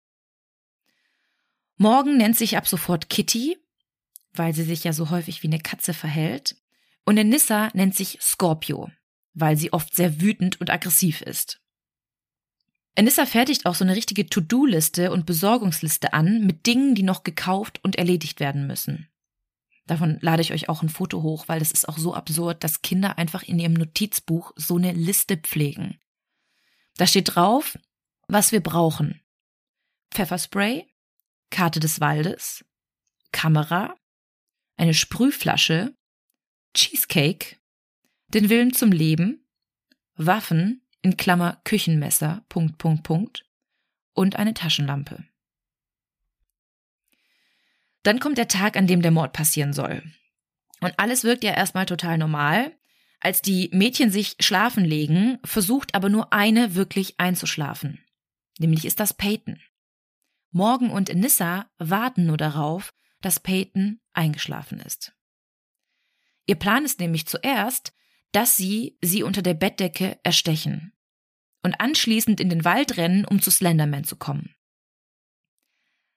Morgan 1.76 2.16
nennt 2.16 2.36
sich 2.36 2.56
ab 2.56 2.68
sofort 2.68 3.08
Kitty, 3.08 3.56
weil 4.32 4.54
sie 4.54 4.64
sich 4.64 4.84
ja 4.84 4.92
so 4.92 5.10
häufig 5.10 5.42
wie 5.42 5.48
eine 5.48 5.58
Katze 5.58 5.94
verhält. 5.94 6.56
Und 7.04 7.16
der 7.16 7.24
Nissa 7.24 7.70
nennt 7.74 7.94
sich 7.94 8.18
Scorpio, 8.20 8.90
weil 9.34 9.56
sie 9.56 9.72
oft 9.72 9.94
sehr 9.94 10.20
wütend 10.20 10.60
und 10.60 10.70
aggressiv 10.70 11.22
ist. 11.22 11.60
Anissa 12.96 13.24
fertigt 13.24 13.66
auch 13.66 13.74
so 13.74 13.84
eine 13.84 13.96
richtige 13.96 14.26
To-Do-Liste 14.26 15.12
und 15.12 15.26
Besorgungsliste 15.26 16.12
an 16.12 16.44
mit 16.46 16.66
Dingen, 16.66 16.94
die 16.94 17.02
noch 17.02 17.22
gekauft 17.22 17.80
und 17.82 17.96
erledigt 17.96 18.40
werden 18.40 18.66
müssen. 18.66 19.08
Davon 19.86 20.18
lade 20.20 20.42
ich 20.42 20.52
euch 20.52 20.68
auch 20.68 20.82
ein 20.82 20.88
Foto 20.88 21.22
hoch, 21.22 21.48
weil 21.48 21.58
das 21.58 21.72
ist 21.72 21.88
auch 21.88 21.98
so 21.98 22.14
absurd, 22.14 22.62
dass 22.62 22.82
Kinder 22.82 23.18
einfach 23.18 23.42
in 23.42 23.58
ihrem 23.58 23.72
Notizbuch 23.72 24.52
so 24.56 24.76
eine 24.76 24.92
Liste 24.92 25.36
pflegen. 25.36 25.98
Da 26.96 27.06
steht 27.06 27.34
drauf, 27.34 27.78
was 28.28 28.52
wir 28.52 28.60
brauchen. 28.60 29.22
Pfefferspray, 30.12 30.86
Karte 31.50 31.80
des 31.80 32.00
Waldes, 32.00 32.64
Kamera, 33.32 33.94
eine 34.80 34.94
Sprühflasche, 34.94 35.94
Cheesecake, 36.74 37.56
den 38.28 38.48
Willen 38.48 38.72
zum 38.72 38.92
Leben, 38.92 39.46
Waffen 40.14 40.86
in 41.02 41.18
Klammer 41.18 41.60
Küchenmesser, 41.64 42.44
Punkt, 42.48 42.78
Punkt, 42.78 43.02
Punkt, 43.02 43.44
und 44.14 44.36
eine 44.36 44.54
Taschenlampe. 44.54 45.24
Dann 48.02 48.20
kommt 48.20 48.38
der 48.38 48.48
Tag, 48.48 48.76
an 48.76 48.86
dem 48.86 49.02
der 49.02 49.10
Mord 49.10 49.34
passieren 49.34 49.74
soll. 49.74 50.02
Und 50.80 50.98
alles 50.98 51.24
wirkt 51.24 51.44
ja 51.44 51.52
erstmal 51.52 51.84
total 51.84 52.16
normal. 52.16 52.74
Als 53.20 53.42
die 53.42 53.68
Mädchen 53.72 54.10
sich 54.10 54.36
schlafen 54.40 54.84
legen, 54.84 55.38
versucht 55.44 55.94
aber 55.94 56.08
nur 56.08 56.32
eine 56.32 56.74
wirklich 56.74 57.20
einzuschlafen. 57.20 58.02
Nämlich 58.58 58.86
ist 58.86 58.98
das 58.98 59.12
Peyton. 59.12 59.60
Morgan 60.50 60.90
und 60.90 61.10
Anissa 61.10 61.70
warten 61.76 62.24
nur 62.24 62.38
darauf, 62.38 62.94
dass 63.20 63.40
Peyton 63.40 64.00
eingeschlafen 64.12 64.80
ist. 64.80 65.14
Ihr 66.46 66.56
Plan 66.56 66.84
ist 66.84 67.00
nämlich 67.00 67.26
zuerst, 67.26 67.92
dass 68.32 68.56
sie 68.56 68.98
sie 69.00 69.22
unter 69.22 69.42
der 69.42 69.54
Bettdecke 69.54 70.18
erstechen 70.22 70.92
und 71.62 71.80
anschließend 71.80 72.40
in 72.40 72.48
den 72.48 72.64
Wald 72.64 72.96
rennen, 72.96 73.24
um 73.24 73.40
zu 73.40 73.50
Slenderman 73.50 74.04
zu 74.04 74.16
kommen. 74.16 74.54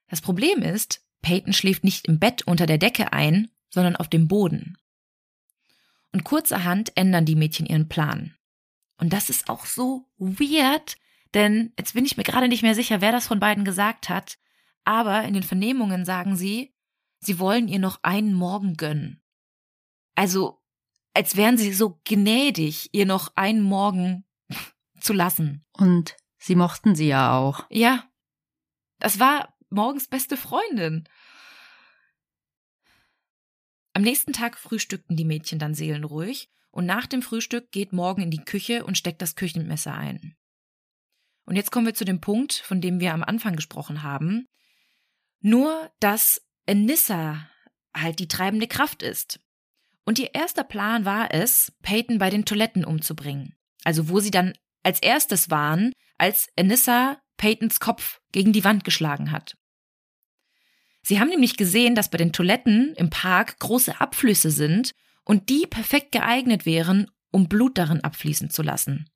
Das 0.08 0.22
Problem 0.22 0.62
ist, 0.62 1.06
Peyton 1.22 1.54
schläft 1.54 1.84
nicht 1.84 2.08
im 2.08 2.20
Bett 2.20 2.44
unter 2.44 2.66
der 2.66 2.78
Decke 2.78 3.14
ein, 3.14 3.50
sondern 3.70 3.96
auf 3.96 4.08
dem 4.08 4.28
Boden. 4.28 4.78
Und 6.12 6.24
kurzerhand 6.24 6.96
ändern 6.96 7.26
die 7.26 7.36
Mädchen 7.36 7.66
ihren 7.66 7.90
Plan. 7.90 8.36
Und 8.98 9.14
das 9.14 9.30
ist 9.30 9.50
auch 9.50 9.66
so 9.66 10.08
weird, 10.18 10.96
denn 11.34 11.74
jetzt 11.78 11.94
bin 11.94 12.06
ich 12.06 12.18
mir 12.18 12.24
gerade 12.24 12.48
nicht 12.48 12.62
mehr 12.62 12.76
sicher, 12.76 13.02
wer 13.02 13.12
das 13.12 13.28
von 13.28 13.40
beiden 13.40 13.66
gesagt 13.66 14.10
hat, 14.10 14.38
aber 14.84 15.24
in 15.24 15.34
den 15.34 15.44
Vernehmungen 15.44 16.06
sagen 16.06 16.36
sie, 16.36 16.73
sie 17.26 17.40
wollen 17.40 17.68
ihr 17.68 17.80
noch 17.80 18.00
einen 18.04 18.34
Morgen 18.34 18.76
gönnen. 18.76 19.22
Also, 20.16 20.62
als 21.14 21.36
wären 21.36 21.58
sie 21.58 21.74
so 21.74 22.00
gnädig, 22.04 22.90
ihr 22.94 23.06
noch 23.06 23.36
einen 23.36 23.62
Morgen 23.62 24.26
zu 25.00 25.14
lassen. 25.14 25.66
Und 25.74 26.16
sie 26.38 26.56
mochten 26.56 26.96
sie 26.96 27.08
ja 27.08 27.38
auch. 27.38 27.66
Ja. 27.70 28.10
Das 29.00 29.20
war 29.20 29.56
morgens 29.70 30.08
beste 30.08 30.38
Freundin. 30.38 31.08
Am 33.94 34.02
nächsten 34.02 34.34
Tag 34.34 34.58
frühstückten 34.58 35.16
die 35.16 35.26
Mädchen 35.26 35.60
dann 35.60 35.76
seelenruhig 35.76 36.50
und 36.72 36.86
nach 36.86 37.06
dem 37.06 37.22
Frühstück 37.22 37.72
geht 37.72 37.94
Morgan 37.94 38.24
in 38.24 38.32
die 38.32 38.44
Küche 38.44 38.86
und 38.86 38.98
steckt 38.98 39.22
das 39.22 39.36
Küchenmesser 39.36 39.94
ein. 39.94 40.36
Und 41.46 41.56
jetzt 41.56 41.72
kommen 41.72 41.86
wir 41.86 41.94
zu 41.94 42.06
dem 42.06 42.22
Punkt, 42.22 42.54
von 42.54 42.82
dem 42.82 43.00
wir 43.00 43.14
am 43.14 43.24
Anfang 43.24 43.56
gesprochen 43.56 44.02
haben. 44.02 44.48
Nur, 45.42 45.92
dass 46.00 46.42
Anissa 46.68 47.50
halt 47.96 48.20
die 48.20 48.28
treibende 48.28 48.68
Kraft 48.68 49.04
ist. 49.04 49.40
Und 50.06 50.20
ihr 50.20 50.34
erster 50.34 50.64
Plan 50.64 51.06
war 51.06 51.34
es, 51.34 51.72
Peyton 51.82 52.18
bei 52.18 52.30
den 52.30 52.46
Toiletten 52.46 52.84
umzubringen. 52.84 53.56
Also 53.84 54.10
wo 54.10 54.20
sie 54.20 54.32
dann 54.32 54.54
als 54.84 55.02
erstes 55.02 55.50
waren, 55.50 55.94
als 56.18 56.50
Anissa 56.58 57.22
Peytons 57.38 57.80
Kopf 57.80 58.22
gegen 58.32 58.54
die 58.54 58.64
Wand 58.64 58.84
geschlagen 58.84 59.32
hat. 59.32 59.56
Sie 61.02 61.20
haben 61.20 61.30
nämlich 61.30 61.58
gesehen, 61.58 61.96
dass 61.96 62.10
bei 62.10 62.18
den 62.18 62.32
Toiletten 62.32 62.94
im 62.96 63.10
Park 63.10 63.60
große 63.60 64.00
Abflüsse 64.00 64.52
sind 64.52 64.94
und 65.26 65.50
die 65.50 65.68
perfekt 65.68 66.12
geeignet 66.12 66.66
wären, 66.66 67.12
um 67.32 67.50
Blut 67.50 67.78
darin 67.78 68.02
abfließen 68.02 68.50
zu 68.50 68.62
lassen. 68.62 69.10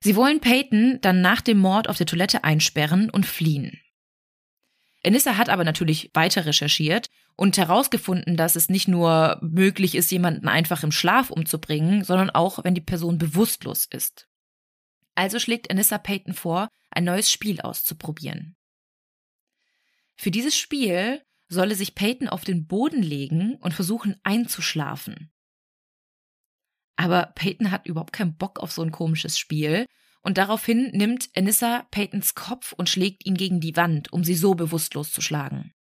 Sie 0.00 0.16
wollen 0.16 0.40
Peyton 0.40 0.98
dann 1.00 1.20
nach 1.20 1.40
dem 1.40 1.58
Mord 1.58 1.88
auf 1.88 1.96
der 1.96 2.06
Toilette 2.06 2.42
einsperren 2.42 3.08
und 3.08 3.24
fliehen. 3.24 3.80
Enissa 5.02 5.36
hat 5.36 5.48
aber 5.48 5.64
natürlich 5.64 6.10
weiter 6.14 6.46
recherchiert 6.46 7.08
und 7.36 7.56
herausgefunden, 7.56 8.36
dass 8.36 8.56
es 8.56 8.68
nicht 8.68 8.88
nur 8.88 9.38
möglich 9.42 9.94
ist, 9.94 10.10
jemanden 10.10 10.48
einfach 10.48 10.84
im 10.84 10.92
Schlaf 10.92 11.30
umzubringen, 11.30 12.04
sondern 12.04 12.30
auch, 12.30 12.62
wenn 12.64 12.74
die 12.74 12.80
Person 12.80 13.18
bewusstlos 13.18 13.86
ist. 13.86 14.28
Also 15.14 15.38
schlägt 15.38 15.70
Anissa 15.70 15.98
Peyton 15.98 16.34
vor, 16.34 16.68
ein 16.90 17.04
neues 17.04 17.30
Spiel 17.30 17.60
auszuprobieren. 17.60 18.56
Für 20.14 20.30
dieses 20.30 20.56
Spiel 20.56 21.22
solle 21.48 21.74
sich 21.74 21.94
Peyton 21.94 22.28
auf 22.28 22.44
den 22.44 22.66
Boden 22.66 23.02
legen 23.02 23.56
und 23.56 23.74
versuchen 23.74 24.16
einzuschlafen. 24.22 25.32
Aber 26.96 27.32
Peyton 27.34 27.70
hat 27.70 27.86
überhaupt 27.86 28.12
keinen 28.12 28.36
Bock 28.36 28.60
auf 28.60 28.70
so 28.70 28.82
ein 28.82 28.92
komisches 28.92 29.38
Spiel 29.38 29.86
und 30.22 30.38
daraufhin 30.38 30.90
nimmt 30.92 31.28
Anissa 31.36 31.86
Peytons 31.90 32.34
Kopf 32.34 32.72
und 32.72 32.88
schlägt 32.88 33.26
ihn 33.26 33.36
gegen 33.36 33.60
die 33.60 33.76
Wand, 33.76 34.12
um 34.12 34.24
sie 34.24 34.34
so 34.34 34.54
bewusstlos 34.54 35.12
zu 35.12 35.20
schlagen. 35.20 35.72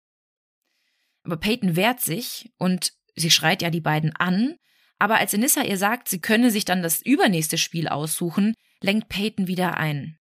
Aber 1.23 1.37
Peyton 1.37 1.75
wehrt 1.75 2.01
sich 2.01 2.51
und 2.57 2.93
sie 3.15 3.31
schreit 3.31 3.61
ja 3.61 3.69
die 3.69 3.81
beiden 3.81 4.15
an, 4.15 4.55
aber 4.97 5.17
als 5.17 5.33
Anissa 5.33 5.63
ihr 5.63 5.77
sagt, 5.77 6.09
sie 6.09 6.21
könne 6.21 6.51
sich 6.51 6.65
dann 6.65 6.83
das 6.83 7.01
übernächste 7.01 7.57
Spiel 7.57 7.87
aussuchen, 7.87 8.53
lenkt 8.81 9.09
Peyton 9.09 9.47
wieder 9.47 9.77
ein. 9.77 10.17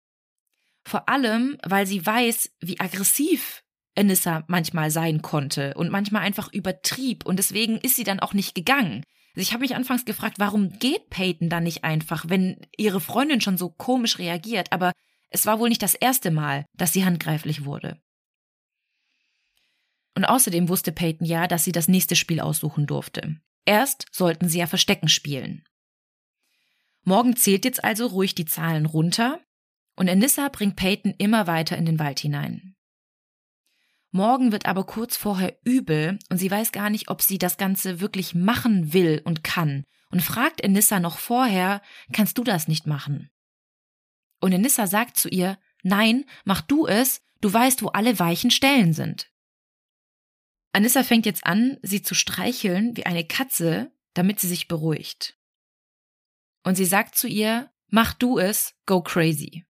Vor 0.85 1.09
allem, 1.09 1.59
weil 1.65 1.87
sie 1.87 2.05
weiß, 2.05 2.53
wie 2.61 2.79
aggressiv 2.81 3.63
Anissa 3.97 4.45
manchmal 4.49 4.91
sein 4.91 5.23
konnte 5.23 5.75
und 5.75 5.91
manchmal 5.91 6.23
einfach 6.23 6.53
übertrieb 6.53 7.25
und 7.27 7.39
deswegen 7.39 7.79
ist 7.79 7.97
sie 7.97 8.05
dann 8.05 8.21
auch 8.21 8.35
nicht 8.35 8.55
gegangen. 8.55 9.03
Also 9.37 9.43
ich 9.43 9.53
habe 9.53 9.61
mich 9.61 9.77
anfangs 9.77 10.07
gefragt, 10.07 10.39
warum 10.39 10.79
geht 10.79 11.11
Peyton 11.11 11.51
dann 11.51 11.65
nicht 11.65 11.85
einfach, 11.85 12.25
wenn 12.29 12.57
ihre 12.79 13.01
Freundin 13.01 13.43
schon 13.43 13.59
so 13.59 13.69
komisch 13.69 14.19
reagiert, 14.19 14.73
aber 14.73 14.93
es 15.29 15.45
war 15.45 15.61
wohl 15.61 15.69
nicht 15.69 15.83
das 15.83 15.95
erste 15.95 16.31
Mal, 16.31 16.65
dass 16.73 16.95
sie 16.95 17.05
handgreiflich 17.05 17.67
wurde. 17.67 18.01
Und 20.15 20.25
außerdem 20.25 20.71
wusste 20.71 20.91
Peyton 20.91 21.27
ja, 21.27 21.47
dass 21.49 21.65
sie 21.65 21.73
das 21.73 21.87
nächste 21.87 22.17
Spiel 22.17 22.41
aussuchen 22.41 22.87
durfte. 22.87 23.37
Erst 23.67 24.07
sollten 24.11 24.49
sie 24.49 24.61
ja 24.61 24.67
Verstecken 24.67 25.09
spielen. 25.09 25.65
Morgen 27.03 27.37
zählt 27.37 27.67
jetzt 27.67 27.85
also 27.85 28.07
ruhig 28.07 28.35
die 28.35 28.47
Zahlen 28.47 28.87
runter 28.87 29.41
und 29.97 30.09
Anissa 30.09 30.49
bringt 30.49 30.77
Peyton 30.77 31.13
immer 31.19 31.47
weiter 31.47 31.77
in 31.77 31.85
den 31.85 31.99
Wald 31.99 32.21
hinein. 32.21 32.76
Morgen 34.11 34.53
wird 34.53 34.67
aber 34.67 34.85
kurz 34.85 35.17
vorher 35.17 35.59
übel 35.65 36.19
und 36.31 36.39
sie 36.39 36.51
weiß 36.51 36.73
gar 36.73 36.91
nicht, 36.91 37.11
ob 37.11 37.23
sie 37.23 37.39
das 37.39 37.59
Ganze 37.59 38.01
wirklich 38.01 38.35
machen 38.35 38.93
will 38.93 39.21
und 39.25 39.45
kann 39.45 39.85
und 40.11 40.23
fragt 40.23 40.61
Enissa 40.61 41.01
noch 41.01 41.19
vorher, 41.19 41.83
kannst 42.13 42.39
du 42.39 42.45
das 42.45 42.69
nicht 42.69 42.87
machen? 42.87 43.31
Und 44.41 44.53
Enissa 44.53 44.87
sagt 44.87 45.17
zu 45.17 45.29
ihr, 45.29 45.59
nein, 45.83 46.25
mach 46.45 46.61
du 46.61 46.87
es, 46.87 47.23
du 47.41 47.53
weißt, 47.53 47.83
wo 47.83 47.89
alle 47.89 48.19
weichen 48.19 48.51
Stellen 48.51 48.93
sind. 48.93 49.31
Anissa 50.73 51.03
fängt 51.03 51.27
jetzt 51.27 51.47
an, 51.47 51.79
sie 51.83 52.03
zu 52.03 52.15
streicheln 52.15 52.97
wie 52.97 53.07
eine 53.07 53.27
Katze, 53.27 53.93
damit 54.15 54.41
sie 54.41 54.49
sich 54.49 54.69
beruhigt. 54.69 55.37
Und 56.63 56.77
sie 56.77 56.85
sagt 56.85 57.17
zu 57.17 57.29
ihr, 57.29 57.71
mach 57.89 58.13
du 58.13 58.39
es, 58.39 58.75
go 58.87 59.03
crazy. 59.03 59.65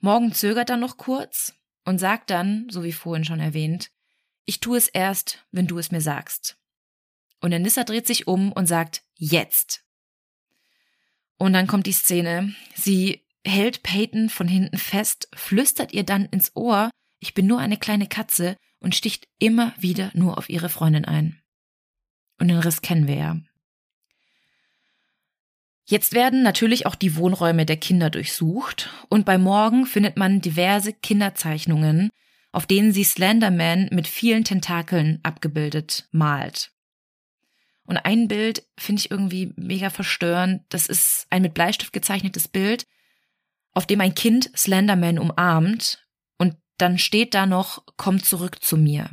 Morgen 0.00 0.32
zögert 0.32 0.70
er 0.70 0.76
noch 0.76 0.96
kurz 0.96 1.54
und 1.84 1.98
sagt 1.98 2.30
dann, 2.30 2.68
so 2.70 2.82
wie 2.82 2.92
vorhin 2.92 3.24
schon 3.24 3.40
erwähnt, 3.40 3.90
ich 4.44 4.60
tue 4.60 4.78
es 4.78 4.88
erst, 4.88 5.46
wenn 5.50 5.66
du 5.66 5.78
es 5.78 5.90
mir 5.90 6.00
sagst. 6.00 6.58
Und 7.40 7.50
der 7.50 7.60
Nissa 7.60 7.84
dreht 7.84 8.06
sich 8.06 8.26
um 8.26 8.52
und 8.52 8.66
sagt, 8.66 9.02
jetzt. 9.14 9.84
Und 11.38 11.52
dann 11.52 11.66
kommt 11.66 11.86
die 11.86 11.92
Szene. 11.92 12.54
Sie 12.74 13.24
hält 13.44 13.82
Peyton 13.82 14.28
von 14.28 14.46
hinten 14.46 14.78
fest, 14.78 15.28
flüstert 15.34 15.92
ihr 15.92 16.04
dann 16.04 16.26
ins 16.26 16.54
Ohr, 16.54 16.90
ich 17.18 17.34
bin 17.34 17.46
nur 17.46 17.58
eine 17.58 17.76
kleine 17.76 18.08
Katze 18.08 18.56
und 18.80 18.94
sticht 18.94 19.28
immer 19.38 19.72
wieder 19.78 20.10
nur 20.14 20.38
auf 20.38 20.48
ihre 20.48 20.68
Freundin 20.68 21.04
ein. 21.04 21.40
Und 22.38 22.48
den 22.48 22.58
Riss 22.58 22.82
kennen 22.82 23.06
wir 23.06 23.14
ja. 23.14 23.40
Jetzt 25.92 26.14
werden 26.14 26.42
natürlich 26.42 26.86
auch 26.86 26.94
die 26.94 27.16
Wohnräume 27.16 27.66
der 27.66 27.76
Kinder 27.76 28.08
durchsucht 28.08 28.88
und 29.10 29.26
bei 29.26 29.36
Morgen 29.36 29.84
findet 29.84 30.16
man 30.16 30.40
diverse 30.40 30.94
Kinderzeichnungen, 30.94 32.08
auf 32.50 32.64
denen 32.64 32.94
sie 32.94 33.04
Slenderman 33.04 33.90
mit 33.92 34.08
vielen 34.08 34.42
Tentakeln 34.42 35.20
abgebildet 35.22 36.08
malt. 36.10 36.72
Und 37.84 37.98
ein 37.98 38.26
Bild 38.26 38.66
finde 38.78 39.00
ich 39.00 39.10
irgendwie 39.10 39.52
mega 39.56 39.90
verstörend. 39.90 40.62
Das 40.70 40.86
ist 40.86 41.26
ein 41.28 41.42
mit 41.42 41.52
Bleistift 41.52 41.92
gezeichnetes 41.92 42.48
Bild, 42.48 42.86
auf 43.72 43.86
dem 43.86 44.00
ein 44.00 44.14
Kind 44.14 44.50
Slenderman 44.56 45.18
umarmt 45.18 46.08
und 46.38 46.56
dann 46.78 46.96
steht 46.96 47.34
da 47.34 47.44
noch, 47.44 47.84
komm 47.98 48.22
zurück 48.22 48.64
zu 48.64 48.78
mir. 48.78 49.10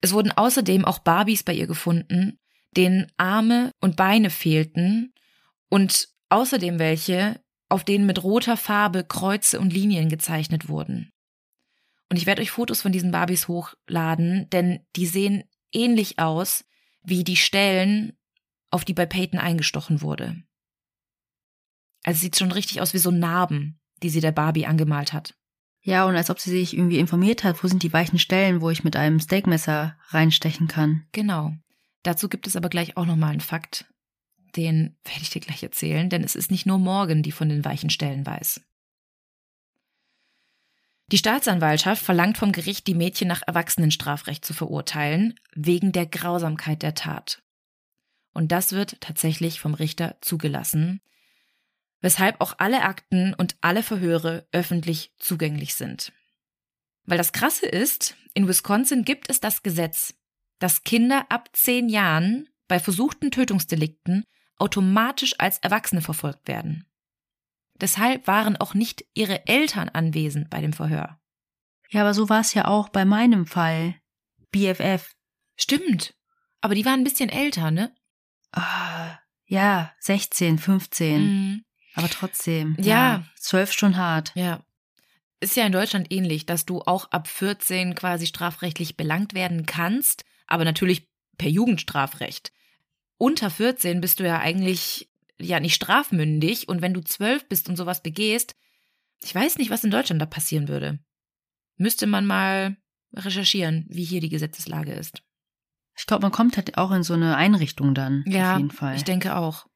Es 0.00 0.14
wurden 0.14 0.32
außerdem 0.32 0.86
auch 0.86 1.00
Barbies 1.00 1.42
bei 1.42 1.52
ihr 1.52 1.66
gefunden, 1.66 2.38
denen 2.78 3.12
Arme 3.16 3.72
und 3.80 3.96
Beine 3.96 4.30
fehlten 4.30 5.12
und 5.68 6.08
außerdem 6.30 6.78
welche, 6.78 7.40
auf 7.68 7.84
denen 7.84 8.06
mit 8.06 8.22
roter 8.22 8.56
Farbe 8.56 9.04
Kreuze 9.04 9.60
und 9.60 9.72
Linien 9.72 10.08
gezeichnet 10.08 10.68
wurden. 10.68 11.12
Und 12.08 12.16
ich 12.16 12.24
werde 12.24 12.40
euch 12.40 12.50
Fotos 12.50 12.80
von 12.80 12.92
diesen 12.92 13.10
Barbies 13.10 13.48
hochladen, 13.48 14.48
denn 14.50 14.80
die 14.96 15.06
sehen 15.06 15.44
ähnlich 15.72 16.18
aus 16.18 16.64
wie 17.02 17.24
die 17.24 17.36
Stellen, 17.36 18.16
auf 18.70 18.84
die 18.84 18.94
bei 18.94 19.06
Peyton 19.06 19.38
eingestochen 19.38 20.00
wurde. 20.00 20.42
Also 22.04 22.20
sieht 22.20 22.36
schon 22.36 22.52
richtig 22.52 22.80
aus 22.80 22.94
wie 22.94 22.98
so 22.98 23.10
Narben, 23.10 23.80
die 24.02 24.08
sie 24.08 24.20
der 24.20 24.32
Barbie 24.32 24.66
angemalt 24.66 25.12
hat. 25.12 25.34
Ja, 25.82 26.06
und 26.06 26.16
als 26.16 26.30
ob 26.30 26.38
sie 26.38 26.50
sich 26.50 26.74
irgendwie 26.74 26.98
informiert 26.98 27.44
hat, 27.44 27.62
wo 27.62 27.68
sind 27.68 27.82
die 27.82 27.92
weichen 27.92 28.18
Stellen, 28.18 28.60
wo 28.60 28.70
ich 28.70 28.84
mit 28.84 28.96
einem 28.96 29.20
Steakmesser 29.20 29.96
reinstechen 30.08 30.68
kann. 30.68 31.06
Genau. 31.12 31.52
Dazu 32.02 32.28
gibt 32.28 32.46
es 32.46 32.56
aber 32.56 32.68
gleich 32.68 32.96
auch 32.96 33.06
nochmal 33.06 33.32
einen 33.32 33.40
Fakt, 33.40 33.86
den 34.56 34.96
werde 35.04 35.22
ich 35.22 35.30
dir 35.30 35.40
gleich 35.40 35.62
erzählen, 35.62 36.08
denn 36.08 36.24
es 36.24 36.36
ist 36.36 36.50
nicht 36.50 36.66
nur 36.66 36.78
Morgan, 36.78 37.22
die 37.22 37.32
von 37.32 37.48
den 37.48 37.64
weichen 37.64 37.90
Stellen 37.90 38.24
weiß. 38.24 38.60
Die 41.10 41.18
Staatsanwaltschaft 41.18 42.02
verlangt 42.02 42.36
vom 42.36 42.52
Gericht, 42.52 42.86
die 42.86 42.94
Mädchen 42.94 43.28
nach 43.28 43.42
Erwachsenenstrafrecht 43.46 44.44
zu 44.44 44.52
verurteilen, 44.52 45.40
wegen 45.54 45.92
der 45.92 46.06
Grausamkeit 46.06 46.82
der 46.82 46.94
Tat. 46.94 47.42
Und 48.34 48.52
das 48.52 48.72
wird 48.72 49.00
tatsächlich 49.00 49.58
vom 49.58 49.72
Richter 49.74 50.18
zugelassen, 50.20 51.00
weshalb 52.02 52.40
auch 52.40 52.54
alle 52.58 52.82
Akten 52.82 53.32
und 53.34 53.56
alle 53.62 53.82
Verhöre 53.82 54.46
öffentlich 54.52 55.12
zugänglich 55.18 55.74
sind. 55.74 56.12
Weil 57.04 57.18
das 57.18 57.32
Krasse 57.32 57.66
ist, 57.66 58.16
in 58.34 58.46
Wisconsin 58.46 59.02
gibt 59.02 59.30
es 59.30 59.40
das 59.40 59.62
Gesetz, 59.62 60.14
dass 60.58 60.84
Kinder 60.84 61.26
ab 61.28 61.48
zehn 61.52 61.88
Jahren 61.88 62.48
bei 62.66 62.78
versuchten 62.78 63.30
Tötungsdelikten 63.30 64.24
automatisch 64.56 65.34
als 65.38 65.58
Erwachsene 65.58 66.02
verfolgt 66.02 66.48
werden. 66.48 66.86
Deshalb 67.80 68.26
waren 68.26 68.56
auch 68.56 68.74
nicht 68.74 69.04
ihre 69.14 69.46
Eltern 69.46 69.88
anwesend 69.88 70.50
bei 70.50 70.60
dem 70.60 70.72
Verhör. 70.72 71.20
Ja, 71.90 72.02
aber 72.02 72.12
so 72.12 72.28
war 72.28 72.40
es 72.40 72.54
ja 72.54 72.66
auch 72.66 72.88
bei 72.88 73.04
meinem 73.04 73.46
Fall. 73.46 73.94
BFF. 74.50 75.14
Stimmt. 75.56 76.14
Aber 76.60 76.74
die 76.74 76.84
waren 76.84 77.00
ein 77.00 77.04
bisschen 77.04 77.28
älter, 77.28 77.70
ne? 77.70 77.94
Ah, 78.52 79.18
ja, 79.46 79.92
16, 80.00 80.58
15. 80.58 81.22
Mhm. 81.22 81.64
Aber 81.94 82.08
trotzdem. 82.08 82.76
Ja. 82.78 83.24
Zwölf 83.36 83.70
ja, 83.70 83.72
Stunden 83.72 83.96
hart. 83.96 84.32
Ja. 84.34 84.60
Ist 85.40 85.56
ja 85.56 85.64
in 85.64 85.72
Deutschland 85.72 86.12
ähnlich, 86.12 86.46
dass 86.46 86.66
du 86.66 86.82
auch 86.82 87.10
ab 87.10 87.28
14 87.28 87.94
quasi 87.94 88.26
strafrechtlich 88.26 88.96
belangt 88.96 89.34
werden 89.34 89.66
kannst, 89.66 90.24
aber 90.48 90.64
natürlich 90.64 91.08
per 91.36 91.48
Jugendstrafrecht. 91.48 92.52
Unter 93.16 93.50
14 93.50 94.00
bist 94.00 94.20
du 94.20 94.24
ja 94.24 94.38
eigentlich 94.38 95.08
ja 95.40 95.60
nicht 95.60 95.74
strafmündig 95.74 96.68
und 96.68 96.82
wenn 96.82 96.94
du 96.94 97.00
12 97.00 97.48
bist 97.48 97.68
und 97.68 97.76
sowas 97.76 98.02
begehst, 98.02 98.56
ich 99.22 99.34
weiß 99.34 99.58
nicht, 99.58 99.70
was 99.70 99.84
in 99.84 99.90
Deutschland 99.90 100.20
da 100.20 100.26
passieren 100.26 100.68
würde. 100.68 100.98
Müsste 101.76 102.06
man 102.06 102.26
mal 102.26 102.76
recherchieren, 103.14 103.86
wie 103.88 104.04
hier 104.04 104.20
die 104.20 104.28
Gesetzeslage 104.28 104.92
ist. 104.92 105.22
Ich 105.96 106.06
glaube, 106.06 106.22
man 106.22 106.32
kommt 106.32 106.56
halt 106.56 106.76
auch 106.78 106.90
in 106.92 107.02
so 107.02 107.14
eine 107.14 107.36
Einrichtung 107.36 107.94
dann. 107.94 108.24
Ja, 108.26 108.52
auf 108.54 108.58
jeden 108.58 108.70
Fall. 108.70 108.96
ich 108.96 109.04
denke 109.04 109.36
auch. 109.36 109.66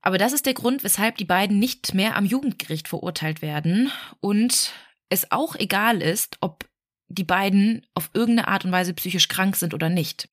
Aber 0.00 0.16
das 0.16 0.32
ist 0.32 0.46
der 0.46 0.54
Grund, 0.54 0.84
weshalb 0.84 1.16
die 1.16 1.24
beiden 1.24 1.58
nicht 1.58 1.92
mehr 1.92 2.16
am 2.16 2.24
Jugendgericht 2.24 2.88
verurteilt 2.88 3.42
werden 3.42 3.90
und 4.20 4.72
es 5.10 5.30
auch 5.32 5.56
egal 5.56 6.00
ist, 6.00 6.38
ob 6.40 6.68
die 7.08 7.24
beiden 7.24 7.86
auf 7.94 8.10
irgendeine 8.14 8.48
Art 8.48 8.64
und 8.64 8.72
Weise 8.72 8.94
psychisch 8.94 9.28
krank 9.28 9.56
sind 9.56 9.74
oder 9.74 9.88
nicht. 9.88 10.28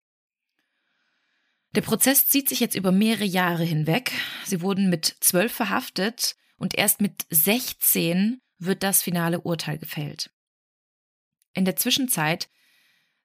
Der 1.76 1.82
Prozess 1.82 2.28
zieht 2.28 2.48
sich 2.48 2.60
jetzt 2.60 2.76
über 2.76 2.92
mehrere 2.92 3.26
Jahre 3.26 3.64
hinweg. 3.64 4.12
Sie 4.46 4.62
wurden 4.62 4.90
mit 4.90 5.18
zwölf 5.20 5.52
verhaftet 5.52 6.36
und 6.58 6.74
erst 6.76 7.02
mit 7.02 7.26
16 7.30 8.42
wird 8.60 8.84
das 8.84 9.02
finale 9.02 9.42
Urteil 9.42 9.78
gefällt. 9.78 10.32
In 11.54 11.66
der 11.66 11.76
Zwischenzeit 11.76 12.50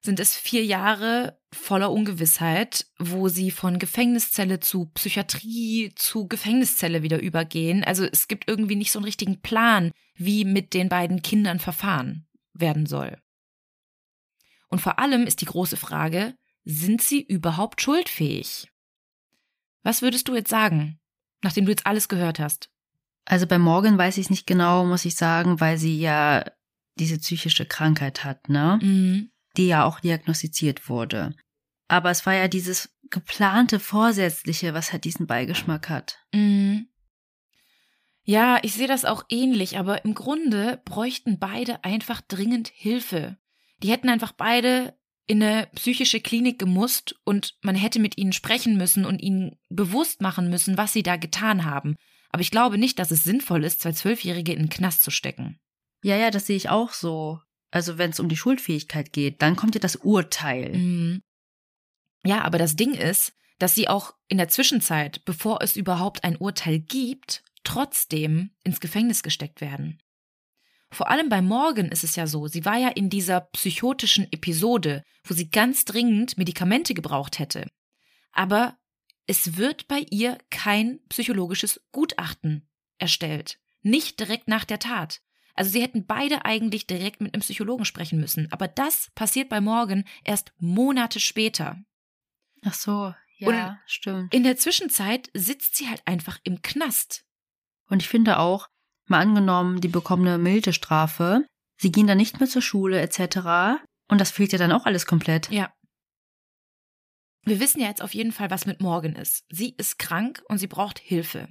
sind 0.01 0.19
es 0.19 0.35
vier 0.35 0.65
Jahre 0.65 1.39
voller 1.53 1.91
Ungewissheit, 1.91 2.87
wo 2.97 3.29
sie 3.29 3.51
von 3.51 3.77
Gefängniszelle 3.77 4.59
zu 4.59 4.87
Psychiatrie 4.87 5.93
zu 5.95 6.27
Gefängniszelle 6.27 7.03
wieder 7.03 7.21
übergehen. 7.21 7.83
Also 7.83 8.05
es 8.05 8.27
gibt 8.27 8.49
irgendwie 8.49 8.75
nicht 8.75 8.91
so 8.91 8.99
einen 8.99 9.05
richtigen 9.05 9.41
Plan, 9.41 9.91
wie 10.15 10.43
mit 10.43 10.73
den 10.73 10.89
beiden 10.89 11.21
Kindern 11.21 11.59
verfahren 11.59 12.27
werden 12.53 12.85
soll. 12.85 13.17
Und 14.71 14.79
vor 14.79 14.97
allem 14.97 15.27
ist 15.27 15.41
die 15.41 15.45
große 15.45 15.77
Frage, 15.77 16.33
sind 16.63 17.03
sie 17.03 17.21
überhaupt 17.21 17.79
schuldfähig? 17.81 18.71
Was 19.83 20.01
würdest 20.01 20.27
du 20.27 20.35
jetzt 20.35 20.49
sagen, 20.49 20.99
nachdem 21.43 21.65
du 21.65 21.71
jetzt 21.71 21.85
alles 21.85 22.09
gehört 22.09 22.39
hast? 22.39 22.71
Also 23.25 23.45
bei 23.45 23.59
Morgan 23.59 23.99
weiß 23.99 24.17
ich 24.17 24.25
es 24.25 24.29
nicht 24.31 24.47
genau, 24.47 24.85
muss 24.85 25.05
ich 25.05 25.15
sagen, 25.15 25.59
weil 25.59 25.77
sie 25.77 25.99
ja 25.99 26.43
diese 26.97 27.19
psychische 27.19 27.67
Krankheit 27.67 28.23
hat, 28.23 28.49
ne? 28.49 28.79
Mhm 28.81 29.31
die 29.57 29.67
ja 29.67 29.83
auch 29.85 29.99
diagnostiziert 29.99 30.89
wurde. 30.89 31.35
Aber 31.87 32.09
es 32.09 32.25
war 32.25 32.33
ja 32.33 32.47
dieses 32.47 32.95
geplante 33.09 33.79
Vorsätzliche, 33.79 34.73
was 34.73 34.91
halt 34.91 35.03
diesen 35.03 35.27
Beigeschmack 35.27 35.89
hat. 35.89 36.19
Mhm. 36.33 36.87
Ja, 38.23 38.59
ich 38.61 38.73
sehe 38.73 38.87
das 38.87 39.03
auch 39.03 39.25
ähnlich, 39.29 39.77
aber 39.77 40.05
im 40.05 40.13
Grunde 40.13 40.81
bräuchten 40.85 41.39
beide 41.39 41.83
einfach 41.83 42.21
dringend 42.21 42.69
Hilfe. 42.69 43.37
Die 43.83 43.91
hätten 43.91 44.09
einfach 44.09 44.31
beide 44.31 44.97
in 45.27 45.41
eine 45.41 45.67
psychische 45.75 46.19
Klinik 46.19 46.59
gemusst 46.59 47.15
und 47.23 47.57
man 47.61 47.75
hätte 47.75 47.99
mit 47.99 48.17
ihnen 48.17 48.33
sprechen 48.33 48.77
müssen 48.77 49.05
und 49.05 49.21
ihnen 49.21 49.57
bewusst 49.69 50.21
machen 50.21 50.49
müssen, 50.49 50.77
was 50.77 50.93
sie 50.93 51.03
da 51.03 51.15
getan 51.15 51.65
haben. 51.65 51.95
Aber 52.29 52.41
ich 52.41 52.51
glaube 52.51 52.77
nicht, 52.77 52.99
dass 52.99 53.11
es 53.11 53.23
sinnvoll 53.23 53.63
ist, 53.63 53.81
zwei 53.81 53.91
Zwölfjährige 53.91 54.53
in 54.53 54.63
den 54.63 54.69
Knast 54.69 55.03
zu 55.03 55.11
stecken. 55.11 55.59
Ja, 56.03 56.15
ja, 56.17 56.31
das 56.31 56.47
sehe 56.47 56.57
ich 56.57 56.69
auch 56.69 56.91
so 56.91 57.39
also 57.71 57.97
wenn 57.97 58.11
es 58.11 58.19
um 58.19 58.29
die 58.29 58.37
Schuldfähigkeit 58.37 59.13
geht, 59.13 59.41
dann 59.41 59.55
kommt 59.55 59.75
ja 59.75 59.81
das 59.81 59.95
Urteil. 59.95 60.73
Mhm. 60.73 61.23
Ja, 62.23 62.41
aber 62.43 62.57
das 62.57 62.75
Ding 62.75 62.93
ist, 62.93 63.33
dass 63.57 63.73
sie 63.73 63.87
auch 63.87 64.13
in 64.27 64.37
der 64.37 64.49
Zwischenzeit, 64.49 65.23
bevor 65.25 65.61
es 65.61 65.75
überhaupt 65.75 66.23
ein 66.23 66.35
Urteil 66.35 66.79
gibt, 66.79 67.43
trotzdem 67.63 68.51
ins 68.63 68.79
Gefängnis 68.79 69.23
gesteckt 69.23 69.61
werden. 69.61 69.99
Vor 70.91 71.09
allem 71.09 71.29
bei 71.29 71.41
Morgan 71.41 71.87
ist 71.87 72.03
es 72.03 72.15
ja 72.15 72.27
so, 72.27 72.47
sie 72.47 72.65
war 72.65 72.77
ja 72.77 72.89
in 72.89 73.09
dieser 73.09 73.41
psychotischen 73.41 74.31
Episode, 74.31 75.03
wo 75.23 75.33
sie 75.33 75.49
ganz 75.49 75.85
dringend 75.85 76.37
Medikamente 76.37 76.93
gebraucht 76.93 77.39
hätte. 77.39 77.67
Aber 78.33 78.77
es 79.25 79.55
wird 79.55 79.87
bei 79.87 80.05
ihr 80.09 80.37
kein 80.49 80.99
psychologisches 81.07 81.81
Gutachten 81.91 82.67
erstellt. 82.97 83.59
Nicht 83.81 84.19
direkt 84.19 84.49
nach 84.49 84.65
der 84.65 84.79
Tat. 84.79 85.21
Also 85.53 85.71
sie 85.71 85.81
hätten 85.81 86.05
beide 86.05 86.45
eigentlich 86.45 86.87
direkt 86.87 87.21
mit 87.21 87.33
einem 87.33 87.41
Psychologen 87.41 87.85
sprechen 87.85 88.19
müssen. 88.19 88.51
Aber 88.51 88.67
das 88.67 89.09
passiert 89.15 89.47
bei 89.49 89.61
Morgan 89.61 90.03
erst 90.23 90.53
Monate 90.57 91.19
später. 91.19 91.77
Ach 92.63 92.73
so, 92.73 93.13
ja, 93.37 93.69
Und 93.69 93.79
stimmt. 93.85 94.33
In 94.33 94.43
der 94.43 94.57
Zwischenzeit 94.57 95.29
sitzt 95.33 95.75
sie 95.75 95.89
halt 95.89 96.01
einfach 96.05 96.39
im 96.43 96.61
Knast. 96.61 97.25
Und 97.87 98.01
ich 98.01 98.09
finde 98.09 98.39
auch, 98.39 98.69
mal 99.11 99.19
angenommen, 99.19 99.81
die 99.81 99.87
bekommen 99.87 100.27
eine 100.27 100.37
milde 100.37 100.73
Strafe, 100.73 101.45
sie 101.77 101.91
gehen 101.91 102.07
dann 102.07 102.17
nicht 102.17 102.39
mehr 102.39 102.49
zur 102.49 102.61
Schule 102.61 102.99
etc. 102.99 103.79
Und 104.07 104.19
das 104.19 104.31
fehlt 104.31 104.51
ja 104.51 104.57
dann 104.57 104.71
auch 104.71 104.85
alles 104.85 105.05
komplett. 105.05 105.51
Ja. 105.51 105.71
Wir 107.43 107.59
wissen 107.59 107.79
ja 107.79 107.87
jetzt 107.87 108.01
auf 108.01 108.13
jeden 108.13 108.31
Fall, 108.31 108.49
was 108.49 108.65
mit 108.65 108.81
Morgan 108.81 109.15
ist. 109.15 109.45
Sie 109.49 109.75
ist 109.77 109.97
krank 109.99 110.43
und 110.47 110.57
sie 110.57 110.67
braucht 110.67 110.99
Hilfe. 110.99 111.47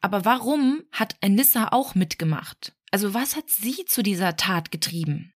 Aber 0.00 0.24
warum 0.24 0.84
hat 0.92 1.16
Anissa 1.20 1.68
auch 1.72 1.94
mitgemacht? 1.94 2.74
Also 2.90 3.14
was 3.14 3.36
hat 3.36 3.50
sie 3.50 3.84
zu 3.86 4.02
dieser 4.02 4.36
Tat 4.36 4.70
getrieben? 4.70 5.32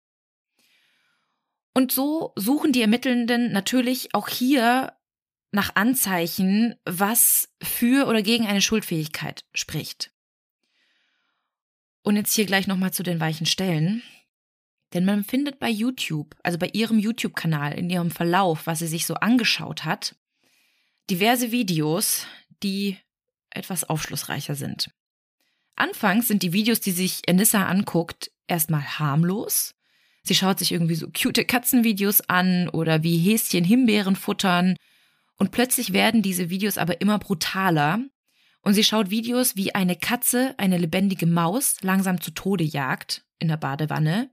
Und 1.74 1.92
so 1.92 2.32
suchen 2.36 2.72
die 2.72 2.82
Ermittelnden 2.82 3.52
natürlich 3.52 4.14
auch 4.14 4.28
hier 4.28 4.92
nach 5.52 5.74
Anzeichen, 5.74 6.74
was 6.84 7.48
für 7.62 8.06
oder 8.06 8.22
gegen 8.22 8.46
eine 8.46 8.62
Schuldfähigkeit 8.62 9.44
spricht. 9.54 10.11
Und 12.02 12.16
jetzt 12.16 12.34
hier 12.34 12.46
gleich 12.46 12.66
nochmal 12.66 12.92
zu 12.92 13.02
den 13.02 13.20
weichen 13.20 13.46
Stellen. 13.46 14.02
Denn 14.92 15.04
man 15.04 15.24
findet 15.24 15.58
bei 15.58 15.70
YouTube, 15.70 16.36
also 16.42 16.58
bei 16.58 16.68
ihrem 16.72 16.98
YouTube-Kanal, 16.98 17.74
in 17.74 17.88
ihrem 17.88 18.10
Verlauf, 18.10 18.66
was 18.66 18.80
sie 18.80 18.86
sich 18.86 19.06
so 19.06 19.14
angeschaut 19.14 19.84
hat, 19.84 20.16
diverse 21.08 21.50
Videos, 21.50 22.26
die 22.62 22.98
etwas 23.50 23.84
aufschlussreicher 23.84 24.54
sind. 24.54 24.90
Anfangs 25.76 26.28
sind 26.28 26.42
die 26.42 26.52
Videos, 26.52 26.80
die 26.80 26.90
sich 26.90 27.22
Anissa 27.28 27.64
anguckt, 27.66 28.30
erstmal 28.46 28.82
harmlos. 28.98 29.74
Sie 30.22 30.34
schaut 30.34 30.58
sich 30.58 30.72
irgendwie 30.72 30.94
so 30.94 31.08
cute 31.08 31.46
Katzenvideos 31.46 32.20
an 32.28 32.68
oder 32.68 33.02
wie 33.02 33.18
Häschen 33.18 33.64
Himbeeren 33.64 34.14
futtern. 34.14 34.76
Und 35.36 35.50
plötzlich 35.50 35.92
werden 35.92 36.22
diese 36.22 36.50
Videos 36.50 36.78
aber 36.78 37.00
immer 37.00 37.18
brutaler. 37.18 38.00
Und 38.62 38.74
sie 38.74 38.84
schaut 38.84 39.10
Videos, 39.10 39.56
wie 39.56 39.74
eine 39.74 39.96
Katze 39.96 40.54
eine 40.56 40.78
lebendige 40.78 41.26
Maus 41.26 41.80
langsam 41.82 42.20
zu 42.20 42.30
Tode 42.30 42.64
jagt 42.64 43.26
in 43.38 43.48
der 43.48 43.56
Badewanne. 43.56 44.30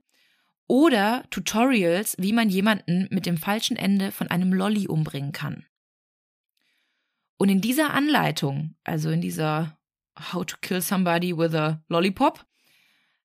Oder 0.68 1.24
Tutorials, 1.30 2.14
wie 2.18 2.32
man 2.32 2.48
jemanden 2.48 3.08
mit 3.10 3.26
dem 3.26 3.36
falschen 3.36 3.76
Ende 3.76 4.12
von 4.12 4.28
einem 4.28 4.52
Lolly 4.52 4.86
umbringen 4.86 5.32
kann. 5.32 5.66
Und 7.38 7.48
in 7.48 7.60
dieser 7.60 7.92
Anleitung, 7.92 8.76
also 8.84 9.10
in 9.10 9.20
dieser 9.20 9.78
How 10.32 10.46
to 10.46 10.58
Kill 10.60 10.80
Somebody 10.80 11.36
with 11.36 11.54
a 11.54 11.82
Lollipop, 11.88 12.46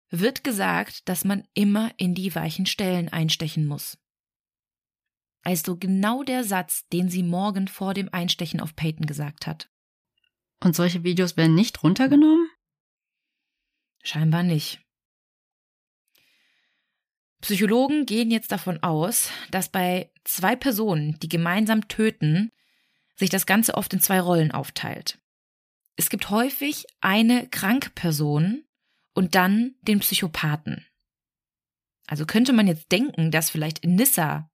wird 0.09 0.43
gesagt, 0.43 1.07
dass 1.07 1.23
man 1.23 1.43
immer 1.53 1.91
in 1.97 2.15
die 2.15 2.33
weichen 2.33 2.65
Stellen 2.65 3.09
einstechen 3.09 3.67
muss. 3.67 3.97
Also 5.43 5.77
genau 5.77 6.23
der 6.23 6.43
Satz, 6.43 6.87
den 6.87 7.09
sie 7.09 7.21
morgen 7.21 7.67
vor 7.67 7.93
dem 7.93 8.11
Einstechen 8.11 8.59
auf 8.59 8.75
Peyton 8.75 9.05
gesagt 9.05 9.45
hat. 9.45 9.69
Und 10.65 10.75
solche 10.75 11.03
Videos 11.03 11.37
werden 11.37 11.53
nicht 11.53 11.83
runtergenommen? 11.83 12.49
Scheinbar 14.01 14.41
nicht. 14.41 14.81
Psychologen 17.39 18.07
gehen 18.07 18.31
jetzt 18.31 18.51
davon 18.51 18.81
aus, 18.81 19.29
dass 19.51 19.69
bei 19.69 20.11
zwei 20.23 20.55
Personen, 20.55 21.19
die 21.19 21.29
gemeinsam 21.29 21.87
töten, 21.87 22.51
sich 23.15 23.29
das 23.29 23.45
Ganze 23.45 23.75
oft 23.75 23.93
in 23.93 23.99
zwei 23.99 24.19
Rollen 24.19 24.51
aufteilt. 24.51 25.19
Es 25.97 26.09
gibt 26.09 26.31
häufig 26.31 26.87
eine 26.99 27.47
kranke 27.49 27.91
Person 27.91 28.65
und 29.13 29.35
dann 29.35 29.75
den 29.83 29.99
Psychopathen. 29.99 30.83
Also 32.07 32.25
könnte 32.25 32.53
man 32.53 32.65
jetzt 32.65 32.91
denken, 32.91 33.29
dass 33.29 33.51
vielleicht 33.51 33.85
Nissa 33.85 34.49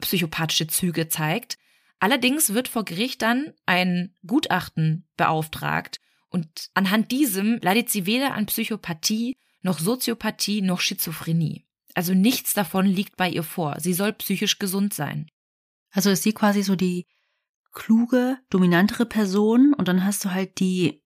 psychopathische 0.00 0.66
Züge 0.66 1.10
zeigt. 1.10 1.58
Allerdings 2.02 2.52
wird 2.52 2.66
vor 2.66 2.84
Gericht 2.84 3.22
dann 3.22 3.52
ein 3.64 4.12
Gutachten 4.26 5.06
beauftragt 5.16 6.00
und 6.30 6.68
anhand 6.74 7.12
diesem 7.12 7.60
leidet 7.62 7.90
sie 7.90 8.06
weder 8.06 8.34
an 8.34 8.46
Psychopathie 8.46 9.36
noch 9.60 9.78
Soziopathie 9.78 10.62
noch 10.62 10.80
Schizophrenie. 10.80 11.64
Also 11.94 12.12
nichts 12.12 12.54
davon 12.54 12.86
liegt 12.86 13.16
bei 13.16 13.30
ihr 13.30 13.44
vor. 13.44 13.78
Sie 13.78 13.92
soll 13.92 14.12
psychisch 14.14 14.58
gesund 14.58 14.92
sein. 14.92 15.30
Also 15.92 16.10
ist 16.10 16.24
sie 16.24 16.32
quasi 16.32 16.64
so 16.64 16.74
die 16.74 17.06
kluge, 17.70 18.36
dominantere 18.50 19.06
Person 19.06 19.72
und 19.72 19.86
dann 19.86 20.04
hast 20.04 20.24
du 20.24 20.32
halt 20.32 20.58
die, 20.58 21.04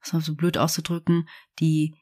was 0.00 0.12
mal 0.12 0.22
so 0.22 0.36
blöd 0.36 0.56
auszudrücken, 0.56 1.28
die 1.58 1.96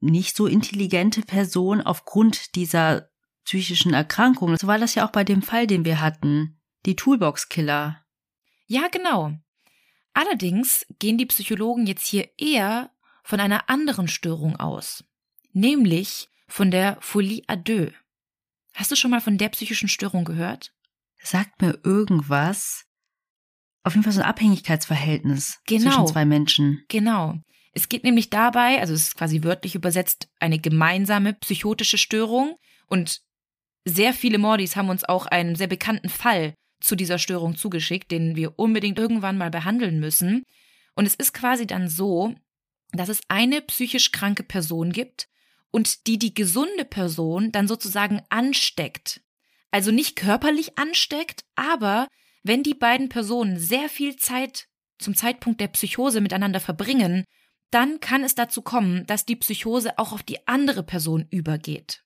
nicht 0.00 0.36
so 0.36 0.46
intelligente 0.46 1.22
Person 1.22 1.80
aufgrund 1.80 2.56
dieser 2.56 3.08
psychischen 3.46 3.94
Erkrankung. 3.94 4.58
So 4.58 4.66
war 4.66 4.76
das 4.76 4.94
ja 4.94 5.06
auch 5.08 5.12
bei 5.12 5.24
dem 5.24 5.40
Fall, 5.40 5.66
den 5.66 5.86
wir 5.86 6.02
hatten. 6.02 6.60
Die 6.86 6.96
Toolbox-Killer. 6.96 8.04
Ja, 8.66 8.88
genau. 8.88 9.36
Allerdings 10.14 10.86
gehen 10.98 11.18
die 11.18 11.26
Psychologen 11.26 11.86
jetzt 11.86 12.06
hier 12.06 12.30
eher 12.38 12.90
von 13.22 13.40
einer 13.40 13.68
anderen 13.68 14.08
Störung 14.08 14.56
aus. 14.56 15.04
Nämlich 15.52 16.28
von 16.48 16.70
der 16.70 16.96
Folie 17.00 17.42
à 17.48 17.56
deux. 17.56 17.92
Hast 18.74 18.90
du 18.90 18.96
schon 18.96 19.10
mal 19.10 19.20
von 19.20 19.36
der 19.36 19.48
psychischen 19.50 19.88
Störung 19.88 20.24
gehört? 20.24 20.72
sagt 21.22 21.60
mir 21.60 21.78
irgendwas. 21.82 22.84
Auf 23.82 23.94
jeden 23.94 24.04
Fall 24.04 24.12
so 24.12 24.20
ein 24.20 24.28
Abhängigkeitsverhältnis 24.28 25.58
genau. 25.66 25.90
zwischen 25.90 26.06
zwei 26.06 26.24
Menschen. 26.24 26.84
Genau. 26.88 27.40
Es 27.72 27.88
geht 27.88 28.04
nämlich 28.04 28.30
dabei, 28.30 28.80
also 28.80 28.94
es 28.94 29.08
ist 29.08 29.16
quasi 29.16 29.42
wörtlich 29.42 29.74
übersetzt, 29.74 30.28
eine 30.40 30.58
gemeinsame 30.58 31.34
psychotische 31.34 31.98
Störung 31.98 32.56
und 32.86 33.20
sehr 33.84 34.14
viele 34.14 34.38
Mordis 34.38 34.76
haben 34.76 34.88
uns 34.88 35.04
auch 35.04 35.26
einen 35.26 35.56
sehr 35.56 35.66
bekannten 35.66 36.08
Fall 36.08 36.54
zu 36.80 36.96
dieser 36.96 37.18
Störung 37.18 37.56
zugeschickt, 37.56 38.10
den 38.10 38.36
wir 38.36 38.58
unbedingt 38.58 38.98
irgendwann 38.98 39.38
mal 39.38 39.50
behandeln 39.50 39.98
müssen. 39.98 40.42
Und 40.94 41.06
es 41.06 41.14
ist 41.14 41.32
quasi 41.32 41.66
dann 41.66 41.88
so, 41.88 42.34
dass 42.92 43.08
es 43.08 43.20
eine 43.28 43.60
psychisch 43.62 44.12
kranke 44.12 44.42
Person 44.42 44.92
gibt 44.92 45.28
und 45.70 46.06
die 46.06 46.18
die 46.18 46.34
gesunde 46.34 46.84
Person 46.84 47.52
dann 47.52 47.68
sozusagen 47.68 48.22
ansteckt. 48.30 49.20
Also 49.70 49.90
nicht 49.90 50.16
körperlich 50.16 50.78
ansteckt, 50.78 51.44
aber 51.54 52.08
wenn 52.42 52.62
die 52.62 52.74
beiden 52.74 53.08
Personen 53.08 53.58
sehr 53.58 53.88
viel 53.88 54.16
Zeit 54.16 54.68
zum 54.98 55.14
Zeitpunkt 55.14 55.60
der 55.60 55.68
Psychose 55.68 56.20
miteinander 56.20 56.60
verbringen, 56.60 57.24
dann 57.70 58.00
kann 58.00 58.22
es 58.24 58.34
dazu 58.34 58.62
kommen, 58.62 59.04
dass 59.06 59.26
die 59.26 59.36
Psychose 59.36 59.98
auch 59.98 60.12
auf 60.12 60.22
die 60.22 60.46
andere 60.46 60.82
Person 60.82 61.26
übergeht. 61.30 62.05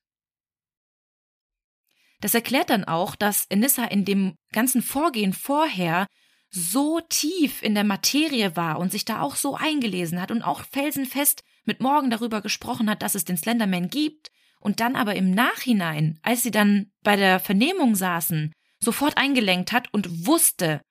Das 2.21 2.33
erklärt 2.33 2.69
dann 2.69 2.85
auch, 2.85 3.15
dass 3.15 3.45
Enissa 3.49 3.83
in 3.85 4.05
dem 4.05 4.35
ganzen 4.53 4.81
Vorgehen 4.81 5.33
vorher 5.33 6.07
so 6.49 6.99
tief 7.09 7.63
in 7.63 7.73
der 7.73 7.83
Materie 7.83 8.55
war 8.55 8.79
und 8.79 8.91
sich 8.91 9.05
da 9.05 9.21
auch 9.21 9.35
so 9.35 9.55
eingelesen 9.55 10.21
hat 10.21 10.31
und 10.31 10.41
auch 10.41 10.63
felsenfest 10.71 11.41
mit 11.65 11.79
Morgen 11.79 12.09
darüber 12.09 12.41
gesprochen 12.41 12.89
hat, 12.89 13.01
dass 13.01 13.15
es 13.15 13.25
den 13.25 13.37
Slenderman 13.37 13.89
gibt 13.89 14.29
und 14.59 14.79
dann 14.79 14.95
aber 14.95 15.15
im 15.15 15.31
Nachhinein, 15.31 16.19
als 16.21 16.43
sie 16.43 16.51
dann 16.51 16.91
bei 17.03 17.15
der 17.15 17.39
Vernehmung 17.39 17.95
saßen, 17.95 18.53
sofort 18.79 19.17
eingelenkt 19.17 19.71
hat 19.71 19.91
und 19.93 20.27
wusste, 20.27 20.81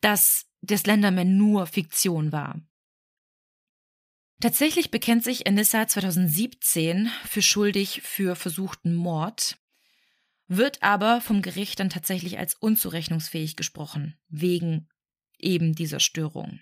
dass 0.00 0.46
der 0.60 0.78
Slenderman 0.78 1.36
nur 1.36 1.66
Fiktion 1.66 2.32
war. 2.32 2.60
Tatsächlich 4.40 4.90
bekennt 4.90 5.24
sich 5.24 5.46
Anissa 5.46 5.86
2017 5.86 7.10
für 7.24 7.40
schuldig 7.40 8.02
für 8.02 8.36
versuchten 8.36 8.94
Mord, 8.94 9.56
wird 10.48 10.82
aber 10.82 11.20
vom 11.20 11.42
Gericht 11.42 11.80
dann 11.80 11.90
tatsächlich 11.90 12.38
als 12.38 12.54
unzurechnungsfähig 12.54 13.56
gesprochen, 13.56 14.18
wegen 14.28 14.88
eben 15.38 15.74
dieser 15.74 16.00
Störung. 16.00 16.60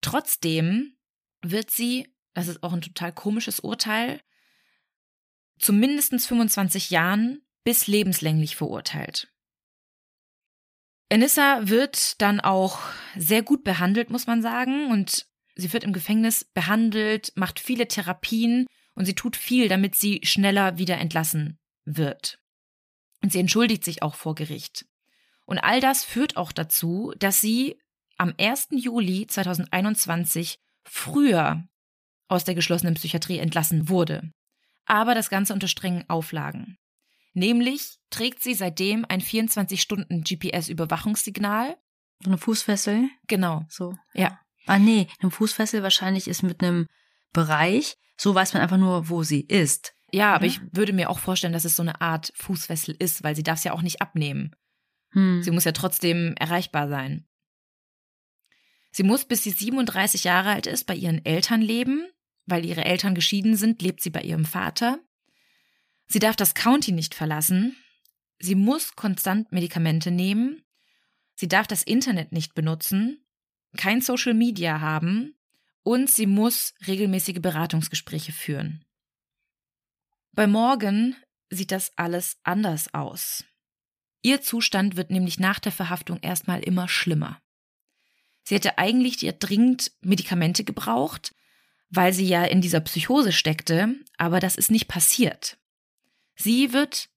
Trotzdem 0.00 0.96
wird 1.42 1.70
sie, 1.70 2.14
das 2.34 2.48
ist 2.48 2.62
auch 2.62 2.72
ein 2.72 2.82
total 2.82 3.12
komisches 3.12 3.60
Urteil, 3.60 4.20
zu 5.58 5.72
mindestens 5.72 6.26
25 6.26 6.90
Jahren 6.90 7.42
bis 7.64 7.86
lebenslänglich 7.86 8.56
verurteilt. 8.56 9.32
Anissa 11.10 11.68
wird 11.68 12.20
dann 12.20 12.40
auch 12.40 12.80
sehr 13.16 13.42
gut 13.42 13.64
behandelt, 13.64 14.10
muss 14.10 14.26
man 14.26 14.42
sagen, 14.42 14.90
und 14.90 15.26
sie 15.54 15.72
wird 15.72 15.84
im 15.84 15.92
Gefängnis 15.92 16.44
behandelt, 16.44 17.32
macht 17.34 17.58
viele 17.60 17.88
Therapien 17.88 18.66
und 18.94 19.06
sie 19.06 19.14
tut 19.14 19.36
viel, 19.36 19.68
damit 19.68 19.96
sie 19.96 20.20
schneller 20.22 20.76
wieder 20.76 20.98
entlassen 20.98 21.58
wird. 21.84 22.37
Und 23.22 23.32
sie 23.32 23.40
entschuldigt 23.40 23.84
sich 23.84 24.02
auch 24.02 24.14
vor 24.14 24.34
Gericht. 24.34 24.86
Und 25.44 25.58
all 25.58 25.80
das 25.80 26.04
führt 26.04 26.36
auch 26.36 26.52
dazu, 26.52 27.12
dass 27.18 27.40
sie 27.40 27.78
am 28.16 28.34
1. 28.38 28.68
Juli 28.72 29.26
2021 29.26 30.60
früher 30.84 31.66
aus 32.28 32.44
der 32.44 32.54
geschlossenen 32.54 32.94
Psychiatrie 32.94 33.38
entlassen 33.38 33.88
wurde. 33.88 34.30
Aber 34.84 35.14
das 35.14 35.30
Ganze 35.30 35.54
unter 35.54 35.68
strengen 35.68 36.04
Auflagen. 36.08 36.78
Nämlich 37.32 37.98
trägt 38.10 38.42
sie 38.42 38.54
seitdem 38.54 39.06
ein 39.08 39.20
24-Stunden-GPS-Überwachungssignal. 39.20 41.76
So 42.20 42.30
eine 42.30 42.38
Fußfessel? 42.38 43.08
Genau. 43.26 43.64
So. 43.68 43.96
Ja. 44.14 44.40
Ah, 44.66 44.78
nee, 44.78 45.08
eine 45.20 45.30
Fußfessel 45.30 45.82
wahrscheinlich 45.82 46.28
ist 46.28 46.42
mit 46.42 46.62
einem 46.62 46.86
Bereich. 47.32 47.96
So 48.16 48.34
weiß 48.34 48.54
man 48.54 48.62
einfach 48.62 48.76
nur, 48.76 49.08
wo 49.08 49.22
sie 49.22 49.42
ist. 49.42 49.94
Ja, 50.10 50.34
aber 50.34 50.46
ich 50.46 50.60
würde 50.72 50.92
mir 50.92 51.10
auch 51.10 51.18
vorstellen, 51.18 51.52
dass 51.52 51.64
es 51.64 51.76
so 51.76 51.82
eine 51.82 52.00
Art 52.00 52.32
Fußfessel 52.34 52.96
ist, 52.98 53.22
weil 53.22 53.36
sie 53.36 53.42
darf 53.42 53.58
es 53.58 53.64
ja 53.64 53.72
auch 53.72 53.82
nicht 53.82 54.00
abnehmen. 54.00 54.54
Hm. 55.10 55.42
Sie 55.42 55.50
muss 55.50 55.64
ja 55.64 55.72
trotzdem 55.72 56.34
erreichbar 56.38 56.88
sein. 56.88 57.26
Sie 58.90 59.02
muss, 59.02 59.26
bis 59.26 59.42
sie 59.42 59.50
37 59.50 60.24
Jahre 60.24 60.50
alt 60.50 60.66
ist, 60.66 60.84
bei 60.86 60.94
ihren 60.94 61.24
Eltern 61.24 61.60
leben. 61.60 62.06
Weil 62.46 62.64
ihre 62.64 62.86
Eltern 62.86 63.14
geschieden 63.14 63.56
sind, 63.56 63.82
lebt 63.82 64.00
sie 64.00 64.08
bei 64.08 64.22
ihrem 64.22 64.46
Vater. 64.46 64.98
Sie 66.06 66.18
darf 66.18 66.34
das 66.34 66.54
County 66.54 66.92
nicht 66.92 67.14
verlassen. 67.14 67.76
Sie 68.38 68.54
muss 68.54 68.96
konstant 68.96 69.52
Medikamente 69.52 70.10
nehmen. 70.10 70.62
Sie 71.34 71.48
darf 71.48 71.66
das 71.66 71.82
Internet 71.82 72.32
nicht 72.32 72.54
benutzen 72.54 73.22
kein 73.76 74.00
Social 74.00 74.34
Media 74.34 74.80
haben 74.80 75.34
und 75.82 76.10
sie 76.10 76.26
muss 76.26 76.74
regelmäßige 76.86 77.40
Beratungsgespräche 77.40 78.32
führen. 78.32 78.84
Bei 80.38 80.46
Morgan 80.46 81.16
sieht 81.50 81.72
das 81.72 81.90
alles 81.96 82.36
anders 82.44 82.94
aus. 82.94 83.42
Ihr 84.22 84.40
Zustand 84.40 84.94
wird 84.94 85.10
nämlich 85.10 85.40
nach 85.40 85.58
der 85.58 85.72
Verhaftung 85.72 86.20
erstmal 86.20 86.60
immer 86.60 86.86
schlimmer. 86.86 87.42
Sie 88.44 88.54
hätte 88.54 88.78
eigentlich 88.78 89.20
ja 89.20 89.32
dringend 89.32 89.90
Medikamente 90.00 90.62
gebraucht, 90.62 91.34
weil 91.90 92.12
sie 92.12 92.28
ja 92.28 92.44
in 92.44 92.60
dieser 92.60 92.78
Psychose 92.78 93.32
steckte, 93.32 93.96
aber 94.16 94.38
das 94.38 94.54
ist 94.54 94.70
nicht 94.70 94.86
passiert. 94.86 95.58
Sie 96.36 96.72
wird 96.72 97.08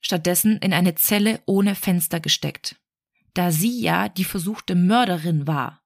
stattdessen 0.00 0.58
in 0.58 0.72
eine 0.72 0.96
Zelle 0.96 1.40
ohne 1.46 1.76
Fenster 1.76 2.18
gesteckt, 2.18 2.74
da 3.34 3.52
sie 3.52 3.82
ja 3.82 4.08
die 4.08 4.24
versuchte 4.24 4.74
Mörderin 4.74 5.46
war. 5.46 5.80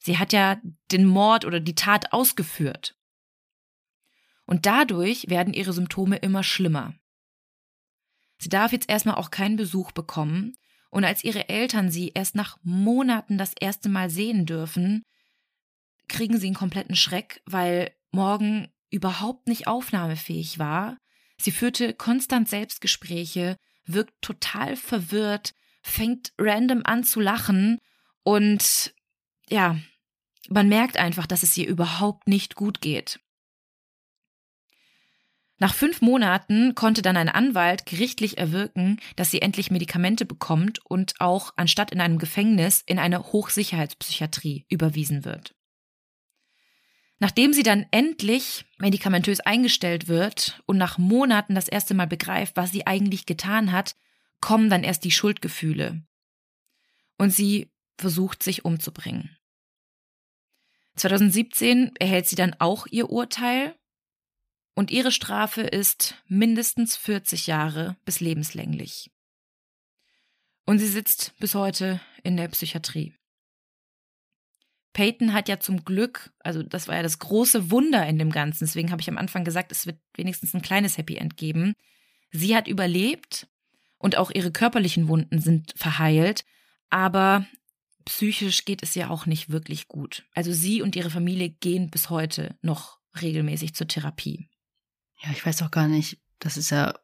Sie 0.00 0.18
hat 0.18 0.34
ja 0.34 0.60
den 0.92 1.06
Mord 1.06 1.46
oder 1.46 1.60
die 1.60 1.74
Tat 1.74 2.12
ausgeführt. 2.12 2.94
Und 4.46 4.66
dadurch 4.66 5.28
werden 5.28 5.54
ihre 5.54 5.72
Symptome 5.72 6.16
immer 6.16 6.42
schlimmer. 6.42 6.94
Sie 8.38 8.48
darf 8.48 8.72
jetzt 8.72 8.88
erstmal 8.88 9.16
auch 9.16 9.30
keinen 9.30 9.56
Besuch 9.56 9.92
bekommen, 9.92 10.56
und 10.90 11.04
als 11.04 11.24
ihre 11.24 11.48
Eltern 11.48 11.90
sie 11.90 12.12
erst 12.14 12.36
nach 12.36 12.58
Monaten 12.62 13.36
das 13.36 13.52
erste 13.58 13.88
Mal 13.88 14.08
sehen 14.08 14.46
dürfen, 14.46 15.02
kriegen 16.08 16.38
sie 16.38 16.46
einen 16.46 16.54
kompletten 16.54 16.96
Schreck, 16.96 17.42
weil 17.44 17.92
Morgan 18.12 18.68
überhaupt 18.90 19.48
nicht 19.48 19.66
aufnahmefähig 19.66 20.58
war. 20.58 20.96
Sie 21.38 21.50
führte 21.50 21.92
konstant 21.92 22.48
Selbstgespräche, 22.48 23.56
wirkt 23.84 24.14
total 24.22 24.76
verwirrt, 24.76 25.52
fängt 25.82 26.32
random 26.38 26.82
an 26.84 27.04
zu 27.04 27.20
lachen 27.20 27.78
und 28.22 28.94
ja, 29.48 29.78
man 30.48 30.68
merkt 30.68 30.96
einfach, 30.96 31.26
dass 31.26 31.42
es 31.42 31.56
ihr 31.56 31.68
überhaupt 31.68 32.26
nicht 32.26 32.54
gut 32.54 32.80
geht. 32.80 33.20
Nach 35.58 35.74
fünf 35.74 36.02
Monaten 36.02 36.74
konnte 36.74 37.00
dann 37.00 37.16
ein 37.16 37.30
Anwalt 37.30 37.86
gerichtlich 37.86 38.36
erwirken, 38.36 39.00
dass 39.16 39.30
sie 39.30 39.40
endlich 39.40 39.70
Medikamente 39.70 40.26
bekommt 40.26 40.84
und 40.84 41.14
auch 41.18 41.54
anstatt 41.56 41.90
in 41.92 42.00
einem 42.00 42.18
Gefängnis 42.18 42.82
in 42.84 42.98
eine 42.98 43.32
Hochsicherheitspsychiatrie 43.32 44.66
überwiesen 44.68 45.24
wird. 45.24 45.54
Nachdem 47.18 47.54
sie 47.54 47.62
dann 47.62 47.86
endlich 47.90 48.66
medikamentös 48.78 49.40
eingestellt 49.40 50.08
wird 50.08 50.62
und 50.66 50.76
nach 50.76 50.98
Monaten 50.98 51.54
das 51.54 51.68
erste 51.68 51.94
Mal 51.94 52.06
begreift, 52.06 52.56
was 52.56 52.72
sie 52.72 52.86
eigentlich 52.86 53.24
getan 53.24 53.72
hat, 53.72 53.96
kommen 54.40 54.68
dann 54.68 54.84
erst 54.84 55.04
die 55.04 55.10
Schuldgefühle. 55.10 56.02
Und 57.16 57.30
sie 57.30 57.72
versucht 57.96 58.42
sich 58.42 58.66
umzubringen. 58.66 59.34
2017 60.96 61.96
erhält 61.96 62.26
sie 62.26 62.36
dann 62.36 62.54
auch 62.58 62.86
ihr 62.86 63.08
Urteil 63.08 63.74
und 64.76 64.90
ihre 64.90 65.10
Strafe 65.10 65.62
ist 65.62 66.22
mindestens 66.28 66.96
40 66.96 67.46
Jahre 67.46 67.96
bis 68.04 68.20
lebenslänglich. 68.20 69.10
Und 70.66 70.78
sie 70.78 70.86
sitzt 70.86 71.32
bis 71.38 71.54
heute 71.54 72.00
in 72.22 72.36
der 72.36 72.48
Psychiatrie. 72.48 73.14
Peyton 74.92 75.32
hat 75.32 75.48
ja 75.48 75.60
zum 75.60 75.84
Glück, 75.84 76.30
also 76.40 76.62
das 76.62 76.88
war 76.88 76.96
ja 76.96 77.02
das 77.02 77.18
große 77.18 77.70
Wunder 77.70 78.06
in 78.06 78.18
dem 78.18 78.30
Ganzen, 78.30 78.64
deswegen 78.64 78.90
habe 78.90 79.00
ich 79.00 79.08
am 79.08 79.18
Anfang 79.18 79.44
gesagt, 79.44 79.72
es 79.72 79.86
wird 79.86 79.98
wenigstens 80.14 80.54
ein 80.54 80.62
kleines 80.62 80.98
Happy 80.98 81.16
End 81.16 81.36
geben. 81.36 81.74
Sie 82.30 82.54
hat 82.54 82.68
überlebt 82.68 83.48
und 83.98 84.16
auch 84.16 84.30
ihre 84.30 84.52
körperlichen 84.52 85.08
Wunden 85.08 85.40
sind 85.40 85.72
verheilt, 85.76 86.44
aber 86.90 87.46
psychisch 88.04 88.64
geht 88.66 88.82
es 88.82 88.94
ja 88.94 89.08
auch 89.08 89.24
nicht 89.24 89.48
wirklich 89.48 89.88
gut. 89.88 90.26
Also 90.34 90.52
sie 90.52 90.82
und 90.82 90.96
ihre 90.96 91.10
Familie 91.10 91.48
gehen 91.48 91.90
bis 91.90 92.10
heute 92.10 92.58
noch 92.60 92.98
regelmäßig 93.20 93.74
zur 93.74 93.88
Therapie. 93.88 94.48
Ja, 95.18 95.30
ich 95.30 95.44
weiß 95.44 95.62
auch 95.62 95.70
gar 95.70 95.88
nicht. 95.88 96.20
Das 96.38 96.56
ist 96.56 96.70
ja 96.70 96.98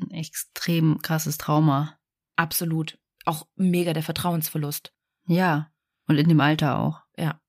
ein 0.00 0.10
extrem 0.10 1.00
krasses 1.02 1.38
Trauma. 1.38 1.98
Absolut. 2.36 2.98
Auch 3.24 3.46
mega 3.54 3.92
der 3.92 4.02
Vertrauensverlust. 4.02 4.94
Ja. 5.26 5.72
Und 6.06 6.16
in 6.16 6.28
dem 6.28 6.40
Alter 6.40 6.78
auch. 6.78 7.02
Ja. 7.16 7.40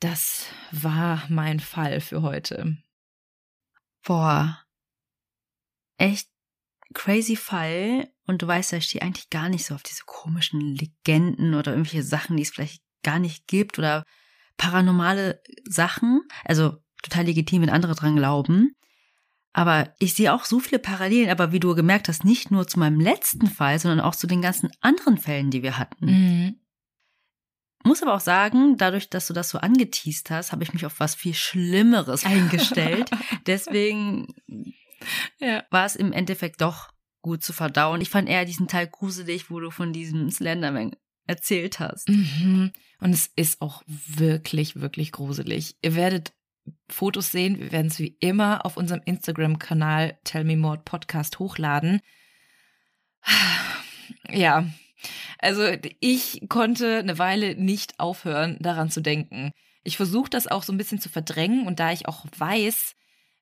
Das 0.00 0.46
war 0.72 1.24
mein 1.28 1.60
Fall 1.60 2.00
für 2.00 2.22
heute. 2.22 2.76
Boah. 4.04 4.62
Echt 5.96 6.28
crazy 6.94 7.36
Fall 7.36 8.12
und 8.26 8.42
du 8.42 8.46
weißt 8.46 8.72
ja, 8.72 8.78
ich 8.78 8.84
stehe 8.84 9.02
eigentlich 9.02 9.30
gar 9.30 9.48
nicht 9.48 9.64
so 9.64 9.74
auf 9.74 9.82
diese 9.82 10.04
komischen 10.04 10.60
Legenden 10.60 11.54
oder 11.54 11.72
irgendwelche 11.72 12.02
Sachen, 12.02 12.36
die 12.36 12.42
es 12.42 12.50
vielleicht 12.50 12.82
gar 13.02 13.18
nicht 13.18 13.46
gibt 13.46 13.78
oder 13.78 14.04
paranormale 14.56 15.42
Sachen, 15.64 16.22
also 16.44 16.82
total 17.08 17.24
legitim, 17.26 17.62
wenn 17.62 17.70
andere 17.70 17.94
dran 17.94 18.16
glauben. 18.16 18.72
Aber 19.52 19.94
ich 19.98 20.12
sehe 20.14 20.34
auch 20.34 20.44
so 20.44 20.60
viele 20.60 20.78
Parallelen, 20.78 21.30
aber 21.30 21.50
wie 21.50 21.60
du 21.60 21.74
gemerkt 21.74 22.08
hast, 22.08 22.24
nicht 22.24 22.50
nur 22.50 22.68
zu 22.68 22.78
meinem 22.78 23.00
letzten 23.00 23.46
Fall, 23.46 23.78
sondern 23.78 24.00
auch 24.00 24.14
zu 24.14 24.26
den 24.26 24.42
ganzen 24.42 24.70
anderen 24.80 25.16
Fällen, 25.16 25.50
die 25.50 25.62
wir 25.62 25.78
hatten. 25.78 26.06
Mhm. 26.06 26.60
Muss 27.84 28.02
aber 28.02 28.14
auch 28.14 28.20
sagen, 28.20 28.76
dadurch, 28.76 29.08
dass 29.08 29.28
du 29.28 29.32
das 29.32 29.48
so 29.48 29.58
angeteased 29.58 30.28
hast, 30.30 30.52
habe 30.52 30.64
ich 30.64 30.74
mich 30.74 30.84
auf 30.84 30.98
was 31.00 31.14
viel 31.14 31.34
Schlimmeres 31.34 32.24
eingestellt. 32.26 33.10
Deswegen 33.46 34.26
Ja. 35.38 35.64
war 35.70 35.86
es 35.86 35.96
im 35.96 36.12
Endeffekt 36.12 36.60
doch 36.60 36.90
gut 37.22 37.42
zu 37.42 37.52
verdauen. 37.52 38.00
Ich 38.00 38.10
fand 38.10 38.28
eher 38.28 38.44
diesen 38.44 38.68
Teil 38.68 38.88
gruselig, 38.88 39.50
wo 39.50 39.58
du 39.60 39.70
von 39.70 39.92
diesem 39.92 40.30
Slenderman 40.30 40.96
erzählt 41.26 41.80
hast. 41.80 42.08
Mhm. 42.08 42.72
Und 43.00 43.10
es 43.12 43.30
ist 43.36 43.60
auch 43.60 43.82
wirklich, 43.86 44.76
wirklich 44.76 45.12
gruselig. 45.12 45.76
Ihr 45.82 45.94
werdet 45.94 46.32
Fotos 46.88 47.30
sehen. 47.30 47.58
Wir 47.58 47.72
werden 47.72 47.88
es 47.88 47.98
wie 47.98 48.16
immer 48.20 48.64
auf 48.64 48.76
unserem 48.76 49.02
Instagram-Kanal 49.04 50.18
Tell 50.24 50.44
Me 50.44 50.56
More 50.56 50.78
Podcast 50.78 51.38
hochladen. 51.38 52.00
Ja, 54.30 54.66
also 55.38 55.68
ich 56.00 56.42
konnte 56.48 56.98
eine 56.98 57.18
Weile 57.18 57.54
nicht 57.56 58.00
aufhören, 58.00 58.56
daran 58.60 58.90
zu 58.90 59.00
denken. 59.00 59.52
Ich 59.84 59.96
versuche 59.96 60.30
das 60.30 60.46
auch 60.46 60.62
so 60.62 60.72
ein 60.72 60.78
bisschen 60.78 61.00
zu 61.00 61.08
verdrängen 61.08 61.66
und 61.66 61.78
da 61.78 61.92
ich 61.92 62.08
auch 62.08 62.26
weiß, 62.36 62.94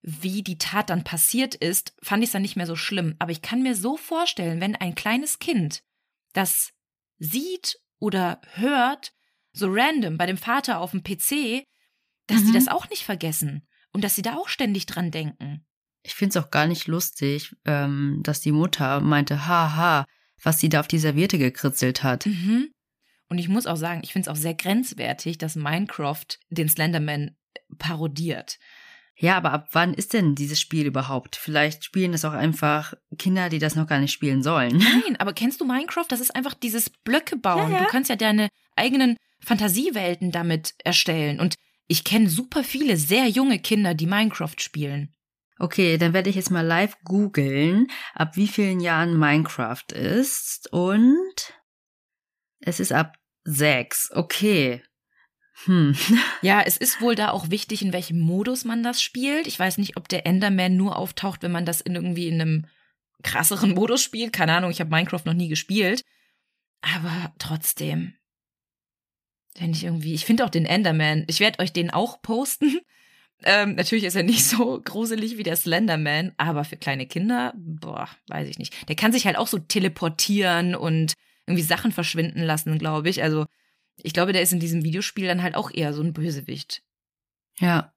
wie 0.03 0.43
die 0.43 0.59
Tat 0.59 0.91
dann 0.91 1.05
passiert 1.05 1.55
ist, 1.55 1.95
fand 2.03 2.23
ich 2.23 2.29
es 2.29 2.33
dann 2.33 2.43
nicht 2.43 2.57
mehr 2.57 2.67
so 2.67 2.77
schlimm. 2.77 3.17
Aber 3.19 3.33
ich 3.33 3.41
kann 3.41 3.63
mir 3.63 3.75
so 3.75 3.97
vorstellen, 3.97 4.61
wenn 4.61 4.77
ein 4.77 4.95
kleines 4.95 5.39
Kind 5.39 5.83
das 6.35 6.73
sieht 7.19 7.79
oder 7.99 8.41
hört, 8.53 9.15
so 9.53 9.69
random 9.71 10.19
bei 10.19 10.27
dem 10.27 10.37
Vater 10.37 10.81
auf 10.81 10.91
dem 10.91 11.03
PC, 11.03 11.65
dass 12.27 12.43
Mhm. 12.43 12.47
die 12.47 12.53
das 12.53 12.69
auch 12.69 12.89
nicht 12.91 13.05
vergessen 13.05 13.67
und 13.93 14.05
dass 14.05 14.15
sie 14.17 14.23
da 14.23 14.35
auch 14.35 14.49
ständig 14.49 14.87
dran 14.87 15.11
denken. 15.11 15.65
Ich 16.03 16.15
finde 16.15 16.39
es 16.39 16.45
auch 16.45 16.51
gar 16.51 16.67
nicht 16.67 16.87
lustig, 16.87 17.55
ähm, 17.65 18.21
dass 18.23 18.41
die 18.41 18.53
Mutter 18.53 19.01
meinte, 19.01 19.47
haha, 19.47 20.05
was 20.43 20.61
sie 20.61 20.69
da 20.69 20.81
auf 20.81 20.89
die 20.89 20.99
Serviette 20.99 21.39
gekritzelt 21.39 22.03
hat. 22.03 22.27
Mhm. 22.27 22.69
Und 23.31 23.39
ich 23.39 23.49
muss 23.49 23.67
auch 23.67 23.77
sagen, 23.77 24.01
ich 24.05 24.13
finde 24.13 24.29
es 24.29 24.37
auch 24.37 24.41
sehr 24.41 24.55
grenzwertig, 24.55 25.39
dass 25.39 25.57
Minecraft 25.57 26.27
den 26.51 26.69
Slenderman 26.69 27.37
parodiert. 27.79 28.59
Ja, 29.17 29.37
aber 29.37 29.53
ab 29.53 29.69
wann 29.73 29.95
ist 29.95 30.13
denn 30.13 30.35
dieses 30.35 30.61
Spiel 30.61 30.87
überhaupt? 30.87 31.37
Vielleicht 31.37 31.85
spielen 31.85 32.13
das 32.13 32.25
auch 32.25 32.33
einfach 32.33 32.95
Kinder, 33.17 33.49
die 33.49 33.61
das 33.61 33.77
noch 33.77 33.87
gar 33.87 34.01
nicht 34.01 34.13
spielen 34.13 34.43
sollen. 34.43 34.77
Nein, 35.07 35.17
aber 35.19 35.33
kennst 35.33 35.61
du 35.61 35.65
Minecraft? 35.65 36.07
Das 36.09 36.21
ist 36.21 36.35
einfach 36.35 36.55
dieses 36.55 36.91
Blöcke 36.91 37.37
bauen. 37.37 37.71
Ja, 37.71 37.79
ja. 37.79 37.85
Du 37.85 37.91
kannst 37.91 38.11
ja 38.11 38.17
deine 38.17 38.49
eigenen 38.77 39.17
Fantasiewelten 39.41 40.33
damit 40.33 40.75
erstellen. 40.85 41.39
Und 41.41 41.55
ich 41.87 42.05
kenne 42.05 42.29
super 42.29 42.65
viele 42.65 42.97
sehr 42.97 43.29
junge 43.29 43.59
Kinder, 43.59 43.95
die 43.95 44.07
Minecraft 44.07 44.57
spielen. 44.59 45.15
Okay, 45.59 45.99
dann 45.99 46.13
werde 46.13 46.31
ich 46.31 46.37
jetzt 46.37 46.51
mal 46.51 46.67
live 46.67 46.97
googeln, 47.05 47.87
ab 48.15 48.37
wie 48.37 48.49
vielen 48.49 48.81
Jahren 48.81 49.17
Minecraft 49.17 49.93
ist. 49.93 50.73
Und 50.73 51.55
es 52.61 52.81
ist 52.81 52.93
ab 52.93 53.17
sechs. 53.45 54.11
Okay. 54.13 54.83
Hm. 55.65 55.97
Ja, 56.43 56.61
es 56.61 56.77
ist 56.77 57.01
wohl 57.01 57.15
da 57.15 57.31
auch 57.31 57.51
wichtig, 57.51 57.83
in 57.83 57.93
welchem 57.93 58.19
Modus 58.19 58.65
man 58.65 58.83
das 58.83 59.01
spielt. 59.01 59.47
Ich 59.47 59.59
weiß 59.59 59.79
nicht, 59.79 59.97
ob 59.97 60.09
der 60.09 60.27
Enderman 60.27 60.77
nur 60.77 60.97
auftaucht, 60.97 61.43
wenn 61.43 61.53
man 61.53 61.65
das 61.65 61.81
in 61.81 61.95
irgendwie 61.95 62.29
in 62.29 62.41
einem 62.41 62.67
krasseren 63.23 63.71
Modus 63.75 64.03
spielt. 64.03 64.33
Keine 64.33 64.55
Ahnung, 64.55 64.71
ich 64.71 64.81
habe 64.81 64.91
Minecraft 64.91 65.23
noch 65.25 65.35
nie 65.35 65.49
gespielt. 65.49 66.03
Aber 66.83 67.33
trotzdem. 67.39 68.15
Wenn 69.59 69.73
ich 69.73 69.85
irgendwie, 69.85 70.15
ich 70.15 70.25
finde 70.25 70.45
auch 70.45 70.51
den 70.51 70.67
Enderman, 70.67 71.25
ich 71.29 71.41
werde 71.41 71.61
euch 71.61 71.73
den 71.73 71.91
auch 71.91 72.21
posten. 72.23 72.81
Ähm, 73.47 73.75
natürlich 73.75 74.05
ist 74.05 74.15
er 74.15 74.23
nicht 74.23 74.45
so 74.45 74.81
gruselig 74.83 75.37
wie 75.37 75.43
der 75.43 75.57
Slenderman, 75.57 76.33
aber 76.39 76.65
für 76.65 76.79
kleine 76.79 77.07
Kinder, 77.07 77.53
boah, 77.57 78.09
weiß 78.29 78.49
ich 78.49 78.59
nicht. 78.59 78.89
Der 78.89 78.97
kann 78.97 79.13
sich 79.13 79.27
halt 79.27 79.37
auch 79.37 79.49
so 79.49 79.59
teleportieren 79.59 80.75
und 80.75 81.13
irgendwie 81.47 81.65
Sachen 81.65 81.93
verschwinden 81.93 82.41
lassen, 82.41 82.79
glaube 82.79 83.11
ich. 83.11 83.23
Also 83.23 83.45
ich 83.97 84.15
glaube, 84.15 84.33
der 84.33 84.41
ist 84.41 84.53
in 84.53 84.61
diesem 84.61 84.83
Videospiel 84.83 85.27
dann 85.27 85.43
halt 85.43 85.57
auch 85.57 85.71
eher 85.71 85.93
so 85.93 86.01
ein 86.01 86.15
Bösewicht. 86.15 86.83
Ja. 87.59 87.93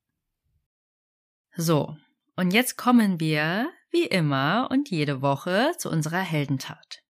So, 1.56 1.96
und 2.36 2.52
jetzt 2.52 2.78
kommen 2.78 3.20
wir, 3.20 3.70
wie 3.90 4.06
immer 4.06 4.68
und 4.70 4.92
jede 4.92 5.22
Woche, 5.22 5.72
zu 5.78 5.90
unserer 5.90 6.22
Heldentat. 6.22 7.02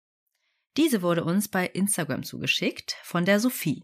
Diese 0.77 1.01
wurde 1.01 1.23
uns 1.25 1.49
bei 1.49 1.65
Instagram 1.65 2.23
zugeschickt 2.23 2.95
von 3.03 3.25
der 3.25 3.39
Sophie. 3.39 3.83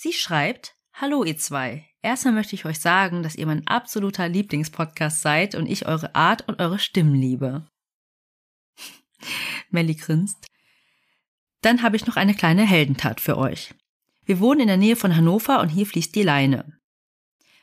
Sie 0.00 0.12
schreibt, 0.12 0.76
Hallo 0.92 1.24
ihr 1.24 1.36
zwei. 1.38 1.84
Erstmal 2.02 2.32
möchte 2.32 2.54
ich 2.54 2.64
euch 2.64 2.78
sagen, 2.78 3.24
dass 3.24 3.34
ihr 3.34 3.46
mein 3.46 3.66
absoluter 3.66 4.28
Lieblingspodcast 4.28 5.22
seid 5.22 5.56
und 5.56 5.66
ich 5.66 5.86
eure 5.86 6.14
Art 6.14 6.46
und 6.46 6.60
eure 6.60 6.78
Stimmen 6.78 7.16
liebe. 7.16 7.66
Melly 9.70 9.96
grinst. 9.96 10.46
Dann 11.62 11.82
habe 11.82 11.96
ich 11.96 12.06
noch 12.06 12.14
eine 12.14 12.34
kleine 12.34 12.64
Heldentat 12.64 13.20
für 13.20 13.36
euch. 13.36 13.74
Wir 14.24 14.38
wohnen 14.38 14.60
in 14.60 14.68
der 14.68 14.76
Nähe 14.76 14.94
von 14.94 15.16
Hannover 15.16 15.58
und 15.58 15.68
hier 15.68 15.84
fließt 15.84 16.14
die 16.14 16.22
Leine. 16.22 16.78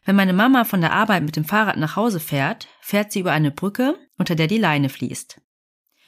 Wenn 0.03 0.18
meine 0.18 0.34
Mama 0.34 0.66
von 0.66 0.82
der 0.82 0.91
Arbeit 0.91 1.24
mit 1.24 1.38
dem 1.38 1.45
Fahrrad 1.45 1.78
nach 1.78 1.95
Hause 1.95 2.20
fährt, 2.20 2.68
fährt 2.82 3.14
sie 3.14 3.22
über 3.22 3.32
eine 3.32 3.52
Brücke, 3.52 3.98
unter 4.18 4.36
der 4.36 4.48
die 4.48 4.57
Leine 4.57 4.90
fließt. 4.90 5.40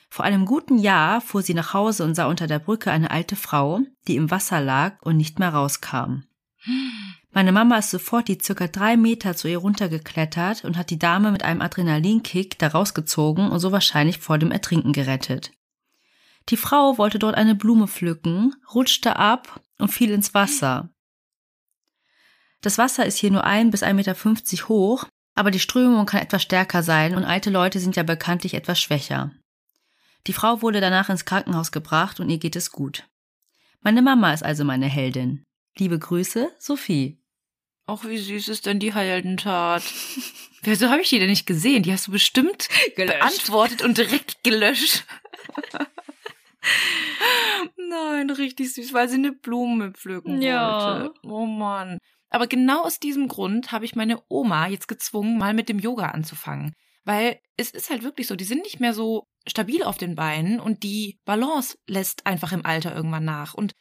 Vor 0.10 0.26
einem 0.26 0.46
guten 0.46 0.78
Jahr 0.78 1.22
fuhr 1.22 1.42
sie 1.42 1.54
nach 1.54 1.74
Hause 1.74 2.04
und 2.04 2.16
sah 2.16 2.26
unter 2.26 2.48
der 2.48 2.60
Brücke 2.60 2.92
eine 2.92 3.12
alte 3.12 3.36
Frau, 3.36 3.82
die 4.08 4.16
im 4.16 4.32
Wasser 4.32 4.62
lag 4.62 5.02
und 5.02 5.18
nicht 5.18 5.40
mehr 5.40 5.50
rauskam. 5.50 6.24
Meine 7.32 7.52
Mama 7.52 7.78
ist 7.78 7.92
sofort 7.92 8.28
die 8.28 8.40
circa 8.42 8.68
drei 8.68 8.98
Meter 8.98 9.36
zu 9.36 9.48
ihr 9.48 9.60
runtergeklettert 9.60 10.64
und 10.64 10.76
hat 10.76 10.90
die 10.90 10.98
Dame 10.98 11.32
mit 11.32 11.44
einem 11.44 11.62
Adrenalinkick 11.62 12.58
da 12.58 12.70
rausgezogen 12.70 13.50
und 13.52 13.60
so 13.60 13.72
wahrscheinlich 13.72 14.18
vor 14.18 14.38
dem 14.38 14.52
Ertrinken 14.52 14.92
gerettet. 14.92 15.52
Die 16.50 16.58
Frau 16.58 16.98
wollte 16.98 17.20
dort 17.20 17.36
eine 17.36 17.56
Blume 17.56 17.88
pflücken, 17.88 18.56
rutschte 18.74 19.18
ab 19.18 19.62
und 19.78 19.90
fiel 19.90 20.12
ins 20.12 20.34
Wasser. 20.34 20.90
Das 22.62 22.78
Wasser 22.78 23.06
ist 23.06 23.18
hier 23.18 23.32
nur 23.32 23.44
ein 23.44 23.70
bis 23.70 23.84
1,50 23.84 23.94
Meter 23.94 24.70
hoch, 24.70 25.06
aber 25.36 25.52
die 25.52 25.60
Strömung 25.60 26.06
kann 26.06 26.22
etwas 26.22 26.42
stärker 26.42 26.82
sein 26.82 27.16
und 27.16 27.24
alte 27.24 27.50
Leute 27.50 27.80
sind 27.80 27.96
ja 27.96 28.04
bekanntlich 28.04 28.56
etwas 28.56 28.80
schwächer. 28.80 29.32
Die 30.28 30.34
Frau 30.34 30.62
wurde 30.62 30.82
danach 30.82 31.10
ins 31.10 31.26
Krankenhaus 31.26 31.72
gebracht 31.72 32.20
und 32.20 32.30
ihr 32.30 32.38
geht 32.38 32.56
es 32.56 32.72
gut. 32.72 33.08
Meine 33.82 34.02
Mama 34.02 34.34
ist 34.34 34.44
also 34.44 34.64
meine 34.66 34.88
Heldin. 34.88 35.44
Liebe 35.78 35.98
Grüße, 35.98 36.52
Sophie. 36.60 37.22
Ach, 37.86 38.04
wie 38.04 38.18
süß 38.18 38.50
ist 38.50 38.66
denn 38.66 38.80
die 38.80 38.94
Heldentat? 38.94 39.84
Wieso 40.64 40.90
habe 40.90 41.02
ich 41.02 41.10
die 41.10 41.20
denn 41.20 41.30
nicht 41.30 41.46
gesehen? 41.46 41.84
Die 41.84 41.94
hast 41.94 42.08
du 42.08 42.12
bestimmt 42.12 42.68
beantwortet 42.98 43.82
und 43.82 43.98
direkt 43.98 44.44
gelöscht. 44.44 45.06
Nein, 47.90 48.30
richtig 48.32 48.74
süß, 48.74 48.92
weil 48.94 49.08
sie 49.08 49.16
eine 49.16 49.32
Blume 49.32 49.92
pflücken 49.94 50.42
Ja. 50.42 51.00
wollte. 51.04 51.14
Oh 51.24 51.46
Mann. 51.46 51.98
Aber 52.30 52.48
genau 52.48 52.84
aus 52.84 53.00
diesem 53.00 53.30
Grund 53.30 53.72
habe 53.72 53.86
ich 53.86 53.96
meine 53.96 54.22
Oma 54.28 54.68
jetzt 54.68 54.90
gezwungen, 54.90 55.38
mal 55.38 55.54
mit 55.54 55.70
dem 55.70 55.80
Yoga 55.80 56.08
anzufangen. 56.10 56.74
Weil 57.08 57.40
es 57.56 57.72
ist 57.72 57.90
halt 57.90 58.04
wirklich 58.04 58.28
so, 58.28 58.36
die 58.36 58.44
sind 58.44 58.64
nicht 58.64 58.82
mehr 58.82 58.94
so 58.94 59.28
stabil 59.48 59.82
auf 59.82 59.98
den 59.98 60.16
Beinen 60.16 60.60
und 60.60 60.84
die 60.84 61.22
Balance 61.24 61.78
lässt 61.88 62.28
einfach 62.28 62.52
im 62.52 62.66
Alter 62.66 62.94
irgendwann 62.94 63.24
nach. 63.24 63.54
Und 63.54 63.72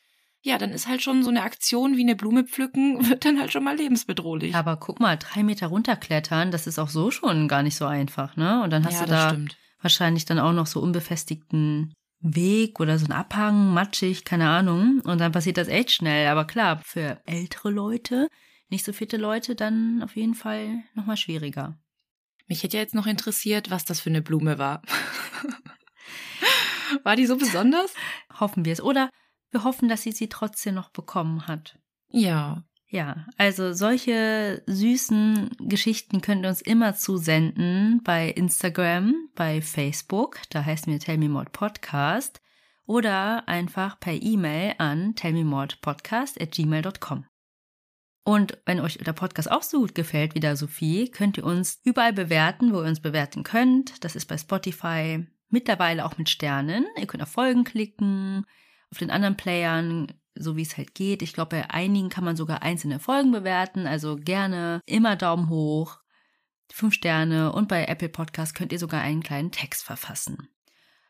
ja, 0.42 0.58
dann 0.58 0.70
ist 0.70 0.86
halt 0.86 1.02
schon 1.02 1.24
so 1.24 1.30
eine 1.30 1.42
Aktion 1.42 1.96
wie 1.96 2.02
eine 2.02 2.14
Blume 2.14 2.44
pflücken, 2.44 3.04
wird 3.10 3.24
dann 3.24 3.40
halt 3.40 3.50
schon 3.50 3.64
mal 3.64 3.76
lebensbedrohlich. 3.76 4.54
Aber 4.54 4.76
guck 4.76 5.00
mal, 5.00 5.16
drei 5.16 5.42
Meter 5.42 5.66
runterklettern, 5.66 6.52
das 6.52 6.68
ist 6.68 6.78
auch 6.78 6.88
so 6.88 7.10
schon 7.10 7.48
gar 7.48 7.64
nicht 7.64 7.74
so 7.74 7.84
einfach, 7.84 8.36
ne? 8.36 8.62
Und 8.62 8.70
dann 8.70 8.84
hast 8.84 9.00
ja, 9.00 9.06
du 9.06 9.10
da 9.10 9.30
stimmt. 9.30 9.56
wahrscheinlich 9.80 10.24
dann 10.24 10.38
auch 10.38 10.52
noch 10.52 10.68
so 10.68 10.80
unbefestigten 10.80 11.92
Weg 12.20 12.78
oder 12.78 12.96
so 12.96 13.06
ein 13.06 13.12
Abhang, 13.12 13.74
matschig, 13.74 14.24
keine 14.24 14.48
Ahnung. 14.48 15.00
Und 15.02 15.20
dann 15.20 15.32
passiert 15.32 15.56
das 15.56 15.66
echt 15.66 15.90
schnell. 15.90 16.28
Aber 16.28 16.44
klar, 16.46 16.80
für 16.84 17.20
ältere 17.26 17.70
Leute, 17.70 18.28
nicht 18.68 18.84
so 18.84 18.92
fitte 18.92 19.16
Leute, 19.16 19.56
dann 19.56 20.00
auf 20.04 20.14
jeden 20.14 20.34
Fall 20.34 20.84
nochmal 20.94 21.16
schwieriger. 21.16 21.76
Mich 22.47 22.62
hätte 22.62 22.77
ja 22.77 22.82
jetzt 22.82 22.94
noch 22.94 23.06
interessiert, 23.06 23.70
was 23.70 23.85
das 23.85 24.01
für 24.01 24.10
eine 24.10 24.23
Blume 24.23 24.59
war. 24.59 24.82
war 27.02 27.16
die 27.16 27.27
so 27.27 27.36
besonders? 27.36 27.93
Hoffen 28.39 28.64
wir 28.64 28.73
es. 28.73 28.81
Oder 28.81 29.10
wir 29.51 29.64
hoffen, 29.64 29.89
dass 29.89 30.02
sie 30.02 30.12
sie 30.12 30.28
trotzdem 30.28 30.74
noch 30.74 30.90
bekommen 30.90 31.47
hat. 31.47 31.78
Ja. 32.10 32.64
Ja, 32.89 33.27
also 33.36 33.73
solche 33.73 34.62
süßen 34.66 35.51
Geschichten 35.59 36.20
könnt 36.20 36.44
ihr 36.44 36.48
uns 36.48 36.60
immer 36.60 36.94
zusenden 36.94 38.01
bei 38.05 38.28
Instagram, 38.28 39.28
bei 39.35 39.60
Facebook, 39.60 40.39
da 40.51 40.64
heißen 40.64 40.93
wir 40.93 41.01
Tell 41.01 41.18
Me 41.18 41.28
More 41.28 41.51
Podcast, 41.51 42.40
oder 42.86 43.48
einfach 43.48 43.98
per 43.98 44.12
E-Mail 44.12 44.77
an 44.78 45.16
tellmemorepodcast@gmail.com. 45.16 47.27
Und 48.26 48.58
wenn 48.66 48.80
euch 48.80 48.98
der 48.98 49.12
Podcast 49.12 49.48
auch 49.48 49.62
so 49.62 49.78
gut 49.78 49.94
gefällt 49.94 50.34
wie 50.34 50.40
der 50.40 50.56
Sophie, 50.56 51.08
könnt 51.12 51.38
ihr 51.38 51.44
uns 51.44 51.80
überall 51.84 52.12
bewerten, 52.12 52.72
wo 52.72 52.82
ihr 52.82 52.88
uns 52.88 53.00
bewerten 53.00 53.44
könnt. 53.44 54.02
Das 54.04 54.16
ist 54.16 54.26
bei 54.26 54.36
Spotify 54.36 55.24
mittlerweile 55.48 56.04
auch 56.04 56.18
mit 56.18 56.28
Sternen. 56.28 56.86
Ihr 56.98 57.06
könnt 57.06 57.22
auf 57.22 57.30
Folgen 57.30 57.62
klicken. 57.62 58.44
Auf 58.90 58.98
den 58.98 59.12
anderen 59.12 59.36
Playern 59.36 60.12
so 60.38 60.56
wie 60.56 60.62
es 60.62 60.76
halt 60.76 60.94
geht. 60.94 61.22
Ich 61.22 61.32
glaube, 61.32 61.56
bei 61.56 61.70
einigen 61.70 62.08
kann 62.08 62.24
man 62.24 62.36
sogar 62.36 62.62
einzelne 62.62 62.98
Folgen 62.98 63.32
bewerten. 63.32 63.86
Also 63.86 64.16
gerne 64.16 64.80
immer 64.86 65.16
Daumen 65.16 65.48
hoch, 65.48 65.98
fünf 66.70 66.94
Sterne 66.94 67.52
und 67.52 67.68
bei 67.68 67.84
Apple 67.86 68.08
Podcast 68.08 68.54
könnt 68.54 68.72
ihr 68.72 68.78
sogar 68.78 69.02
einen 69.02 69.22
kleinen 69.22 69.52
Text 69.52 69.84
verfassen. 69.84 70.48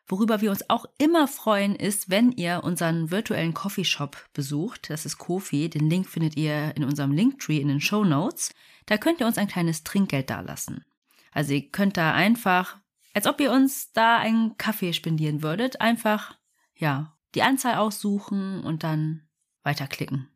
Worüber 0.08 0.40
wir 0.40 0.52
uns 0.52 0.70
auch 0.70 0.86
immer 0.98 1.26
freuen, 1.26 1.74
ist, 1.74 2.10
wenn 2.10 2.30
ihr 2.30 2.62
unseren 2.62 3.10
virtuellen 3.10 3.54
Coffeeshop 3.54 4.16
besucht. 4.32 4.88
Das 4.88 5.04
ist 5.04 5.18
Kofi. 5.18 5.68
Den 5.68 5.90
Link 5.90 6.08
findet 6.08 6.36
ihr 6.36 6.76
in 6.76 6.84
unserem 6.84 7.10
Linktree 7.10 7.58
in 7.58 7.68
den 7.68 7.80
Show 7.80 8.04
Notes. 8.04 8.54
Da 8.86 8.98
könnt 8.98 9.20
ihr 9.20 9.26
uns 9.26 9.36
ein 9.36 9.48
kleines 9.48 9.82
Trinkgeld 9.82 10.30
dalassen. 10.30 10.84
Also 11.32 11.54
ihr 11.54 11.70
könnt 11.70 11.96
da 11.96 12.14
einfach, 12.14 12.78
als 13.14 13.26
ob 13.26 13.40
ihr 13.40 13.50
uns 13.50 13.92
da 13.92 14.18
einen 14.18 14.56
Kaffee 14.58 14.92
spendieren 14.92 15.42
würdet, 15.42 15.80
einfach, 15.80 16.38
ja, 16.76 17.16
die 17.34 17.42
Anzahl 17.42 17.76
aussuchen 17.76 18.62
und 18.62 18.84
dann 18.84 19.28
weiterklicken. 19.64 20.28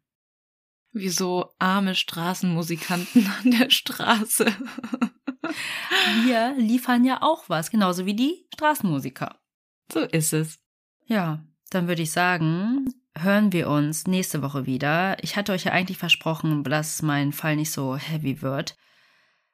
Wie 0.93 1.09
so 1.09 1.55
arme 1.61 1.95
Straßenmusikanten 1.95 3.33
an 3.45 3.53
der 3.53 3.71
Straße. 3.71 4.47
Wir 6.25 6.55
liefern 6.59 7.05
ja 7.05 7.23
auch 7.23 7.49
was, 7.49 7.71
genauso 7.71 8.05
wie 8.05 8.15
die 8.15 8.47
Straßenmusiker. 8.53 9.40
So 9.93 10.01
ist 10.01 10.33
es. 10.33 10.59
Ja, 11.07 11.45
dann 11.71 11.89
würde 11.89 12.03
ich 12.03 12.13
sagen, 12.13 12.93
hören 13.17 13.53
wir 13.53 13.69
uns 13.69 14.07
nächste 14.07 14.43
Woche 14.43 14.67
wieder. 14.67 15.17
Ich 15.23 15.37
hatte 15.37 15.53
euch 15.53 15.65
ja 15.65 15.73
eigentlich 15.73 15.99
versprochen, 15.99 16.65
dass 16.65 17.03
mein 17.03 17.33
Fall 17.33 17.57
nicht 17.57 17.73
so 17.73 17.97
heavy 17.97 18.43
wird. 18.43 18.77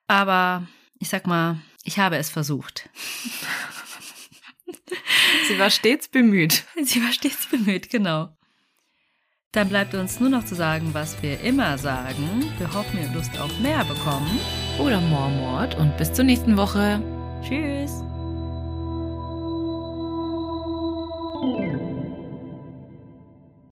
Aber 0.06 0.66
ich 0.98 1.08
sag 1.08 1.26
mal, 1.26 1.58
ich 1.84 1.98
habe 1.98 2.16
es 2.16 2.30
versucht. 2.30 2.88
Sie 5.48 5.58
war 5.58 5.70
stets 5.70 6.08
bemüht. 6.08 6.64
Sie 6.82 7.02
war 7.02 7.12
stets 7.12 7.46
bemüht, 7.46 7.90
genau. 7.90 8.36
Dann 9.52 9.68
bleibt 9.68 9.94
uns 9.94 10.20
nur 10.20 10.28
noch 10.28 10.44
zu 10.44 10.54
sagen, 10.54 10.92
was 10.92 11.22
wir 11.22 11.40
immer 11.40 11.78
sagen. 11.78 12.52
Wir 12.58 12.72
hoffen, 12.74 13.00
ihr 13.00 13.08
Lust 13.14 13.38
auf 13.38 13.58
mehr 13.60 13.84
bekommen. 13.84 14.38
Oder 14.78 15.00
Mormord 15.00 15.76
und 15.76 15.96
bis 15.96 16.12
zur 16.12 16.24
nächsten 16.24 16.56
Woche. 16.56 17.00
Tschüss. 17.42 18.02